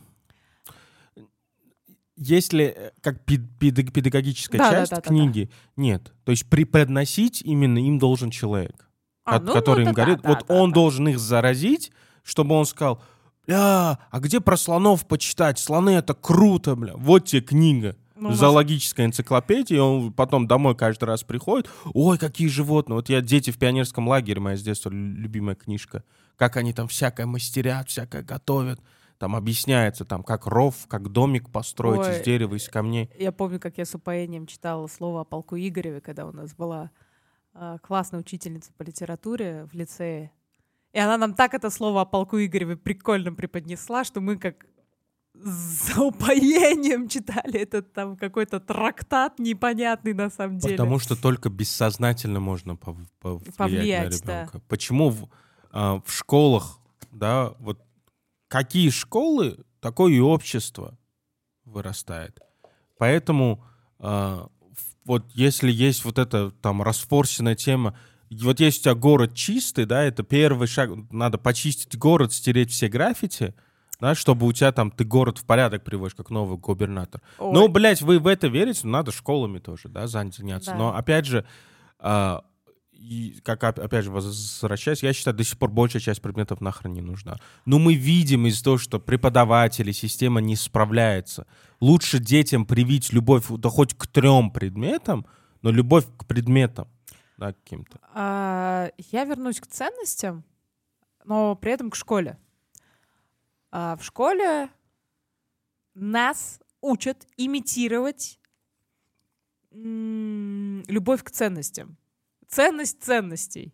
Если 2.17 2.65
э, 2.65 2.91
как 3.01 3.25
пед- 3.25 3.49
педаг- 3.59 3.91
педагогическая 3.91 4.59
Да, 4.59 4.69
да, 4.69 4.77
часть 4.77 4.91
да, 4.91 4.97
да, 4.97 5.01
да. 5.01 5.07
книги, 5.09 5.49
нет. 5.75 6.13
То 6.23 6.31
есть 6.31 6.47
преподносить 6.47 7.41
именно 7.41 7.79
им 7.79 7.97
должен 7.97 8.29
человек, 8.29 8.87
А, 9.25 9.39
ко- 9.39 9.45
ну, 9.45 9.53
который 9.53 9.85
ну 9.85 9.89
им 9.89 9.95
да, 9.95 10.03
говорит. 10.03 10.21
да, 10.21 10.29
вот 10.29 10.45
да, 10.47 10.53
он 10.53 10.69
да. 10.69 10.75
должен 10.75 11.07
их 11.07 11.17
заразить, 11.17 11.91
чтобы 12.21 12.53
он 12.53 12.67
сказал, 12.67 13.01
бля, 13.47 13.97
а 14.11 14.19
где 14.19 14.39
про 14.39 14.55
слонов 14.55 15.07
почитать? 15.07 15.57
Слоны 15.57 15.89
это 15.89 16.13
круто, 16.13 16.75
бля. 16.75 16.93
Вот 16.95 17.25
тебе 17.25 17.41
книга. 17.41 17.95
Ну, 18.19 18.27
у 18.27 18.31
нас- 18.31 18.39
Зоологическая 18.39 19.05
энциклопедия, 19.05 19.77
и 19.77 19.79
он 19.79 20.11
потом 20.13 20.47
домой 20.47 20.75
каждый 20.75 21.05
раз 21.05 21.23
приходит. 21.23 21.69
Ой, 21.93 22.17
какие 22.17 22.47
животные. 22.47 22.95
Вот 22.95 23.09
я 23.09 23.21
«Дети 23.21 23.51
в 23.51 23.57
пионерском 23.57 24.07
лагере», 24.07 24.39
моя 24.41 24.57
с 24.57 24.61
детства 24.61 24.89
лю- 24.89 25.15
любимая 25.15 25.55
книжка. 25.55 26.03
Как 26.35 26.57
они 26.57 26.73
там 26.73 26.87
всякое 26.87 27.25
мастерят, 27.25 27.89
всякое 27.89 28.23
готовят. 28.23 28.79
Там 29.17 29.35
объясняется, 29.35 30.05
там, 30.05 30.23
как 30.23 30.47
ров, 30.47 30.75
как 30.87 31.11
домик 31.11 31.49
построить 31.51 32.07
Ой. 32.07 32.17
из 32.17 32.21
дерева, 32.23 32.55
из 32.55 32.69
камней. 32.69 33.09
Я 33.19 33.31
помню, 33.33 33.59
как 33.59 33.77
я 33.77 33.85
с 33.85 33.93
упоением 33.95 34.47
читала 34.47 34.87
слово 34.87 35.21
о 35.21 35.23
полку 35.25 35.57
Игореве, 35.57 35.99
когда 35.99 36.25
у 36.25 36.31
нас 36.31 36.53
была 36.55 36.91
а, 37.53 37.77
классная 37.79 38.19
учительница 38.21 38.71
по 38.77 38.83
литературе 38.83 39.67
в 39.71 39.75
лицее. 39.75 40.31
И 40.93 40.99
она 40.99 41.17
нам 41.17 41.33
так 41.33 41.53
это 41.53 41.69
слово 41.69 42.01
о 42.01 42.05
полку 42.05 42.37
Игореве 42.37 42.77
прикольно 42.77 43.33
преподнесла, 43.33 44.03
что 44.05 44.21
мы 44.21 44.37
как 44.37 44.65
за 45.43 46.01
упоением 46.01 47.07
читали 47.07 47.59
этот 47.59 47.93
там 47.93 48.17
какой-то 48.17 48.59
трактат 48.59 49.39
непонятный 49.39 50.13
на 50.13 50.29
самом 50.29 50.57
деле. 50.59 50.75
Потому 50.75 50.99
что 50.99 51.15
только 51.15 51.49
бессознательно 51.49 52.39
можно 52.39 52.71
пов- 52.73 53.07
повлиять, 53.21 53.55
Повлиять, 53.55 54.11
на 54.21 54.25
да. 54.25 54.39
ребенка. 54.41 54.61
Почему 54.67 55.09
в, 55.09 55.29
а, 55.71 56.01
в 56.05 56.11
школах, 56.11 56.79
да, 57.11 57.53
вот 57.59 57.79
какие 58.47 58.89
школы, 58.89 59.63
такое 59.79 60.13
и 60.13 60.19
общество 60.19 60.97
вырастает. 61.65 62.39
Поэтому 62.97 63.63
а, 63.99 64.49
вот 65.05 65.25
если 65.33 65.71
есть 65.71 66.05
вот 66.05 66.19
эта 66.19 66.51
там 66.51 66.81
расфорсенная 66.81 67.55
тема, 67.55 67.97
вот 68.29 68.59
если 68.59 68.79
у 68.79 68.83
тебя 68.83 68.95
город 68.95 69.33
чистый, 69.33 69.85
да, 69.85 70.03
это 70.03 70.23
первый 70.23 70.67
шаг, 70.67 70.91
надо 71.11 71.37
почистить 71.37 71.97
город, 71.97 72.31
стереть 72.33 72.71
все 72.71 72.87
граффити, 72.87 73.55
да, 73.99 74.15
чтобы 74.15 74.45
у 74.47 74.51
тебя 74.53 74.71
там 74.71 74.91
ты 74.91 75.03
город 75.03 75.37
в 75.39 75.45
порядок 75.45 75.83
приводишь, 75.83 76.15
как 76.15 76.29
новый 76.29 76.57
губернатор. 76.57 77.21
Ой, 77.37 77.53
Ну, 77.53 77.67
блядь, 77.67 78.01
вы 78.01 78.19
в 78.19 78.27
это 78.27 78.47
верите? 78.47 78.81
Ну, 78.83 78.91
Надо 78.91 79.11
школами 79.11 79.59
тоже, 79.59 79.89
да, 79.89 80.07
заняться. 80.07 80.71
Да. 80.71 80.77
Но, 80.77 80.95
опять 80.95 81.25
же, 81.25 81.45
а, 81.99 82.43
и, 82.93 83.39
как 83.43 83.63
оп- 83.63 83.79
опять 83.79 84.03
же, 84.05 84.11
возвращаясь, 84.11 85.03
я 85.03 85.13
считаю, 85.13 85.35
до 85.35 85.43
сих 85.43 85.57
пор 85.57 85.69
большая 85.71 86.01
часть 86.01 86.21
предметов 86.21 86.59
нахрен 86.61 86.93
не 86.93 87.01
нужна. 87.01 87.37
Но 87.65 87.79
мы 87.79 87.93
видим 87.93 88.45
из-за 88.47 88.63
того, 88.63 88.77
что 88.77 88.99
преподаватели, 88.99 89.91
система 89.91 90.41
не 90.41 90.55
справляется. 90.55 91.47
Лучше 91.79 92.19
детям 92.19 92.65
привить 92.65 93.13
любовь, 93.13 93.45
да 93.49 93.69
хоть 93.69 93.93
к 93.93 94.07
трем 94.07 94.51
предметам, 94.51 95.25
но 95.61 95.71
любовь 95.71 96.05
к 96.17 96.25
предметам, 96.25 96.87
да, 97.37 97.53
каким-то. 97.53 97.99
А, 98.13 98.89
я 99.11 99.23
вернусь 99.25 99.59
к 99.61 99.67
ценностям, 99.67 100.43
но 101.25 101.55
при 101.55 101.71
этом 101.73 101.89
к 101.91 101.95
школе. 101.95 102.37
А, 103.71 103.95
в 103.95 104.03
школе 104.03 104.69
нас 105.93 106.59
учат 106.81 107.27
имитировать 107.37 108.39
любовь 109.71 111.23
к 111.23 111.29
ценностям. 111.31 111.97
Ценность 112.47 113.03
ценностей. 113.03 113.73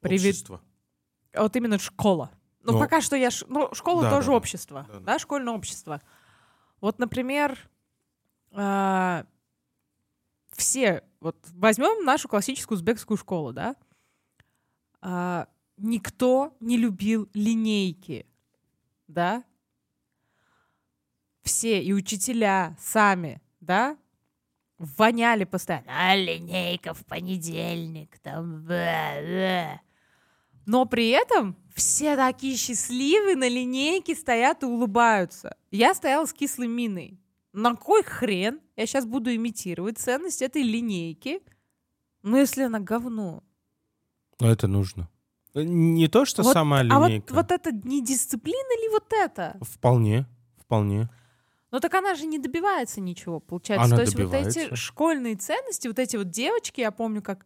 Привет. 0.00 0.26
Общество. 0.34 0.60
Вот 1.34 1.56
именно 1.56 1.78
школа. 1.78 2.30
Ну, 2.60 2.72
Ну, 2.72 2.78
пока 2.78 3.00
что 3.00 3.16
я... 3.16 3.30
ш- 3.30 3.46
Ну, 3.48 3.72
школа 3.74 4.02
да, 4.02 4.10
тоже 4.10 4.28
да, 4.28 4.36
общество. 4.36 4.84
Да, 4.88 4.94
Да, 4.94 5.00
да. 5.00 5.18
школьное 5.18 5.54
общество. 5.54 6.02
Вот, 6.80 6.98
например, 6.98 7.58
а, 8.52 9.24
все... 10.52 11.02
Вот 11.20 11.36
возьмем 11.54 12.04
нашу 12.04 12.28
классическую 12.28 12.76
узбекскую 12.76 13.16
школу, 13.16 13.52
да? 13.52 13.74
А, 15.00 15.48
никто 15.76 16.56
не 16.60 16.76
любил 16.76 17.28
линейки, 17.34 18.26
да? 19.08 19.44
Все, 21.42 21.82
и 21.82 21.92
учителя 21.92 22.76
сами, 22.80 23.40
да? 23.60 23.96
Воняли 24.78 25.44
постоянно. 25.44 25.86
А, 25.88 26.16
линейка 26.16 26.92
в 26.92 27.04
понедельник, 27.06 28.18
там... 28.18 28.64
бля, 28.64 29.20
бля». 29.22 29.80
Но 30.66 30.84
при 30.84 31.10
этом 31.10 31.56
все 31.74 32.16
такие 32.16 32.56
счастливые 32.56 33.36
на 33.36 33.48
линейке 33.48 34.14
стоят 34.14 34.64
и 34.64 34.66
улыбаются. 34.66 35.56
Я 35.70 35.94
стояла 35.94 36.26
с 36.26 36.32
кислой 36.32 36.66
миной. 36.66 37.20
На 37.52 37.76
кой 37.76 38.02
хрен 38.02 38.60
я 38.74 38.86
сейчас 38.86 39.06
буду 39.06 39.34
имитировать 39.34 39.98
ценность 39.98 40.42
этой 40.42 40.62
линейки, 40.62 41.40
ну 42.22 42.36
если 42.36 42.62
она 42.62 42.80
говно? 42.80 43.44
Но 44.40 44.50
это 44.50 44.66
нужно. 44.66 45.08
Не 45.64 46.08
то, 46.08 46.24
что 46.24 46.42
Вот- 46.42 46.52
сама 46.52 46.80
А 46.80 46.98
вот, 46.98 47.08
линейка. 47.08 47.32
вот 47.34 47.50
это 47.50 47.72
не 47.72 48.02
дисциплина 48.04 48.82
ли 48.82 48.88
вот 48.90 49.12
это? 49.12 49.56
Вполне, 49.62 50.26
вполне. 50.58 51.08
Ну 51.70 51.80
так 51.80 51.92
она 51.94 52.14
же 52.14 52.26
не 52.26 52.38
добивается 52.38 53.00
ничего, 53.00 53.40
получается. 53.40 53.86
Она 53.86 53.96
То 53.96 54.02
есть 54.02 54.14
вот 54.14 54.22
добивается. 54.30 54.60
эти 54.60 54.74
школьные 54.74 55.36
ценности, 55.36 55.88
вот 55.88 55.98
эти 55.98 56.16
вот 56.16 56.30
девочки, 56.30 56.80
я 56.80 56.90
помню, 56.90 57.22
как 57.22 57.44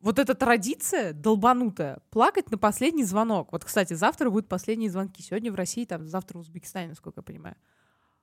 вот 0.00 0.18
эта 0.18 0.34
традиция 0.34 1.12
долбанутая, 1.12 2.00
плакать 2.10 2.50
на 2.50 2.58
последний 2.58 3.04
звонок. 3.04 3.52
Вот, 3.52 3.64
кстати, 3.64 3.94
завтра 3.94 4.30
будут 4.30 4.48
последние 4.48 4.90
звонки. 4.90 5.22
Сегодня 5.22 5.50
в 5.50 5.54
России, 5.54 5.84
там, 5.84 6.06
завтра 6.06 6.38
в 6.38 6.40
Узбекистане, 6.42 6.88
насколько 6.88 7.20
я 7.20 7.22
понимаю. 7.22 7.56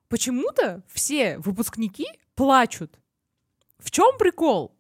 Почему-то 0.07 0.83
все 0.87 1.37
выпускники 1.39 2.05
плачут. 2.35 2.99
В 3.79 3.89
чем 3.91 4.17
прикол? 4.19 4.75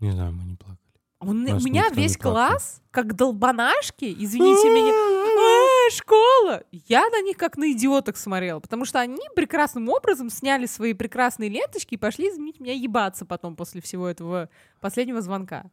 Не 0.00 0.10
знаю, 0.12 0.32
мы 0.32 0.44
не 0.44 0.56
плакали. 0.56 0.79
Он- 1.20 1.42
у 1.42 1.60
меня 1.60 1.82
никто 1.84 1.94
не 1.96 2.02
весь 2.02 2.16
класс, 2.16 2.80
как 2.90 3.14
долбанашки, 3.14 4.06
извините 4.18 4.70
меня, 4.70 4.92
«А, 4.92 5.90
школа. 5.92 6.62
Я 6.88 7.08
на 7.10 7.20
них 7.22 7.36
как 7.36 7.56
на 7.58 7.70
идиоток 7.72 8.16
смотрела, 8.16 8.58
потому 8.60 8.84
что 8.86 9.00
они 9.00 9.18
прекрасным 9.36 9.88
образом 9.90 10.30
сняли 10.30 10.64
свои 10.66 10.94
прекрасные 10.94 11.50
ленточки 11.50 11.94
и 11.94 11.98
пошли, 11.98 12.30
извините 12.30 12.62
меня, 12.62 12.72
ебаться 12.72 13.26
потом 13.26 13.54
после 13.54 13.82
всего 13.82 14.08
этого 14.08 14.48
последнего 14.80 15.20
звонка. 15.20 15.64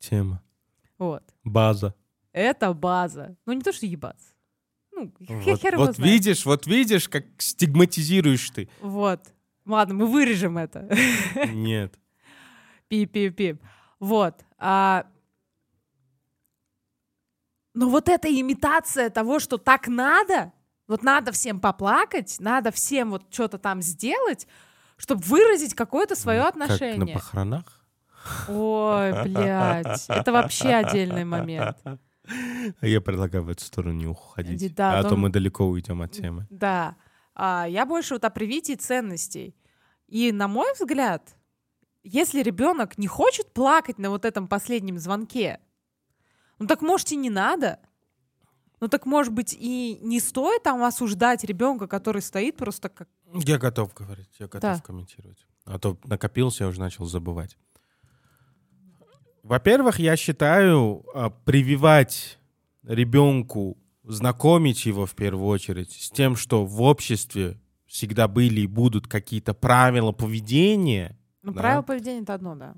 Тема. 0.00 0.42
Вот. 0.98 1.22
База. 1.44 1.94
Это 2.32 2.72
база. 2.74 3.36
Ну, 3.46 3.52
не 3.52 3.60
то, 3.62 3.72
что 3.72 3.86
ебаться. 3.86 4.34
Ну, 4.92 5.12
Вот, 5.20 5.60
хер 5.60 5.76
вот 5.76 5.94
знает. 5.96 6.12
видишь, 6.12 6.44
вот 6.46 6.66
видишь, 6.66 7.08
как 7.08 7.24
стигматизируешь 7.38 8.50
ты. 8.50 8.68
Вот. 8.80 9.20
Ладно, 9.66 9.94
мы 9.94 10.06
вырежем 10.06 10.58
это. 10.58 10.88
Нет. 11.48 11.94
Пип-пип-пип. 12.88 13.58
Вот. 14.00 14.44
А... 14.58 15.06
Но 17.74 17.88
вот 17.90 18.08
эта 18.08 18.28
имитация 18.28 19.10
того, 19.10 19.38
что 19.38 19.58
так 19.58 19.86
надо, 19.86 20.52
вот 20.88 21.02
надо 21.02 21.32
всем 21.32 21.60
поплакать, 21.60 22.36
надо 22.38 22.70
всем 22.70 23.10
вот 23.10 23.24
что-то 23.30 23.58
там 23.58 23.82
сделать, 23.82 24.46
чтобы 24.96 25.22
выразить 25.22 25.74
какое-то 25.74 26.16
свое 26.16 26.42
Как 26.42 26.56
на 26.56 26.64
отношение. 26.64 27.14
похоронах. 27.14 27.84
Ой, 28.48 29.22
блядь, 29.24 30.08
это 30.08 30.32
вообще 30.32 30.68
отдельный 30.70 31.24
момент. 31.24 31.76
Я 32.80 33.00
предлагаю 33.00 33.44
в 33.44 33.48
эту 33.48 33.64
сторону 33.64 33.94
не 33.94 34.06
уходить. 34.06 34.74
Да, 34.74 34.98
а 34.98 35.04
то 35.04 35.16
мы 35.16 35.28
далеко 35.28 35.66
уйдем 35.66 36.02
от 36.02 36.12
темы. 36.12 36.46
Да. 36.50 36.96
А, 37.34 37.66
я 37.68 37.86
больше 37.86 38.14
вот 38.14 38.24
о 38.24 38.30
привитии 38.30 38.74
ценностей. 38.74 39.54
И, 40.08 40.32
на 40.32 40.48
мой 40.48 40.72
взгляд, 40.72 41.36
если 42.06 42.42
ребенок 42.42 42.98
не 42.98 43.06
хочет 43.06 43.52
плакать 43.52 43.98
на 43.98 44.10
вот 44.10 44.24
этом 44.24 44.48
последнем 44.48 44.98
звонке, 44.98 45.60
ну 46.58 46.66
так 46.66 46.82
может 46.82 47.12
и 47.12 47.16
не 47.16 47.30
надо. 47.30 47.78
Ну 48.80 48.88
так 48.88 49.06
может 49.06 49.32
быть 49.32 49.56
и 49.58 49.98
не 50.02 50.20
стоит 50.20 50.62
там 50.62 50.82
осуждать 50.84 51.44
ребенка, 51.44 51.86
который 51.86 52.20
стоит 52.22 52.56
просто 52.56 52.88
как... 52.88 53.08
Я 53.32 53.58
готов 53.58 53.94
говорить, 53.94 54.28
я 54.38 54.46
готов 54.46 54.60
Да. 54.76 54.80
комментировать. 54.80 55.46
А 55.64 55.78
то 55.78 55.98
накопился, 56.04 56.64
я 56.64 56.68
уже 56.68 56.78
начал 56.80 57.06
забывать. 57.06 57.56
Во-первых, 59.42 59.98
я 59.98 60.16
считаю, 60.16 61.04
а, 61.14 61.30
прививать 61.30 62.38
ребенку, 62.82 63.78
знакомить 64.02 64.86
его 64.86 65.06
в 65.06 65.14
первую 65.14 65.46
очередь 65.46 65.92
с 65.92 66.10
тем, 66.10 66.36
что 66.36 66.64
в 66.64 66.82
обществе 66.82 67.58
всегда 67.86 68.28
были 68.28 68.60
и 68.62 68.66
будут 68.66 69.06
какие-то 69.08 69.54
правила 69.54 70.12
поведения, 70.12 71.18
Ну, 71.46 71.52
Да. 71.52 71.60
правило 71.60 71.82
поведения 71.82 72.22
это 72.22 72.34
одно, 72.34 72.54
да. 72.56 72.74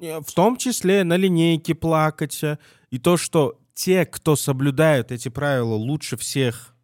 э, 0.00 0.20
в 0.20 0.32
том 0.32 0.56
числе 0.56 1.02
на 1.04 1.16
линейке 1.16 1.74
плакать, 1.74 2.42
э, 2.44 2.58
и 2.90 2.98
то, 2.98 3.16
что 3.16 3.58
те, 3.74 4.06
кто 4.06 4.36
соблюдают 4.36 5.10
эти 5.10 5.28
правила 5.28 5.74
лучше 5.74 6.16
всех, 6.16 6.74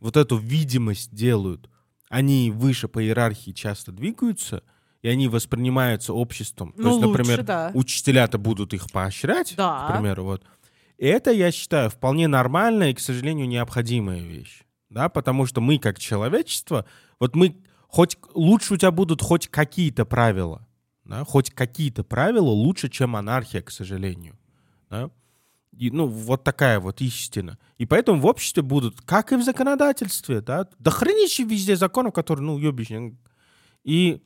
вот 0.00 0.16
эту 0.16 0.36
видимость 0.36 1.14
делают, 1.14 1.70
они 2.08 2.50
выше 2.50 2.88
по 2.88 3.02
иерархии 3.02 3.52
часто 3.52 3.92
двигаются, 3.92 4.62
и 5.00 5.08
они 5.08 5.28
воспринимаются 5.28 6.12
обществом. 6.12 6.72
То 6.72 6.82
Ну, 6.82 6.88
есть, 6.90 7.04
лучше, 7.04 7.18
например, 7.18 7.42
да. 7.44 7.70
учителя-то 7.74 8.38
будут 8.38 8.74
их 8.74 8.90
поощрять, 8.90 9.54
Да. 9.56 9.86
к 9.88 9.92
примеру, 9.94 10.24
вот. 10.24 10.44
И 10.98 11.06
это, 11.06 11.30
я 11.30 11.50
считаю, 11.52 11.88
вполне 11.90 12.26
нормальная 12.28 12.90
и, 12.90 12.94
к 12.94 13.00
сожалению, 13.00 13.48
необходимая 13.48 14.20
вещь. 14.20 14.62
Да, 14.90 15.08
потому 15.08 15.46
что 15.46 15.60
мы, 15.60 15.78
как 15.78 15.98
человечество, 15.98 16.84
вот 17.18 17.34
мы 17.36 17.56
хоть 17.92 18.16
лучше 18.34 18.74
у 18.74 18.76
тебя 18.78 18.90
будут 18.90 19.22
хоть 19.22 19.48
какие-то 19.48 20.04
правила, 20.04 20.66
да, 21.04 21.24
хоть 21.24 21.50
какие-то 21.50 22.02
правила 22.02 22.48
лучше, 22.48 22.88
чем 22.88 23.14
анархия, 23.14 23.60
к 23.60 23.70
сожалению. 23.70 24.38
Да? 24.88 25.10
И, 25.76 25.90
ну, 25.90 26.06
вот 26.06 26.42
такая 26.42 26.80
вот 26.80 27.00
истина. 27.02 27.58
И 27.78 27.86
поэтому 27.86 28.20
в 28.20 28.26
обществе 28.26 28.62
будут, 28.62 29.02
как 29.02 29.32
и 29.32 29.36
в 29.36 29.42
законодательстве, 29.42 30.40
да, 30.40 30.68
да 30.78 30.90
хренища 30.90 31.44
везде 31.44 31.76
законов, 31.76 32.14
которые, 32.14 32.44
ну, 32.44 32.58
ёбища. 32.58 33.12
И 33.84 34.22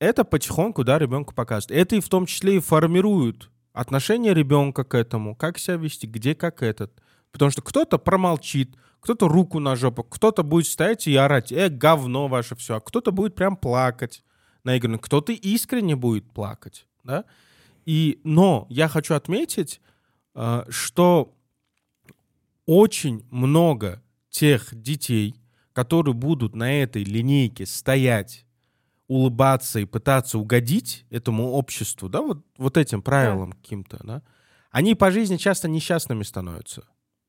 это 0.00 0.24
потихоньку, 0.24 0.84
да, 0.84 0.98
ребенку 0.98 1.34
показывает. 1.34 1.80
Это 1.80 1.96
и 1.96 2.00
в 2.00 2.08
том 2.08 2.26
числе 2.26 2.56
и 2.56 2.60
формирует 2.60 3.50
отношение 3.72 4.34
ребенка 4.34 4.84
к 4.84 4.94
этому, 4.94 5.36
как 5.36 5.58
себя 5.58 5.76
вести, 5.76 6.06
где 6.06 6.34
как 6.34 6.62
этот. 6.62 6.92
Потому 7.30 7.50
что 7.50 7.62
кто-то 7.62 7.98
промолчит, 7.98 8.76
кто-то 9.00 9.28
руку 9.28 9.60
на 9.60 9.76
жопу, 9.76 10.02
кто-то 10.02 10.42
будет 10.42 10.66
стоять 10.66 11.06
и 11.06 11.16
орать, 11.16 11.52
э, 11.52 11.68
говно 11.68 12.28
ваше 12.28 12.56
все, 12.56 12.76
а 12.76 12.80
кто-то 12.80 13.12
будет 13.12 13.34
прям 13.34 13.56
плакать 13.56 14.22
наигранно, 14.64 14.98
кто-то 14.98 15.32
искренне 15.32 15.96
будет 15.96 16.30
плакать, 16.30 16.86
да. 17.04 17.24
И, 17.84 18.20
но 18.24 18.66
я 18.68 18.88
хочу 18.88 19.14
отметить, 19.14 19.80
э, 20.34 20.64
что 20.68 21.34
очень 22.66 23.24
много 23.30 24.02
тех 24.28 24.74
детей, 24.74 25.40
которые 25.72 26.14
будут 26.14 26.56
на 26.56 26.82
этой 26.82 27.04
линейке 27.04 27.64
стоять, 27.64 28.44
улыбаться 29.08 29.78
и 29.78 29.84
пытаться 29.84 30.38
угодить 30.38 31.06
этому 31.10 31.52
обществу, 31.52 32.08
да, 32.08 32.22
вот, 32.22 32.44
вот 32.58 32.76
этим 32.76 33.02
правилам 33.02 33.52
каким-то, 33.52 34.00
да, 34.02 34.22
они 34.72 34.96
по 34.96 35.12
жизни 35.12 35.36
часто 35.36 35.68
несчастными 35.68 36.24
становятся. 36.24 36.84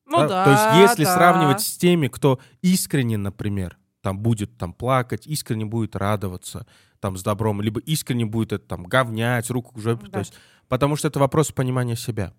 Ну 0.08 0.26
да, 0.28 0.44
То 0.44 0.50
есть 0.50 0.90
если 0.90 1.04
да. 1.04 1.14
сравнивать 1.14 1.60
с 1.60 1.76
теми, 1.76 2.08
кто 2.08 2.38
искренне, 2.62 3.16
например, 3.18 3.76
там 4.00 4.18
будет 4.18 4.56
там 4.56 4.72
плакать, 4.72 5.26
искренне 5.26 5.66
будет 5.66 5.94
радоваться 5.96 6.66
там 7.00 7.16
с 7.16 7.22
добром, 7.22 7.60
либо 7.60 7.80
искренне 7.80 8.26
будет 8.26 8.52
это 8.52 8.66
там 8.66 8.84
говнять, 8.84 9.50
руку 9.50 9.72
к 9.74 9.78
жопе, 9.78 10.06
Да. 10.06 10.12
то 10.12 10.18
есть, 10.20 10.34
потому 10.68 10.96
что 10.96 11.08
это 11.08 11.18
вопрос 11.20 11.52
понимания 11.52 11.96
себя. 11.96 12.32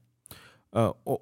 О- 0.72 1.20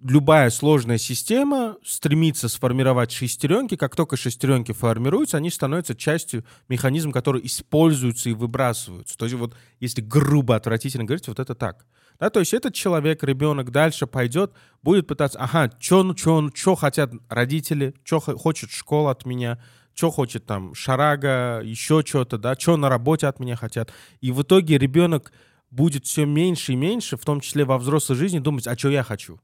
Любая 0.00 0.48
сложная 0.50 0.96
система 0.96 1.76
стремится 1.84 2.48
сформировать 2.48 3.10
шестеренки. 3.10 3.74
Как 3.74 3.96
только 3.96 4.16
шестеренки 4.16 4.70
формируются, 4.70 5.38
они 5.38 5.50
становятся 5.50 5.96
частью 5.96 6.44
механизма, 6.68 7.12
который 7.12 7.44
используется 7.44 8.30
и 8.30 8.32
выбрасываются. 8.32 9.18
То 9.18 9.24
есть 9.24 9.36
вот 9.36 9.56
если 9.80 10.00
грубо, 10.00 10.54
отвратительно 10.54 11.02
говорить, 11.02 11.26
вот 11.26 11.40
это 11.40 11.56
так. 11.56 11.84
Да, 12.20 12.30
то 12.30 12.40
есть 12.40 12.52
этот 12.52 12.74
человек, 12.74 13.22
ребенок 13.22 13.70
дальше 13.70 14.06
пойдет, 14.06 14.52
будет 14.82 15.06
пытаться, 15.06 15.38
ага, 15.38 15.72
что 15.78 16.02
ну, 16.02 16.14
чё, 16.14 16.40
ну, 16.40 16.50
чё 16.50 16.74
хотят 16.74 17.12
родители, 17.28 17.94
что 18.02 18.18
хочет 18.20 18.70
школа 18.70 19.12
от 19.12 19.24
меня, 19.24 19.62
что 19.94 20.10
хочет 20.10 20.44
там 20.44 20.74
шарага, 20.74 21.60
еще 21.62 22.02
что-то, 22.04 22.36
да, 22.38 22.54
что 22.56 22.76
на 22.76 22.88
работе 22.88 23.28
от 23.28 23.38
меня 23.38 23.54
хотят. 23.54 23.92
И 24.20 24.32
в 24.32 24.42
итоге 24.42 24.78
ребенок 24.78 25.32
будет 25.70 26.06
все 26.06 26.24
меньше 26.24 26.72
и 26.72 26.76
меньше, 26.76 27.16
в 27.16 27.24
том 27.24 27.40
числе 27.40 27.64
во 27.64 27.78
взрослой 27.78 28.16
жизни, 28.16 28.40
думать, 28.40 28.66
а 28.66 28.76
что 28.76 28.88
я 28.90 29.04
хочу. 29.04 29.40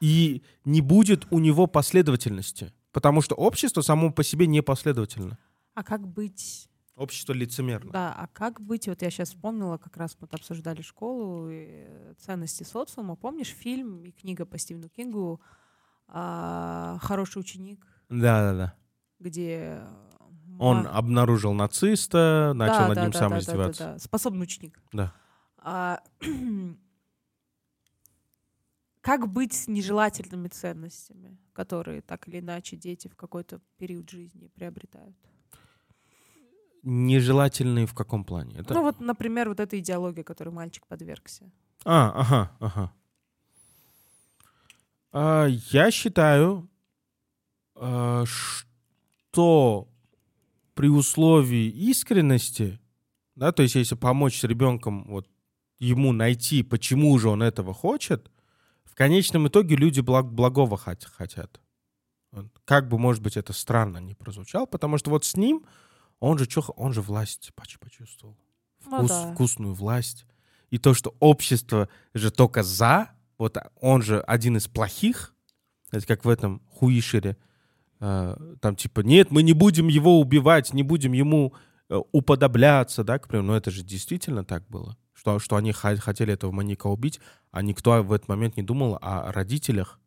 И 0.00 0.42
не 0.64 0.80
будет 0.80 1.26
у 1.30 1.40
него 1.40 1.66
последовательности, 1.66 2.72
потому 2.92 3.20
что 3.20 3.34
общество 3.34 3.82
само 3.82 4.12
по 4.12 4.22
себе 4.22 4.46
не 4.46 4.62
последовательно. 4.62 5.36
А 5.74 5.82
как 5.82 6.06
быть 6.06 6.67
Общество 6.98 7.32
лицемерно. 7.32 7.92
Да, 7.92 8.12
а 8.12 8.26
как 8.26 8.60
быть, 8.60 8.88
вот 8.88 9.02
я 9.02 9.10
сейчас 9.10 9.28
вспомнила, 9.28 9.78
как 9.78 9.96
раз 9.96 10.16
мы 10.20 10.26
обсуждали 10.32 10.82
школу, 10.82 11.48
э, 11.48 12.14
ценности 12.18 12.64
социума. 12.64 13.14
Помнишь 13.14 13.50
фильм 13.50 14.04
и 14.04 14.10
книга 14.10 14.44
по 14.44 14.58
Стивену 14.58 14.88
Кингу 14.88 15.40
а, 16.08 16.98
«Хороший 17.00 17.38
ученик», 17.38 17.86
Да-да-да. 18.08 18.74
где... 19.20 19.80
Он 20.58 20.78
ма- 20.82 20.90
обнаружил 20.90 21.52
нациста, 21.52 22.50
начал 22.56 22.78
Да, 22.80 22.88
над 22.88 22.94
да, 22.96 23.02
ним 23.02 23.10
да, 23.12 23.18
сам 23.18 23.28
да, 23.30 23.36
да, 23.36 23.40
издеваться. 23.42 23.84
да, 23.84 23.92
да. 23.92 23.98
Способный 24.00 24.42
ученик. 24.42 24.82
Да. 24.92 25.14
А, 25.58 26.02
как 29.00 29.28
быть 29.28 29.52
с 29.54 29.68
нежелательными 29.68 30.48
ценностями, 30.48 31.38
которые 31.52 32.02
так 32.02 32.26
или 32.26 32.40
иначе 32.40 32.76
дети 32.76 33.06
в 33.06 33.14
какой-то 33.14 33.60
период 33.76 34.10
жизни 34.10 34.48
приобретают? 34.48 35.16
Нежелательные 36.90 37.84
в 37.86 37.92
каком 37.92 38.24
плане? 38.24 38.56
Это... 38.56 38.72
Ну 38.72 38.80
вот, 38.82 38.98
например, 38.98 39.50
вот 39.50 39.60
эта 39.60 39.78
идеология, 39.78 40.24
которой 40.24 40.48
мальчик 40.48 40.86
подвергся. 40.86 41.50
А, 41.84 42.10
ага, 42.14 42.56
ага. 42.60 42.92
А, 45.12 45.46
я 45.46 45.90
считаю, 45.90 46.66
а, 47.74 48.24
что 48.24 49.88
при 50.72 50.88
условии 50.88 51.68
искренности, 51.68 52.80
да, 53.34 53.52
то 53.52 53.62
есть 53.62 53.74
если 53.74 53.94
помочь 53.94 54.40
с 54.40 54.44
ребенком, 54.44 55.04
вот 55.08 55.28
ему 55.78 56.12
найти, 56.12 56.62
почему 56.62 57.18
же 57.18 57.28
он 57.28 57.42
этого 57.42 57.74
хочет, 57.74 58.30
в 58.84 58.94
конечном 58.94 59.48
итоге 59.48 59.76
люди 59.76 60.00
благ- 60.00 60.30
благого 60.30 60.76
хот- 60.78 61.06
хотят. 61.06 61.60
Как 62.64 62.88
бы, 62.88 62.98
может 62.98 63.22
быть, 63.22 63.36
это 63.36 63.52
странно 63.52 63.98
не 63.98 64.14
прозвучало, 64.14 64.64
потому 64.64 64.96
что 64.96 65.10
вот 65.10 65.26
с 65.26 65.36
ним 65.36 65.66
он 66.20 66.38
же, 66.38 66.46
чё, 66.46 66.62
он 66.76 66.92
же 66.92 67.02
власть 67.02 67.52
поч- 67.54 67.78
почувствовал. 67.78 68.36
Ну 68.86 68.98
Вкус- 68.98 69.08
да. 69.08 69.32
Вкусную 69.32 69.74
власть. 69.74 70.24
и 70.70 70.78
то, 70.78 70.92
что 70.94 71.14
общество 71.20 71.88
же 72.14 72.30
только 72.30 72.62
за, 72.62 73.10
вот 73.38 73.56
он 73.80 74.02
же 74.02 74.20
один 74.20 74.56
из 74.58 74.68
плохих, 74.68 75.34
это 75.90 76.06
как 76.06 76.24
в 76.26 76.28
этом 76.28 76.60
Хуишере, 76.68 77.36
э, 78.00 78.36
там 78.60 78.76
типа, 78.76 79.00
нет, 79.00 79.30
мы 79.30 79.42
не 79.42 79.54
будем 79.54 79.88
его 79.88 80.20
убивать, 80.20 80.74
не 80.74 80.82
будем 80.82 81.12
ему 81.12 81.54
э, 81.90 81.98
уподобляться, 82.12 83.02
да, 83.02 83.18
к 83.18 83.28
примеру, 83.28 83.46
но 83.46 83.56
это 83.56 83.70
же 83.70 83.82
действительно 83.82 84.44
так 84.44 84.66
было, 84.68 84.96
что, 85.14 85.38
что 85.38 85.56
они 85.56 85.72
хотели 85.72 86.34
этого 86.34 86.52
маньяка 86.52 86.86
убить, 86.88 87.18
а 87.50 87.62
никто 87.62 88.02
в 88.02 88.12
этот 88.12 88.28
момент 88.28 88.58
не 88.58 88.62
думал 88.62 88.98
о 89.00 89.32
родителях, 89.32 89.98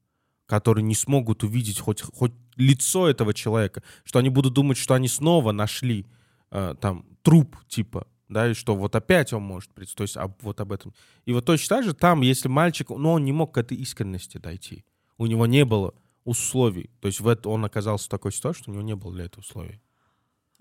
которые 0.46 0.84
не 0.84 0.96
смогут 0.96 1.44
увидеть 1.44 1.80
хоть, 1.80 2.02
хоть 2.02 2.34
лицо 2.56 3.08
этого 3.08 3.34
человека, 3.34 3.84
что 4.04 4.20
они 4.20 4.30
будут 4.30 4.54
думать, 4.54 4.78
что 4.78 4.94
они 4.94 5.08
снова 5.08 5.52
нашли 5.52 6.06
э, 6.52 6.76
там 6.80 7.06
труп, 7.22 7.58
типа, 7.68 8.08
да, 8.30 8.50
и 8.50 8.54
что 8.54 8.76
вот 8.76 8.96
опять 8.96 9.34
он 9.34 9.44
может 9.44 9.74
прийти, 9.74 9.94
то 9.96 10.04
есть 10.04 10.18
об, 10.18 10.34
вот 10.42 10.60
об 10.62 10.72
этом. 10.72 10.94
И 11.26 11.34
вот 11.34 11.46
точно 11.46 11.78
так 11.78 11.86
же 11.86 11.94
там, 11.94 12.22
если 12.22 12.48
мальчик, 12.48 12.90
ну, 12.90 13.12
он 13.12 13.26
не 13.26 13.32
мог 13.32 13.54
к 13.54 13.58
этой 13.58 13.78
искренности 13.78 14.38
дойти, 14.38 14.86
у 15.18 15.26
него 15.26 15.46
не 15.46 15.66
было 15.66 15.94
условий, 16.24 16.90
то 17.00 17.08
есть 17.08 17.20
в 17.20 17.28
это, 17.28 17.50
он 17.50 17.66
оказался 17.66 18.06
в 18.06 18.10
такой 18.10 18.32
ситуации, 18.32 18.62
что 18.62 18.72
у 18.72 18.74
него 18.74 18.84
не 18.84 18.96
было 18.96 19.14
для 19.14 19.26
этого 19.26 19.42
условий. 19.42 19.82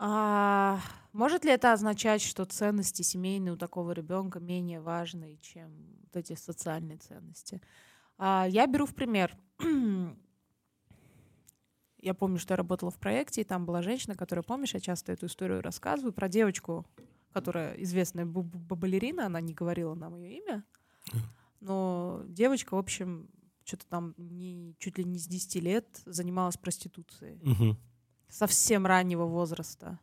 А, 0.02 0.81
может 1.12 1.44
ли 1.44 1.51
это 1.51 1.73
означать, 1.73 2.23
что 2.23 2.47
ценности 2.47 3.02
семейные 3.02 3.52
у 3.52 3.57
такого 3.57 3.93
ребенка 3.93 4.40
менее 4.40 4.81
важны, 4.81 5.39
чем 5.43 5.70
вот 6.02 6.16
эти 6.16 6.35
социальные 6.35 6.97
ценности? 6.97 7.61
А, 8.23 8.47
я 8.47 8.67
беру 8.67 8.85
в 8.85 8.95
пример. 8.95 9.35
я 11.99 12.13
помню, 12.13 12.39
что 12.39 12.53
я 12.53 12.59
работала 12.59 12.91
в 12.91 12.99
проекте, 12.99 13.41
и 13.41 13.45
там 13.45 13.65
была 13.65 13.81
женщина, 13.81 14.15
которая, 14.15 14.43
помнишь, 14.43 14.75
я 14.75 14.81
часто 14.81 15.13
эту 15.13 15.25
историю 15.25 15.63
рассказываю, 15.63 16.13
про 16.13 16.29
девочку, 16.29 16.87
которая 17.33 17.73
известная 17.77 18.27
балерина, 18.27 19.25
она 19.25 19.41
не 19.41 19.55
говорила 19.55 19.95
нам 19.95 20.17
ее 20.17 20.37
имя, 20.37 20.65
но 21.61 22.23
девочка, 22.27 22.75
в 22.75 22.79
общем, 22.79 23.31
что-то 23.65 23.87
там 23.87 24.15
не, 24.19 24.77
чуть 24.79 24.99
ли 24.99 25.05
не 25.05 25.19
с 25.19 25.27
10 25.27 25.55
лет 25.63 25.87
занималась 26.05 26.59
проституцией. 26.59 27.41
Угу. 27.43 27.77
Совсем 28.29 28.85
раннего 28.85 29.25
возраста. 29.25 29.99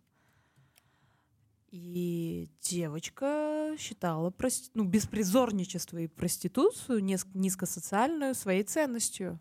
И 1.70 2.50
девочка 2.62 3.57
считала 3.78 4.30
прости... 4.30 4.70
ну, 4.74 4.84
беспризорничество 4.84 5.98
и 5.98 6.08
проституцию 6.08 7.04
низкосоциальную 7.04 8.36
своей 8.36 8.64
ценностью. 8.64 9.40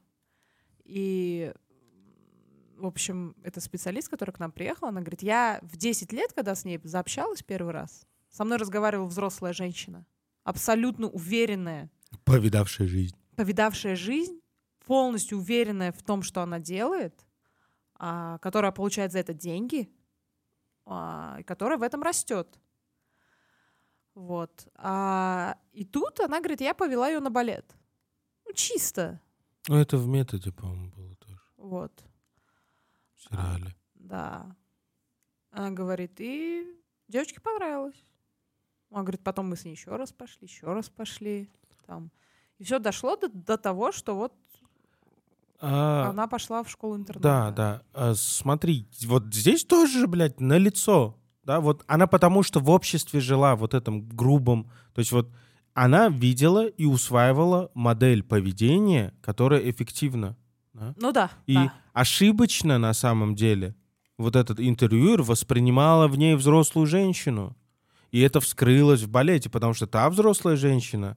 И 0.85 1.53
в 2.77 2.87
общем, 2.87 3.35
это 3.43 3.61
специалист, 3.61 4.09
который 4.09 4.33
к 4.33 4.39
нам 4.39 4.53
приехал, 4.53 4.89
она 4.89 5.01
говорит, 5.01 5.23
я 5.23 5.61
в 5.63 5.77
10 5.77 6.13
лет, 6.13 6.33
когда 6.33 6.55
с 6.55 6.65
ней 6.65 6.79
заобщалась 6.85 7.43
первый 7.43 7.73
раз, 7.73 8.07
со 8.31 8.45
мной 8.45 8.59
разговаривала 8.59 9.07
взрослая 9.07 9.53
женщина, 9.53 10.05
абсолютно 10.45 11.09
уверенная. 11.09 11.91
Повидавшая 12.25 12.87
жизнь. 12.87 13.17
Повидавшая 13.37 13.97
жизнь, 13.97 14.41
полностью 14.85 15.39
уверенная 15.39 15.93
в 15.93 16.03
том, 16.03 16.23
что 16.23 16.43
она 16.43 16.61
делает, 16.61 17.27
а, 17.99 18.39
которая 18.39 18.73
получает 18.73 19.13
за 19.13 19.19
это 19.19 19.35
деньги, 19.35 19.91
а, 20.85 21.43
которая 21.45 21.79
в 21.79 21.83
этом 21.83 22.03
растет. 22.03 22.59
Вот. 24.17 24.67
А, 24.75 25.57
и 25.73 25.85
тут 25.85 26.19
она 26.19 26.41
говорит, 26.41 26.61
я 26.61 26.75
повела 26.75 27.09
ее 27.09 27.21
на 27.21 27.31
балет. 27.31 27.77
Ну, 28.45 28.53
чисто. 28.53 29.21
Ну, 29.69 29.77
это 29.77 29.97
в 29.97 30.09
методе, 30.09 30.51
по-моему, 30.51 30.91
было 30.91 31.15
тоже. 31.17 31.41
Вот 31.57 31.93
сериале. 33.31 33.69
А, 33.69 33.75
да. 33.95 34.57
Она 35.51 35.71
говорит, 35.71 36.13
и 36.19 36.67
девочке 37.09 37.41
понравилось. 37.41 38.05
Он 38.91 39.03
говорит, 39.03 39.23
потом 39.23 39.49
мы 39.51 39.57
с 39.57 39.65
ней 39.65 39.73
еще 39.73 39.97
раз 39.97 40.13
пошли, 40.13 40.47
еще 40.47 40.67
раз 40.67 40.89
пошли. 40.89 41.51
Там. 41.87 42.11
И 42.59 42.65
все 42.65 42.79
дошло 42.79 43.17
до, 43.17 43.29
до 43.29 43.59
того, 43.59 43.93
что 43.93 44.15
вот 44.15 44.33
а, 45.59 46.11
она 46.11 46.27
пошла 46.27 46.63
в 46.63 46.71
школу 46.71 46.97
интернета. 46.97 47.23
Да, 47.23 47.51
да. 47.51 47.83
А, 47.93 48.15
смотри, 48.15 48.89
вот 49.05 49.35
здесь 49.35 49.65
тоже, 49.65 50.07
блядь, 50.07 50.41
на 50.41 50.59
лицо. 50.59 51.19
Да, 51.47 51.61
вот 51.61 51.85
она 51.87 52.09
потому 52.09 52.43
что 52.43 52.59
в 52.59 52.69
обществе 52.71 53.21
жила 53.21 53.55
вот 53.55 53.73
этом 53.73 54.09
грубом, 54.09 54.69
то 54.93 54.99
есть 54.99 55.13
вот 55.13 55.31
она 55.75 56.09
видела 56.09 56.67
и 56.67 56.87
усваивала 56.87 57.71
модель 57.73 58.25
поведения, 58.25 59.15
которая 59.21 59.61
эффективна. 59.71 60.37
Да? 60.75 60.95
Ну 60.97 61.13
да. 61.13 61.31
И 61.47 61.55
да. 61.55 61.73
ошибочно 61.93 62.79
на 62.79 62.93
самом 62.95 63.37
деле 63.37 63.77
вот 64.19 64.35
этот 64.35 64.59
интервьюер 64.59 65.23
воспринимала 65.23 66.09
в 66.09 66.19
ней 66.19 66.35
взрослую 66.35 66.87
женщину. 66.87 67.57
И 68.11 68.21
это 68.21 68.41
вскрылось 68.41 69.03
в 69.03 69.11
балете, 69.11 69.49
потому 69.49 69.73
что 69.73 69.87
та 69.87 70.11
взрослая 70.11 70.57
женщина, 70.57 71.17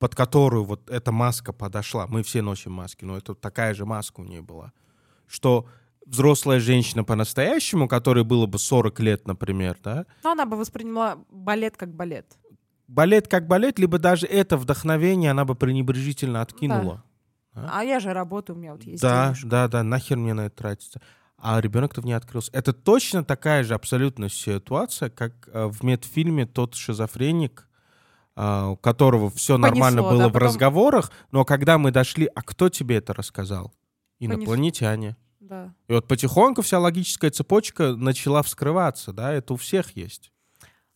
под 0.00 0.16
которую 0.16 0.64
вот 0.64 0.90
эта 0.90 1.12
маска 1.12 1.52
подошла, 1.52 2.08
мы 2.08 2.24
все 2.24 2.42
носим 2.42 2.72
маски, 2.72 3.04
но 3.04 3.16
это 3.16 3.34
такая 3.34 3.74
же 3.74 3.86
маска 3.86 4.20
у 4.20 4.24
нее 4.24 4.42
была, 4.42 4.72
что 5.28 5.68
взрослая 6.10 6.58
женщина 6.58 7.04
по-настоящему, 7.04 7.88
которой 7.88 8.24
было 8.24 8.46
бы 8.46 8.58
40 8.58 9.00
лет, 9.00 9.26
например, 9.26 9.78
да? 9.82 10.06
Но 10.24 10.32
она 10.32 10.44
бы 10.44 10.56
восприняла 10.56 11.18
балет 11.30 11.76
как 11.76 11.94
балет. 11.94 12.26
Балет 12.88 13.28
как 13.28 13.46
балет, 13.46 13.78
либо 13.78 13.98
даже 13.98 14.26
это 14.26 14.56
вдохновение 14.56 15.30
она 15.30 15.44
бы 15.44 15.54
пренебрежительно 15.54 16.42
откинула. 16.42 17.04
Да. 17.54 17.62
А? 17.62 17.80
а 17.80 17.84
я 17.84 18.00
же 18.00 18.12
работаю, 18.12 18.56
у 18.56 18.58
меня 18.58 18.72
вот 18.72 18.82
есть 18.82 19.00
Да, 19.00 19.26
денежка. 19.26 19.46
да, 19.46 19.68
да, 19.68 19.82
нахер 19.84 20.16
мне 20.16 20.34
на 20.34 20.46
это 20.46 20.56
тратиться. 20.56 21.00
А 21.38 21.60
ребенок-то 21.60 22.00
в 22.00 22.04
ней 22.04 22.12
открылся. 22.14 22.50
Это 22.52 22.72
точно 22.72 23.24
такая 23.24 23.62
же 23.62 23.74
абсолютно 23.74 24.28
ситуация, 24.28 25.08
как 25.08 25.48
э, 25.52 25.66
в 25.66 25.82
медфильме 25.84 26.44
тот 26.44 26.74
шизофреник, 26.74 27.68
э, 28.36 28.64
у 28.66 28.76
которого 28.76 29.30
все 29.30 29.54
Понесло, 29.54 29.70
нормально 29.70 30.02
было 30.02 30.18
да, 30.24 30.28
в 30.28 30.32
потом... 30.32 30.48
разговорах, 30.48 31.12
но 31.30 31.44
когда 31.44 31.78
мы 31.78 31.92
дошли, 31.92 32.28
а 32.34 32.42
кто 32.42 32.68
тебе 32.68 32.96
это 32.96 33.14
рассказал? 33.14 33.72
Инопланетяне. 34.18 35.16
Да. 35.50 35.74
И 35.88 35.92
вот 35.92 36.06
потихоньку 36.06 36.62
вся 36.62 36.78
логическая 36.78 37.28
цепочка 37.32 37.96
начала 37.96 38.40
вскрываться, 38.44 39.12
да, 39.12 39.32
это 39.32 39.54
у 39.54 39.56
всех 39.56 39.96
есть. 39.96 40.32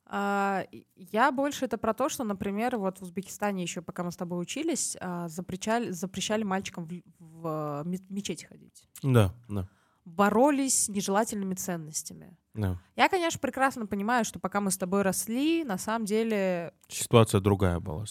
А, 0.07 0.65
я 0.95 1.33
больше 1.33 1.65
это 1.65 1.77
про 1.77 1.93
то, 1.93 2.09
что, 2.09 2.23
например, 2.23 2.77
вот 2.77 2.99
в 2.99 3.03
Узбекистане 3.03 3.65
еще, 3.65 3.83
пока 3.83 4.05
мы 4.05 4.13
с 4.13 4.17
тобой 4.17 4.41
учились, 4.41 4.97
а, 5.01 5.29
запрещали, 5.29 5.91
запрещали 5.91 6.45
мальчикам 6.45 6.87
в, 6.87 7.03
в 7.19 7.85
мечети 8.11 8.45
ходить. 8.45 8.89
Да, 9.03 9.35
да. 9.49 9.69
Боролись 10.05 10.85
с 10.85 10.89
нежелательными 10.89 11.55
ценностями. 11.55 12.37
Да. 12.55 12.81
Я, 12.95 13.09
конечно, 13.09 13.41
прекрасно 13.41 13.87
понимаю, 13.87 14.25
что 14.25 14.39
пока 14.39 14.61
мы 14.61 14.71
с 14.71 14.77
тобой 14.77 15.03
росли, 15.03 15.65
на 15.65 15.79
самом 15.79 16.05
деле... 16.05 16.73
Ситуация 16.87 17.41
другая 17.41 17.81
была. 17.81 18.05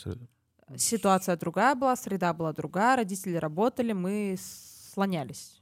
Ситуация 0.75 1.37
другая 1.37 1.73
была, 1.75 1.95
среда 1.95 2.33
была 2.33 2.51
другая, 2.51 2.97
родители 2.97 3.37
работали, 3.37 3.93
мы 3.93 4.35
слонялись. 4.93 5.61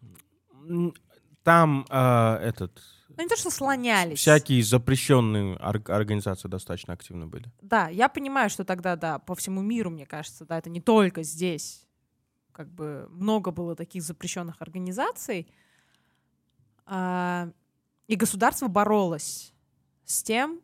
Там 1.43 1.85
э, 1.89 2.37
этот 2.41 2.81
ну, 3.17 3.23
не 3.23 3.29
то, 3.29 3.35
что 3.35 3.51
слонялись. 3.51 4.19
Всякие 4.19 4.63
запрещенные 4.63 5.55
организации 5.57 6.47
достаточно 6.47 6.93
активны 6.93 7.27
были. 7.27 7.51
Да, 7.61 7.87
я 7.89 8.09
понимаю, 8.09 8.49
что 8.49 8.63
тогда, 8.63 8.95
да, 8.95 9.19
по 9.19 9.35
всему 9.35 9.61
миру, 9.61 9.89
мне 9.89 10.05
кажется, 10.05 10.45
да, 10.45 10.57
это 10.57 10.69
не 10.69 10.81
только 10.81 11.23
здесь. 11.23 11.85
Как 12.51 12.69
бы 12.69 13.07
много 13.11 13.51
было 13.51 13.75
таких 13.75 14.03
запрещенных 14.03 14.61
организаций. 14.61 15.47
А, 16.85 17.49
и 18.07 18.15
государство 18.15 18.67
боролось 18.67 19.53
с 20.05 20.23
тем, 20.23 20.61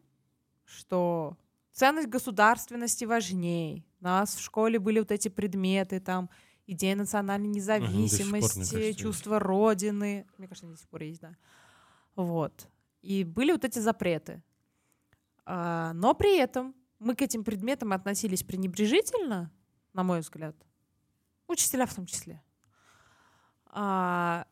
что 0.66 1.38
ценность 1.72 2.10
государственности 2.10 3.06
важнее. 3.06 3.84
У 4.00 4.06
нас 4.06 4.36
в 4.36 4.42
школе 4.42 4.80
были 4.80 5.00
вот 5.00 5.12
эти 5.12 5.28
предметы, 5.28 6.00
там, 6.00 6.30
идея 6.68 6.96
национальной 6.96 7.48
независимости, 7.48 8.92
угу, 8.92 8.98
чувство 8.98 9.40
родины. 9.40 10.28
Мне 10.38 10.48
кажется, 10.48 10.66
они 10.66 10.76
до 10.76 10.80
сих 10.80 10.90
пор 10.90 11.02
есть, 11.04 11.22
да. 11.22 11.36
Вот. 12.16 12.68
И 13.02 13.24
были 13.24 13.52
вот 13.52 13.64
эти 13.64 13.80
запреты. 13.80 14.44
А, 15.46 15.94
но 15.94 16.14
при 16.14 16.38
этом 16.38 16.76
мы 17.00 17.16
к 17.16 17.22
этим 17.22 17.44
предметам 17.44 17.94
относились 17.94 18.44
пренебрежительно, 18.44 19.52
на 19.94 20.04
мой 20.04 20.20
взгляд. 20.20 20.56
Учителя 21.48 21.86
в 21.86 21.96
том 21.96 22.06
числе. 22.06 22.44
А, 23.68 24.46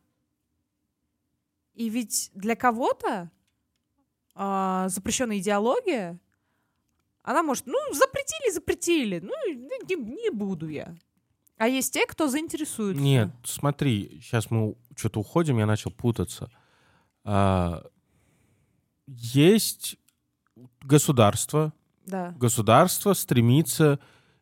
и 1.73 1.89
ведь 1.89 2.31
для 2.33 2.55
кого-то 2.55 3.29
а, 4.35 4.87
запрещенная 4.87 5.39
идеология, 5.39 6.19
она 7.23 7.43
может, 7.43 7.65
ну, 7.65 7.77
запретили, 7.91 8.51
запретили, 8.51 9.19
ну, 9.19 9.33
не, 9.47 9.95
не 9.95 10.29
буду 10.29 10.69
я. 10.69 10.95
А 11.57 11.67
есть 11.67 11.93
те, 11.93 12.05
кто 12.05 12.27
заинтересуется. 12.27 13.01
Нет, 13.01 13.29
смотри, 13.43 14.19
сейчас 14.21 14.51
мы 14.51 14.75
что-то 14.95 15.19
уходим, 15.21 15.57
я 15.59 15.65
начал 15.65 15.91
путаться. 15.91 16.49
А, 17.23 17.83
есть 19.07 19.97
государство. 20.81 21.73
Да. 22.05 22.31
Государство 22.37 23.13
стремится 23.13 23.99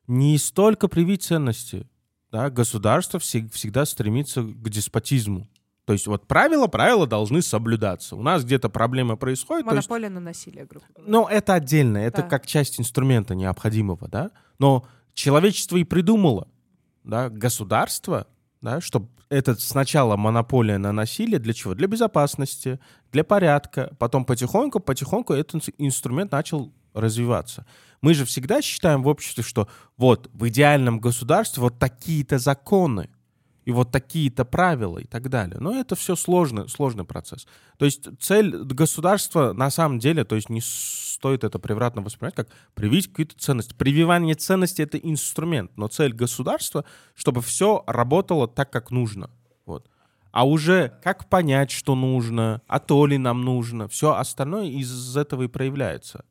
не 0.07 0.37
столько 0.37 0.87
привить 0.87 1.23
ценности. 1.23 1.87
Да? 2.31 2.49
Государство 2.49 3.19
всегда 3.19 3.85
стремится 3.85 4.41
к 4.41 4.69
деспотизму. 4.69 5.47
То 5.85 5.93
есть 5.93 6.07
вот 6.07 6.27
правила, 6.27 6.67
правила 6.67 7.05
должны 7.05 7.41
соблюдаться. 7.41 8.15
У 8.15 8.21
нас 8.21 8.43
где-то 8.45 8.69
проблема 8.69 9.17
происходит. 9.17 9.65
то 9.67 9.75
есть- 9.75 9.89
Монополия 9.89 10.09
на 10.09 10.19
насилие, 10.21 10.65
грубо 10.65 10.85
говоря. 10.95 11.11
ну, 11.11 11.27
это 11.27 11.53
отдельно, 11.55 11.97
это 11.97 12.21
Да. 12.21 12.27
как 12.29 12.47
часть 12.47 12.79
инструмента 12.79 13.35
необходимого, 13.35 14.07
да. 14.07 14.31
Но 14.59 14.87
человечество 15.13 15.75
и 15.77 15.83
придумало, 15.83 16.47
да, 17.03 17.29
государство, 17.29 18.27
да, 18.61 18.81
чтобы 18.81 19.09
это 19.29 19.55
сначала 19.55 20.15
монополия 20.15 20.77
на 20.77 20.91
насилие 20.91 21.39
для 21.39 21.53
чего? 21.53 21.73
Для 21.73 21.87
безопасности, 21.87 22.79
для 23.11 23.23
порядка. 23.23 23.95
Потом 23.97 24.25
потихоньку, 24.25 24.79
потихоньку 24.79 25.33
этот 25.33 25.55
инс- 25.55 25.73
инструмент 25.77 26.31
начал 26.31 26.71
развиваться. 26.93 27.65
Мы 28.01 28.13
же 28.13 28.25
всегда 28.25 28.61
считаем 28.61 29.01
в 29.01 29.07
обществе, 29.07 29.43
что 29.43 29.67
вот 29.97 30.29
в 30.33 30.47
идеальном 30.47 30.99
государстве 30.99 31.61
вот 31.61 31.79
такие-то 31.79 32.37
законы, 32.37 33.09
и 33.65 33.71
вот 33.71 33.91
такие-то 33.91 34.45
правила 34.45 34.99
и 34.99 35.05
так 35.05 35.29
далее. 35.29 35.57
Но 35.59 35.75
это 35.75 35.95
все 35.95 36.15
сложный, 36.15 36.69
сложный 36.69 37.05
процесс. 37.05 37.47
То 37.77 37.85
есть 37.85 38.07
цель 38.19 38.55
государства 38.57 39.53
на 39.53 39.69
самом 39.69 39.99
деле, 39.99 40.25
то 40.25 40.35
есть 40.35 40.49
не 40.49 40.61
стоит 40.61 41.43
это 41.43 41.59
превратно 41.59 42.01
воспринимать, 42.01 42.35
как 42.35 42.49
привить 42.73 43.07
какие-то 43.07 43.37
ценности. 43.37 43.73
Прививание 43.73 44.35
ценностей— 44.35 44.83
это 44.83 44.97
инструмент, 44.97 45.71
но 45.77 45.87
цель 45.87 46.13
государства, 46.13 46.85
чтобы 47.15 47.41
все 47.41 47.83
работало 47.87 48.47
так, 48.47 48.71
как 48.71 48.91
нужно. 48.91 49.29
Вот. 49.65 49.89
А 50.31 50.47
уже 50.47 50.99
как 51.03 51.29
понять, 51.29 51.71
что 51.71 51.95
нужно, 51.95 52.61
а 52.67 52.79
то 52.79 53.05
ли 53.05 53.17
нам 53.17 53.43
нужно, 53.43 53.87
все 53.87 54.15
остальное 54.15 54.65
из 54.65 55.15
этого 55.15 55.43
и 55.43 55.47
проявляется. 55.47 56.25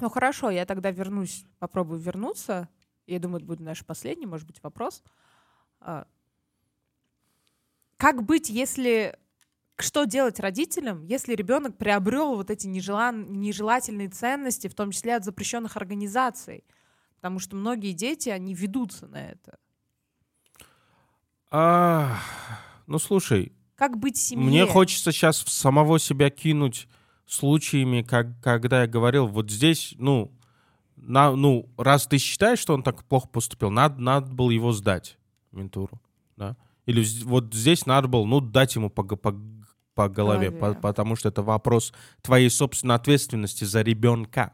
Ну 0.00 0.10
хорошо, 0.10 0.50
я 0.50 0.66
тогда 0.66 0.90
вернусь, 0.90 1.44
попробую 1.60 2.00
вернуться. 2.00 2.68
Я 3.06 3.20
думаю, 3.20 3.38
это 3.38 3.46
будет 3.46 3.60
наш 3.60 3.84
последний, 3.84 4.26
может 4.26 4.46
быть, 4.46 4.62
вопрос. 4.62 5.02
Как 8.04 8.22
быть, 8.22 8.50
если... 8.50 9.16
Что 9.78 10.04
делать 10.04 10.38
родителям, 10.38 11.06
если 11.06 11.34
ребенок 11.34 11.78
приобрел 11.78 12.36
вот 12.36 12.50
эти 12.50 12.66
нежелан- 12.66 13.30
нежелательные 13.30 14.10
ценности, 14.10 14.68
в 14.68 14.74
том 14.74 14.90
числе 14.90 15.16
от 15.16 15.24
запрещенных 15.24 15.78
организаций? 15.78 16.64
Потому 17.16 17.38
что 17.38 17.56
многие 17.56 17.92
дети, 17.92 18.28
они 18.28 18.52
ведутся 18.52 19.06
на 19.06 19.30
это. 19.30 19.56
А, 21.50 22.18
ну, 22.86 22.98
слушай, 22.98 23.54
Как 23.74 23.98
быть 23.98 24.18
семье? 24.18 24.44
Мне 24.44 24.66
хочется 24.66 25.10
сейчас 25.10 25.42
в 25.42 25.48
самого 25.48 25.98
себя 25.98 26.28
кинуть 26.28 26.88
случаями, 27.24 28.02
как, 28.02 28.38
когда 28.42 28.82
я 28.82 28.86
говорил, 28.86 29.28
вот 29.28 29.50
здесь, 29.50 29.94
ну, 29.96 30.30
на, 30.96 31.34
ну, 31.34 31.70
раз 31.78 32.06
ты 32.06 32.18
считаешь, 32.18 32.58
что 32.58 32.74
он 32.74 32.82
так 32.82 33.02
плохо 33.04 33.28
поступил, 33.28 33.70
надо, 33.70 33.98
надо 33.98 34.30
было 34.30 34.50
его 34.50 34.72
сдать, 34.72 35.16
ментуру, 35.52 36.02
да? 36.36 36.54
Или 36.86 37.04
вот 37.24 37.54
здесь 37.54 37.86
надо 37.86 38.08
было, 38.08 38.24
ну, 38.24 38.40
дать 38.40 38.74
ему 38.76 38.90
по, 38.90 39.02
по, 39.04 39.34
по 39.94 40.08
голове, 40.08 40.50
Голове. 40.50 40.74
по- 40.74 40.80
потому 40.80 41.16
что 41.16 41.28
это 41.28 41.42
вопрос 41.42 41.92
твоей 42.22 42.50
собственной 42.50 42.94
ответственности 42.96 43.64
за 43.64 43.82
ребенка. 43.82 44.52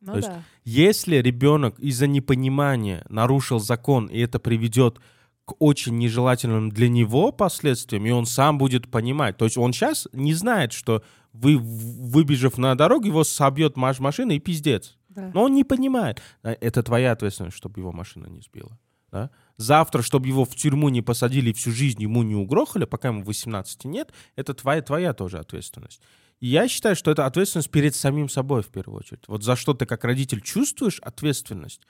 Ну 0.00 0.12
то 0.12 0.18
есть 0.18 0.28
да. 0.28 0.42
Если 0.64 1.16
ребенок 1.16 1.78
из-за 1.80 2.06
непонимания 2.06 3.04
нарушил 3.08 3.58
закон, 3.58 4.06
и 4.06 4.18
это 4.20 4.38
приведет 4.38 5.00
к 5.44 5.54
очень 5.58 5.96
нежелательным 5.98 6.70
для 6.70 6.88
него 6.88 7.30
последствиям, 7.32 8.04
и 8.06 8.10
он 8.10 8.26
сам 8.26 8.58
будет 8.58 8.90
понимать. 8.90 9.36
То 9.36 9.44
есть 9.44 9.56
он 9.56 9.72
сейчас 9.72 10.08
не 10.12 10.34
знает, 10.34 10.72
что 10.72 11.02
вы, 11.32 11.56
выбежав 11.58 12.58
на 12.58 12.74
дорогу, 12.74 13.06
его 13.06 13.22
собьет 13.24 13.76
маш- 13.76 14.00
машина 14.00 14.32
и 14.32 14.38
пиздец. 14.38 14.96
да. 15.08 15.30
Но 15.34 15.44
он 15.44 15.54
не 15.54 15.64
понимает. 15.64 16.20
А 16.42 16.52
Это 16.60 16.82
твоя 16.82 17.12
ответственность, 17.12 17.56
чтобы 17.56 17.80
его 17.80 17.92
машина 17.92 18.26
не 18.26 18.40
сбила. 18.40 18.78
да? 19.12 19.30
Завтра, 19.56 20.02
чтобы 20.02 20.28
его 20.28 20.44
в 20.44 20.54
тюрьму 20.54 20.90
не 20.90 21.00
посадили 21.00 21.50
и 21.50 21.52
всю 21.54 21.72
жизнь 21.72 22.02
ему 22.02 22.22
не 22.22 22.34
угрохали, 22.34 22.84
пока 22.84 23.08
ему 23.08 23.22
18 23.22 23.84
нет, 23.84 24.12
это 24.36 24.52
твоя, 24.52 24.82
твоя 24.82 25.14
тоже 25.14 25.38
ответственность. 25.38 26.02
И 26.40 26.48
я 26.48 26.68
считаю, 26.68 26.94
что 26.94 27.10
это 27.10 27.24
ответственность 27.24 27.70
перед 27.70 27.94
самим 27.94 28.28
собой 28.28 28.62
в 28.62 28.68
первую 28.68 28.98
очередь. 28.98 29.22
Вот 29.26 29.42
за 29.42 29.56
что 29.56 29.72
ты 29.72 29.86
как 29.86 30.04
родитель 30.04 30.42
чувствуешь 30.42 30.98
ответственность, 31.00 31.80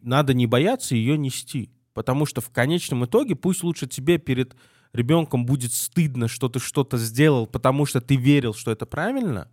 надо 0.00 0.32
не 0.32 0.46
бояться 0.46 0.94
ее 0.94 1.18
нести. 1.18 1.70
Потому 1.92 2.24
что 2.24 2.40
в 2.40 2.50
конечном 2.50 3.04
итоге 3.04 3.34
пусть 3.34 3.62
лучше 3.62 3.86
тебе 3.86 4.16
перед 4.16 4.56
ребенком 4.94 5.44
будет 5.44 5.74
стыдно, 5.74 6.28
что 6.28 6.48
ты 6.48 6.58
что-то 6.58 6.96
сделал, 6.96 7.46
потому 7.46 7.84
что 7.84 8.00
ты 8.00 8.16
верил, 8.16 8.54
что 8.54 8.70
это 8.70 8.86
правильно, 8.86 9.50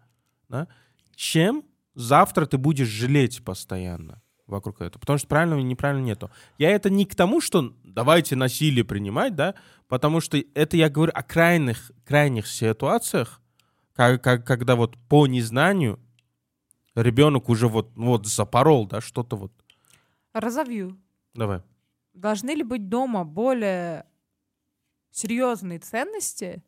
да, 0.47 0.67
чем 1.15 1.65
завтра 1.95 2.45
ты 2.45 2.57
будешь 2.57 2.87
жалеть 2.87 3.43
постоянно 3.43 4.21
вокруг 4.47 4.81
этого. 4.81 4.99
Потому 4.99 5.19
что 5.19 5.27
правильного 5.27 5.59
и 5.59 5.63
неправильного 5.63 6.05
нету. 6.07 6.31
Я 6.57 6.71
это 6.71 6.89
не 6.89 7.05
к 7.05 7.15
тому, 7.15 7.41
что 7.41 7.73
давайте 7.83 8.35
насилие 8.35 8.83
принимать, 8.85 9.35
да, 9.35 9.55
потому 9.87 10.21
что 10.21 10.37
это 10.53 10.77
я 10.77 10.89
говорю 10.89 11.11
о 11.13 11.21
крайних, 11.23 11.91
крайних 12.05 12.47
ситуациях, 12.47 13.41
как, 13.93 14.23
как- 14.23 14.45
когда 14.45 14.75
вот 14.75 14.97
по 15.09 15.27
незнанию 15.27 15.99
ребенок 16.95 17.49
уже 17.49 17.67
вот, 17.67 17.91
вот 17.95 18.25
запорол, 18.25 18.87
да, 18.87 19.01
что-то 19.01 19.35
вот. 19.35 19.51
Разовью. 20.33 20.97
Давай. 21.33 21.61
Должны 22.13 22.51
ли 22.51 22.63
быть 22.63 22.89
дома 22.89 23.23
более 23.25 24.05
серьезные 25.11 25.79
ценности, 25.79 26.63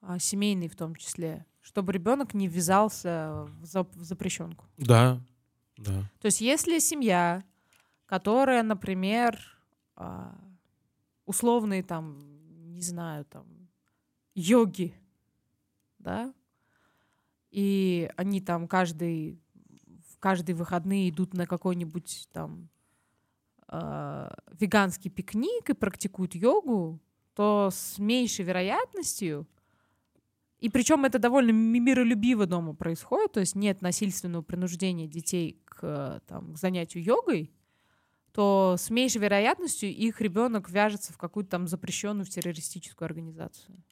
а, 0.00 0.18
семейные 0.18 0.68
в 0.68 0.76
том 0.76 0.96
числе, 0.96 1.44
чтобы 1.60 1.92
ребенок 1.92 2.34
не 2.34 2.48
ввязался 2.48 3.46
в, 3.60 3.64
зап- 3.64 3.96
в 3.96 4.02
запрещенку? 4.02 4.64
Да, 4.78 5.20
да. 5.76 6.10
То 6.20 6.26
есть 6.26 6.40
если 6.40 6.78
семья, 6.78 7.42
которая, 8.06 8.62
например, 8.62 9.38
а, 9.96 10.38
условные 11.26 11.82
там, 11.82 12.18
не 12.74 12.82
знаю, 12.82 13.24
там, 13.24 13.46
йоги, 14.34 14.94
да, 15.98 16.34
и 17.50 18.10
они 18.16 18.40
там 18.40 18.66
каждый, 18.66 19.40
в 20.08 20.18
каждые 20.18 20.56
выходные 20.56 21.10
идут 21.10 21.34
на 21.34 21.46
какой-нибудь 21.46 22.28
там 22.32 22.68
а, 23.68 24.34
веганский 24.58 25.10
пикник 25.10 25.70
и 25.70 25.74
практикуют 25.74 26.34
йогу, 26.34 27.00
то 27.34 27.70
с 27.72 27.98
меньшей 27.98 28.44
вероятностью, 28.44 29.46
и 30.58 30.68
причем 30.68 31.04
это 31.04 31.18
довольно 31.18 31.50
ми- 31.50 31.80
миролюбиво 31.80 32.46
дома 32.46 32.74
происходит, 32.74 33.32
то 33.32 33.40
есть 33.40 33.54
нет 33.54 33.82
насильственного 33.82 34.42
принуждения 34.42 35.08
детей 35.08 35.61
к, 35.74 35.78
э, 35.82 36.20
там, 36.26 36.54
к 36.54 36.58
занятию 36.58 37.02
йогой, 37.02 37.52
то 38.32 38.76
с 38.78 38.90
меньшей 38.90 39.20
вероятностью 39.20 39.90
их 39.90 40.20
ребенок 40.20 40.70
вяжется 40.70 41.12
в 41.12 41.18
какую-то 41.18 41.50
там 41.50 41.68
запрещенную 41.68 42.24
в 42.24 42.30
террористическую 42.30 43.06
организацию. 43.06 43.82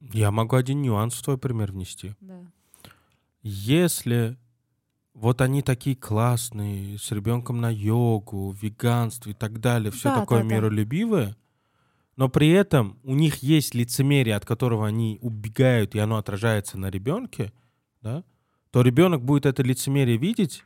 Я 0.00 0.30
могу 0.30 0.56
один 0.56 0.82
нюанс 0.82 1.14
в 1.14 1.22
твой 1.22 1.38
пример 1.38 1.72
внести. 1.72 2.14
Да. 2.20 2.40
Если 3.42 4.38
вот 5.14 5.40
они 5.40 5.62
такие 5.62 5.96
классные, 5.96 6.98
с 6.98 7.10
ребенком 7.10 7.60
на 7.60 7.70
йогу, 7.70 8.52
веганство 8.52 9.30
и 9.30 9.34
так 9.34 9.60
далее, 9.60 9.90
все 9.90 10.08
Да, 10.08 10.20
такое 10.20 10.42
да, 10.42 10.48
да. 10.48 10.54
миролюбивое, 10.54 11.36
но 12.16 12.28
при 12.28 12.48
этом 12.50 12.98
у 13.02 13.14
них 13.14 13.36
есть 13.36 13.74
лицемерие, 13.74 14.36
от 14.36 14.44
которого 14.44 14.86
они 14.86 15.18
убегают, 15.20 15.94
и 15.94 15.98
оно 15.98 16.16
отражается 16.16 16.78
на 16.78 16.90
ребенке, 16.90 17.52
да, 18.02 18.24
то 18.70 18.82
ребенок 18.82 19.24
будет 19.24 19.46
это 19.46 19.62
лицемерие 19.62 20.16
видеть 20.16 20.64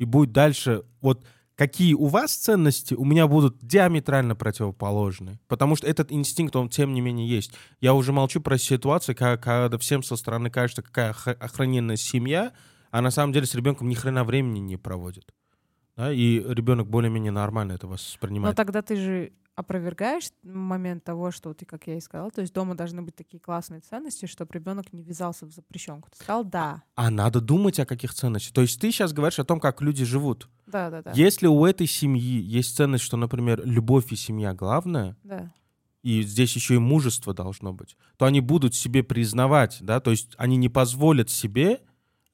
и 0.00 0.04
будет 0.04 0.32
дальше 0.32 0.82
вот 1.00 1.24
какие 1.56 1.92
у 1.92 2.06
вас 2.06 2.34
ценности, 2.34 2.94
у 2.94 3.04
меня 3.04 3.26
будут 3.26 3.58
диаметрально 3.60 4.34
противоположны. 4.34 5.38
Потому 5.46 5.76
что 5.76 5.86
этот 5.86 6.10
инстинкт, 6.10 6.56
он 6.56 6.70
тем 6.70 6.94
не 6.94 7.02
менее 7.02 7.28
есть. 7.28 7.52
Я 7.82 7.92
уже 7.92 8.12
молчу 8.12 8.40
про 8.40 8.56
ситуации, 8.56 9.12
ка- 9.12 9.36
когда 9.36 9.76
всем 9.76 10.02
со 10.02 10.16
стороны 10.16 10.48
кажется, 10.48 10.80
какая 10.82 11.10
ох- 11.10 11.26
охрененная 11.28 11.96
семья, 11.96 12.52
а 12.90 13.02
на 13.02 13.10
самом 13.10 13.34
деле 13.34 13.44
с 13.46 13.54
ребенком 13.54 13.88
ни 13.90 13.94
хрена 13.94 14.24
времени 14.24 14.58
не 14.60 14.78
проводит. 14.78 15.34
Да? 15.98 16.10
И 16.10 16.38
ребенок 16.42 16.88
более-менее 16.88 17.30
нормально 17.32 17.72
это 17.72 17.86
Но 17.86 17.92
воспринимает. 17.92 18.56
тогда 18.56 18.80
ты 18.80 18.96
же 18.96 19.32
опровергаешь 19.60 20.30
момент 20.42 21.04
того, 21.04 21.30
что 21.30 21.54
ты, 21.54 21.64
как 21.64 21.86
я 21.86 21.96
и 21.96 22.00
сказала, 22.00 22.30
то 22.30 22.40
есть 22.40 22.52
дома 22.52 22.74
должны 22.74 23.02
быть 23.02 23.14
такие 23.14 23.38
классные 23.40 23.80
ценности, 23.80 24.26
чтобы 24.26 24.52
ребенок 24.52 24.92
не 24.92 25.02
ввязался 25.02 25.46
в 25.46 25.52
запрещенку. 25.52 26.08
Ты 26.10 26.16
сказал 26.16 26.44
да. 26.44 26.82
А 26.96 27.10
надо 27.10 27.40
думать 27.40 27.78
о 27.78 27.86
каких 27.86 28.12
ценностях. 28.14 28.52
То 28.52 28.62
есть 28.62 28.80
ты 28.80 28.90
сейчас 28.90 29.12
говоришь 29.12 29.38
о 29.38 29.44
том, 29.44 29.60
как 29.60 29.80
люди 29.80 30.04
живут. 30.04 30.48
Да, 30.66 30.90
да, 30.90 31.02
да. 31.02 31.12
Если 31.14 31.46
у 31.46 31.64
этой 31.64 31.86
семьи 31.86 32.40
есть 32.40 32.76
ценность, 32.76 33.04
что, 33.04 33.16
например, 33.16 33.62
любовь 33.64 34.12
и 34.12 34.16
семья 34.16 34.54
главное, 34.54 35.16
Да. 35.22 35.52
и 36.02 36.22
здесь 36.22 36.54
еще 36.56 36.74
и 36.74 36.78
мужество 36.78 37.34
должно 37.34 37.72
быть, 37.72 37.96
то 38.16 38.24
они 38.26 38.40
будут 38.40 38.74
себе 38.74 39.02
признавать, 39.02 39.78
да, 39.80 40.00
то 40.00 40.10
есть 40.10 40.34
они 40.38 40.56
не 40.56 40.68
позволят 40.68 41.30
себе 41.30 41.80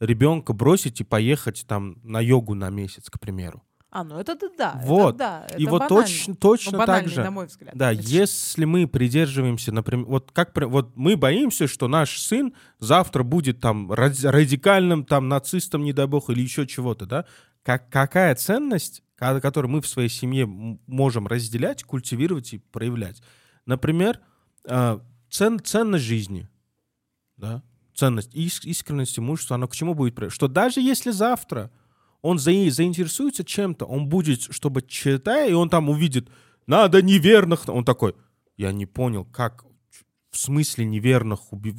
ребенка 0.01 0.53
бросить 0.53 1.01
и 1.01 1.05
поехать 1.05 1.65
там 1.66 1.97
на 2.03 2.20
йогу 2.20 2.55
на 2.55 2.70
месяц, 2.70 3.09
к 3.11 3.19
примеру. 3.19 3.62
А, 3.98 4.05
ну 4.05 4.18
это 4.18 4.35
да, 4.36 4.48
да. 4.59 4.74
это 4.78 4.86
Вот. 4.86 5.16
да, 5.16 5.47
и 5.56 5.62
это 5.62 5.70
вот 5.70 5.81
банально. 5.81 6.05
точно, 6.06 6.31
Ну, 6.32 6.36
точно 6.36 6.86
так 6.86 7.09
же. 7.09 7.23
на 7.23 7.31
мой 7.31 7.47
взгляд. 7.47 7.74
Да, 7.74 7.93
Это 7.94 8.02
если 8.02 8.66
мы 8.66 8.86
придерживаемся, 8.86 9.73
например, 9.73 10.05
вот 10.05 10.32
как 10.32 10.52
вот 10.68 10.94
мы 10.97 11.16
боимся, 11.16 11.66
что 11.66 11.89
наш 11.89 12.18
сын 12.20 12.52
завтра 12.78 13.23
будет 13.23 13.60
там 13.60 13.90
ради- 13.90 14.27
радикальным 14.27 15.06
там 15.06 15.28
нацистом, 15.28 15.82
не 15.82 15.94
дай 15.94 16.06
бог, 16.06 16.28
или 16.28 16.43
еще 16.43 16.66
чего-то, 16.66 17.06
да? 17.06 17.24
Как, 17.62 17.89
какая 17.89 18.35
ценность, 18.35 19.02
которую 19.16 19.70
мы 19.73 19.81
в 19.81 19.89
своей 19.89 20.10
семье 20.10 20.44
можем 20.47 21.27
разделять, 21.27 21.82
культивировать 21.82 22.52
и 22.52 22.59
проявлять? 22.59 23.23
Например, 23.64 24.20
а, 24.68 25.01
цен, 25.31 25.59
ценность 25.64 26.05
жизни, 26.05 26.51
да, 27.39 27.62
ценность 27.94 28.35
иск, 28.35 28.66
искренности 28.66 29.20
мужества, 29.20 29.55
оно 29.55 29.68
к 29.68 29.74
чему 29.74 29.94
будет? 29.94 30.31
Что 30.31 30.48
даже 30.48 30.82
если 30.82 31.12
завтра 31.12 31.70
он 32.23 32.39
за, 32.39 32.51
заинтересуется 32.71 33.45
чем-то, 33.45 33.85
он 33.85 34.09
будет, 34.09 34.43
чтобы 34.43 34.83
читая, 34.83 35.49
и 35.49 35.53
он 35.53 35.69
там 35.71 35.89
увидит, 35.89 36.29
надо 36.67 37.03
неверных, 37.03 37.69
он 37.69 37.85
такой, 37.85 38.15
я 38.57 38.73
не 38.73 38.87
понял, 38.87 39.25
как, 39.25 39.65
в 40.31 40.39
смысле 40.39 40.85
неверных 40.85 41.53
убив... 41.53 41.77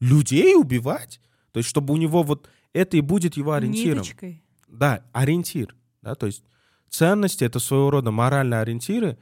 людей 0.00 0.54
убивать? 0.54 1.20
То 1.52 1.58
есть, 1.58 1.68
чтобы 1.68 1.94
у 1.94 1.96
него 1.96 2.22
вот 2.22 2.48
это 2.72 2.96
и 2.96 3.00
будет 3.00 3.36
его 3.36 3.52
ориентиром. 3.52 3.98
Ниточкой. 3.98 4.42
Да, 4.68 5.04
ориентир, 5.12 5.74
да, 6.02 6.14
то 6.14 6.26
есть 6.26 6.44
ценности— 6.88 7.44
это 7.44 7.58
своего 7.58 7.90
рода 7.90 8.10
моральные 8.10 8.60
ориентиры. 8.60 9.18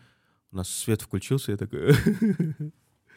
У 0.51 0.57
нас 0.57 0.69
свет 0.69 1.03
включился, 1.03 1.53
я 1.53 1.57
такой... 1.57 1.95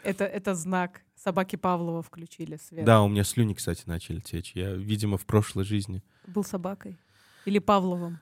Это, 0.04 0.24
это 0.24 0.56
знак. 0.56 1.02
Собаки 1.16 1.56
Павлова 1.56 2.02
включили 2.02 2.58
свет. 2.58 2.86
Да, 2.86 3.02
у 3.02 3.10
меня 3.10 3.24
слюни, 3.24 3.54
кстати, 3.54 3.84
начали 3.88 4.20
течь. 4.20 4.54
Я, 4.56 4.74
видимо, 4.74 5.18
в 5.18 5.26
прошлой 5.26 5.66
жизни. 5.66 6.02
Был 6.28 6.44
собакой. 6.44 6.98
Или 7.48 7.60
Павловым. 7.60 8.20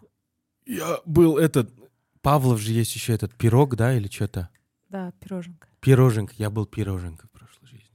Я 0.68 1.00
был 1.04 1.40
этот... 1.40 1.74
Павлов 2.22 2.60
же 2.60 2.72
есть 2.72 2.94
еще 2.94 3.14
этот 3.14 3.34
пирог, 3.34 3.76
да, 3.76 3.96
или 3.96 4.08
что-то? 4.08 4.50
Да, 4.90 5.14
пироженка. 5.20 5.68
Пироженка. 5.80 6.36
Я 6.38 6.52
был 6.52 6.68
пироженка 6.68 7.28
в 7.28 7.32
прошлой 7.32 7.66
жизни. 7.68 7.90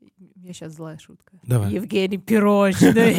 У 0.00 0.40
меня 0.40 0.54
сейчас 0.54 0.72
злая 0.72 0.98
шутка. 0.98 1.38
Давай. 1.42 1.70
Евгений 1.74 2.16
Пирожный. 2.16 3.16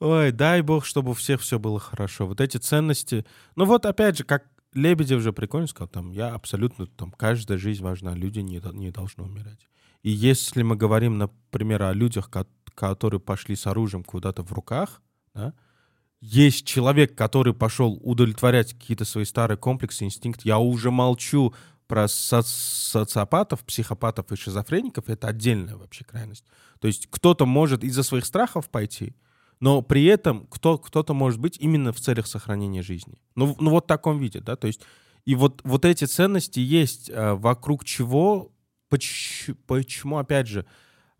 Ой, 0.00 0.32
дай 0.32 0.62
бог, 0.62 0.84
чтобы 0.84 1.12
у 1.12 1.14
всех 1.14 1.40
все 1.40 1.60
было 1.60 1.78
хорошо. 1.78 2.26
Вот 2.26 2.40
эти 2.40 2.56
ценности... 2.56 3.24
Ну 3.54 3.66
вот, 3.66 3.86
опять 3.86 4.18
же, 4.18 4.24
как 4.24 4.50
Лебедев 4.74 5.20
же 5.20 5.32
прикольно 5.32 5.68
сказал, 5.68 5.86
там, 5.86 6.10
я 6.10 6.34
абсолютно, 6.34 6.88
там, 6.88 7.12
каждая 7.12 7.56
жизнь 7.56 7.84
важна, 7.84 8.14
люди 8.14 8.40
не, 8.40 8.60
не 8.72 8.90
должны 8.90 9.22
умирать. 9.22 9.68
И 10.02 10.10
если 10.10 10.62
мы 10.62 10.76
говорим, 10.76 11.18
например, 11.18 11.82
о 11.82 11.92
людях, 11.92 12.30
ко- 12.30 12.46
которые 12.74 13.20
пошли 13.20 13.56
с 13.56 13.66
оружием 13.66 14.04
куда-то 14.04 14.42
в 14.42 14.52
руках, 14.52 15.02
да, 15.34 15.54
есть 16.20 16.66
человек, 16.66 17.14
который 17.16 17.54
пошел 17.54 17.98
удовлетворять 18.02 18.74
какие-то 18.74 19.04
свои 19.04 19.24
старые 19.24 19.56
комплексы, 19.56 20.04
инстинкты. 20.04 20.48
Я 20.48 20.58
уже 20.58 20.90
молчу 20.90 21.54
про 21.86 22.04
соц- 22.04 22.44
социопатов, 22.44 23.64
психопатов 23.64 24.30
и 24.30 24.36
шизофреников. 24.36 25.08
Это 25.08 25.28
отдельная 25.28 25.76
вообще 25.76 26.04
крайность. 26.04 26.44
То 26.78 26.88
есть 26.88 27.08
кто-то 27.10 27.46
может 27.46 27.82
из-за 27.82 28.02
своих 28.02 28.26
страхов 28.26 28.68
пойти, 28.68 29.16
но 29.60 29.82
при 29.82 30.04
этом 30.04 30.46
кто, 30.46 30.78
кто-то 30.78 31.14
может 31.14 31.40
быть 31.40 31.56
именно 31.58 31.92
в 31.92 32.00
целях 32.00 32.26
сохранения 32.26 32.82
жизни. 32.82 33.14
Ну, 33.34 33.56
ну 33.58 33.70
вот 33.70 33.84
в 33.84 33.88
таком 33.88 34.18
виде, 34.18 34.40
да, 34.40 34.56
то 34.56 34.66
есть 34.66 34.82
и 35.24 35.34
вот, 35.34 35.60
вот 35.64 35.84
эти 35.84 36.04
ценности 36.04 36.60
есть, 36.60 37.10
э, 37.10 37.34
вокруг 37.34 37.84
чего, 37.84 38.52
поч- 38.90 39.50
почему, 39.66 40.18
опять 40.18 40.46
же, 40.48 40.66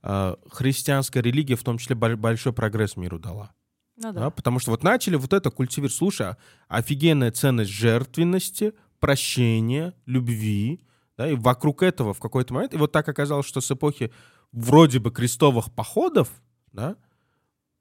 э, 0.02 0.36
христианская 0.50 1.22
религия 1.22 1.56
в 1.56 1.62
том 1.62 1.78
числе 1.78 1.96
боль- 1.96 2.16
большой 2.16 2.52
прогресс 2.52 2.96
миру 2.96 3.18
дала. 3.18 3.52
Ну 3.96 4.12
Да, 4.12 4.20
да. 4.20 4.30
потому 4.30 4.58
что 4.58 4.70
вот 4.70 4.82
начали 4.82 5.16
вот 5.16 5.32
это 5.32 5.50
культивировать. 5.50 5.94
Слушай, 5.94 6.28
а 6.28 6.36
офигенная 6.68 7.30
ценность 7.32 7.70
жертвенности, 7.70 8.72
прощения, 8.98 9.94
любви, 10.06 10.80
да, 11.16 11.28
и 11.30 11.34
вокруг 11.34 11.82
этого 11.82 12.12
в 12.14 12.18
какой-то 12.18 12.54
момент, 12.54 12.74
и 12.74 12.78
вот 12.78 12.92
так 12.92 13.08
оказалось, 13.08 13.46
что 13.46 13.60
с 13.60 13.70
эпохи 13.70 14.10
вроде 14.52 14.98
бы 14.98 15.10
крестовых 15.10 15.72
походов, 15.74 16.30
да, 16.72 16.96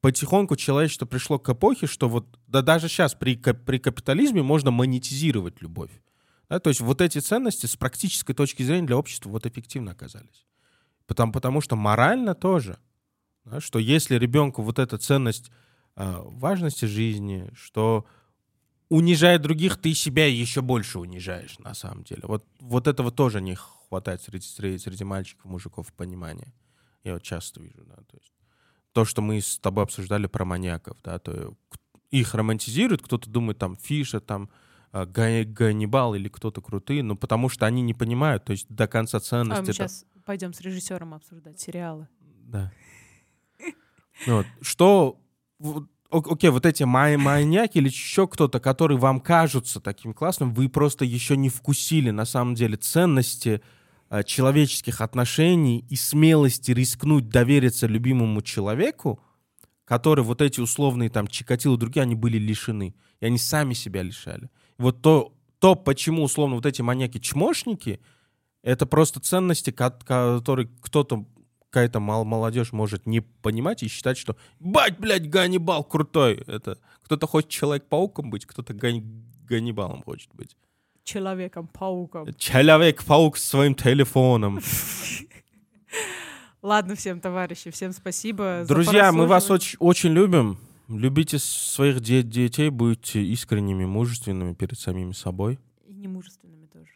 потихоньку 0.01 0.55
человечество 0.55 1.05
пришло 1.05 1.39
к 1.39 1.49
эпохе, 1.49 1.87
что 1.87 2.09
вот, 2.09 2.37
да 2.47 2.61
даже 2.61 2.87
сейчас 2.89 3.13
при, 3.15 3.35
при 3.35 3.77
капитализме 3.79 4.43
можно 4.43 4.71
монетизировать 4.71 5.61
любовь. 5.61 5.91
Да, 6.49 6.59
то 6.59 6.69
есть 6.69 6.81
вот 6.81 7.01
эти 7.01 7.19
ценности 7.19 7.67
с 7.67 7.75
практической 7.75 8.33
точки 8.33 8.63
зрения 8.63 8.87
для 8.87 8.97
общества 8.97 9.29
вот 9.29 9.45
эффективно 9.45 9.91
оказались. 9.91 10.47
Потому, 11.05 11.31
потому 11.31 11.61
что 11.61 11.75
морально 11.75 12.35
тоже, 12.35 12.79
да, 13.45 13.61
что 13.61 13.79
если 13.79 14.15
ребенку 14.15 14.61
вот 14.61 14.79
эта 14.79 14.97
ценность 14.97 15.51
а, 15.95 16.21
важности 16.23 16.85
жизни, 16.85 17.49
что 17.53 18.05
унижая 18.89 19.37
других, 19.37 19.77
ты 19.77 19.93
себя 19.93 20.25
еще 20.27 20.61
больше 20.61 20.99
унижаешь, 20.99 21.59
на 21.59 21.73
самом 21.73 22.03
деле. 22.03 22.23
Вот, 22.23 22.45
вот 22.59 22.87
этого 22.87 23.11
тоже 23.11 23.41
не 23.41 23.55
хватает 23.55 24.21
среди, 24.21 24.45
среди, 24.45 24.77
среди 24.79 25.03
мальчиков, 25.03 25.45
мужиков 25.45 25.93
понимания. 25.93 26.53
Я 27.03 27.13
вот 27.13 27.23
часто 27.23 27.61
вижу, 27.61 27.85
да, 27.85 27.95
то 27.95 28.17
есть 28.17 28.33
то, 28.91 29.05
что 29.05 29.21
мы 29.21 29.39
с 29.39 29.59
тобой 29.59 29.83
обсуждали 29.83 30.27
про 30.27 30.45
маньяков, 30.45 30.97
да, 31.03 31.19
то 31.19 31.53
их 32.09 32.33
романтизируют, 32.33 33.03
кто-то 33.03 33.29
думает, 33.29 33.59
там, 33.59 33.75
Фиша, 33.77 34.19
там, 34.19 34.49
Ганнибал 34.91 36.15
или 36.15 36.27
кто-то 36.29 36.61
крутые, 36.61 37.03
но 37.03 37.15
потому 37.15 37.49
что 37.49 37.65
они 37.65 37.81
не 37.81 37.93
понимают, 37.93 38.45
то 38.45 38.51
есть 38.51 38.67
до 38.69 38.87
конца 38.87 39.17
А 39.17 39.21
ценности. 39.21 39.61
мы 39.61 39.63
это- 39.65 39.73
сейчас 39.73 40.05
пойдем 40.25 40.53
с 40.53 40.61
режиссером 40.61 41.13
обсуждать 41.13 41.59
сериалы. 41.59 42.07
Да. 42.45 42.71
Ну 44.27 44.37
вот, 44.37 44.45
Что... 44.61 45.19
Окей, 46.11 46.49
вот 46.49 46.65
эти 46.65 46.81
май- 46.83 47.17
маньяки 47.17 47.77
или 47.77 47.87
еще 47.87 48.27
кто-то, 48.27 48.59
которые 48.59 48.97
вам 48.97 49.19
кажутся 49.19 49.79
таким 49.79 50.15
классным, 50.15 50.55
вы 50.55 50.67
просто 50.67 51.05
еще 51.05 51.37
не 51.37 51.49
вкусили 51.49 52.09
на 52.09 52.25
самом 52.25 52.55
деле 52.55 52.77
ценности 52.77 53.61
э, 54.09 54.23
человеческих 54.23 55.01
отношений 55.01 55.85
и 55.87 55.95
смелости 55.95 56.71
рискнуть 56.71 57.29
довериться 57.29 57.85
любимому 57.85 58.41
человеку, 58.41 59.21
который 59.85 60.23
вот 60.23 60.41
эти 60.41 60.59
условные 60.59 61.11
там 61.11 61.27
Чикатило 61.27 61.75
и 61.75 61.77
другие, 61.77 62.01
они 62.01 62.15
были 62.15 62.39
лишены. 62.39 62.95
И 63.19 63.25
они 63.27 63.37
сами 63.37 63.75
себя 63.75 64.01
лишали. 64.01 64.49
Вот 64.79 65.01
то, 65.03 65.31
то, 65.59 65.75
почему 65.75 66.23
условно 66.23 66.55
вот 66.55 66.65
эти 66.65 66.81
маньяки-чмошники, 66.81 67.99
это 68.63 68.85
просто 68.87 69.19
ценности, 69.19 69.69
ко- 69.71 69.91
которые 69.91 70.69
кто-то, 70.81 71.25
какая-то 71.69 71.99
мол- 71.99 72.25
молодежь 72.25 72.71
может 72.71 73.05
не 73.05 73.19
понимать 73.21 73.83
и 73.83 73.87
считать, 73.87 74.17
что 74.17 74.35
«Бать, 74.59 74.97
блядь, 74.97 75.29
Ганнибал 75.29 75.83
крутой!» 75.83 76.43
Это 76.47 76.77
кто-то 77.03 77.27
хочет 77.27 77.49
Человек-пауком 77.49 78.29
быть, 78.31 78.45
кто-то 78.45 78.73
Ган- 78.73 79.23
Ганнибалом 79.47 80.01
хочет 80.01 80.33
быть. 80.33 80.55
Человеком-пауком. 81.03 82.33
Человек-паук 82.35 83.37
с 83.37 83.43
своим 83.43 83.75
телефоном. 83.75 84.59
Ладно 86.61 86.95
всем, 86.95 87.19
товарищи, 87.19 87.71
всем 87.71 87.93
спасибо. 87.93 88.65
Друзья, 88.67 89.11
мы 89.11 89.27
вас 89.27 89.49
очень, 89.49 89.77
очень 89.79 90.11
любим. 90.11 90.57
Любите 90.89 91.37
своих 91.37 91.99
де- 92.01 92.23
детей, 92.23 92.69
будьте 92.69 93.23
искренними, 93.23 93.85
мужественными 93.85 94.53
перед 94.55 94.79
самими 94.79 95.11
собой. 95.11 95.59
И 95.85 95.93
немужественными 95.93 96.65
тоже. 96.65 96.91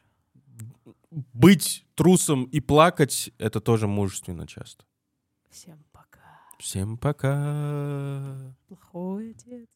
Быть 1.31 1.85
трусом 1.93 2.45
и 2.45 2.59
плакать— 2.59 3.31
это 3.37 3.61
тоже 3.61 3.87
мужественно 3.87 4.47
часто. 4.47 4.83
Всем 5.51 5.83
пока. 5.91 6.41
Всем 6.57 6.97
пока. 6.97 8.55
Плохой 8.67 9.31
отец. 9.31 9.67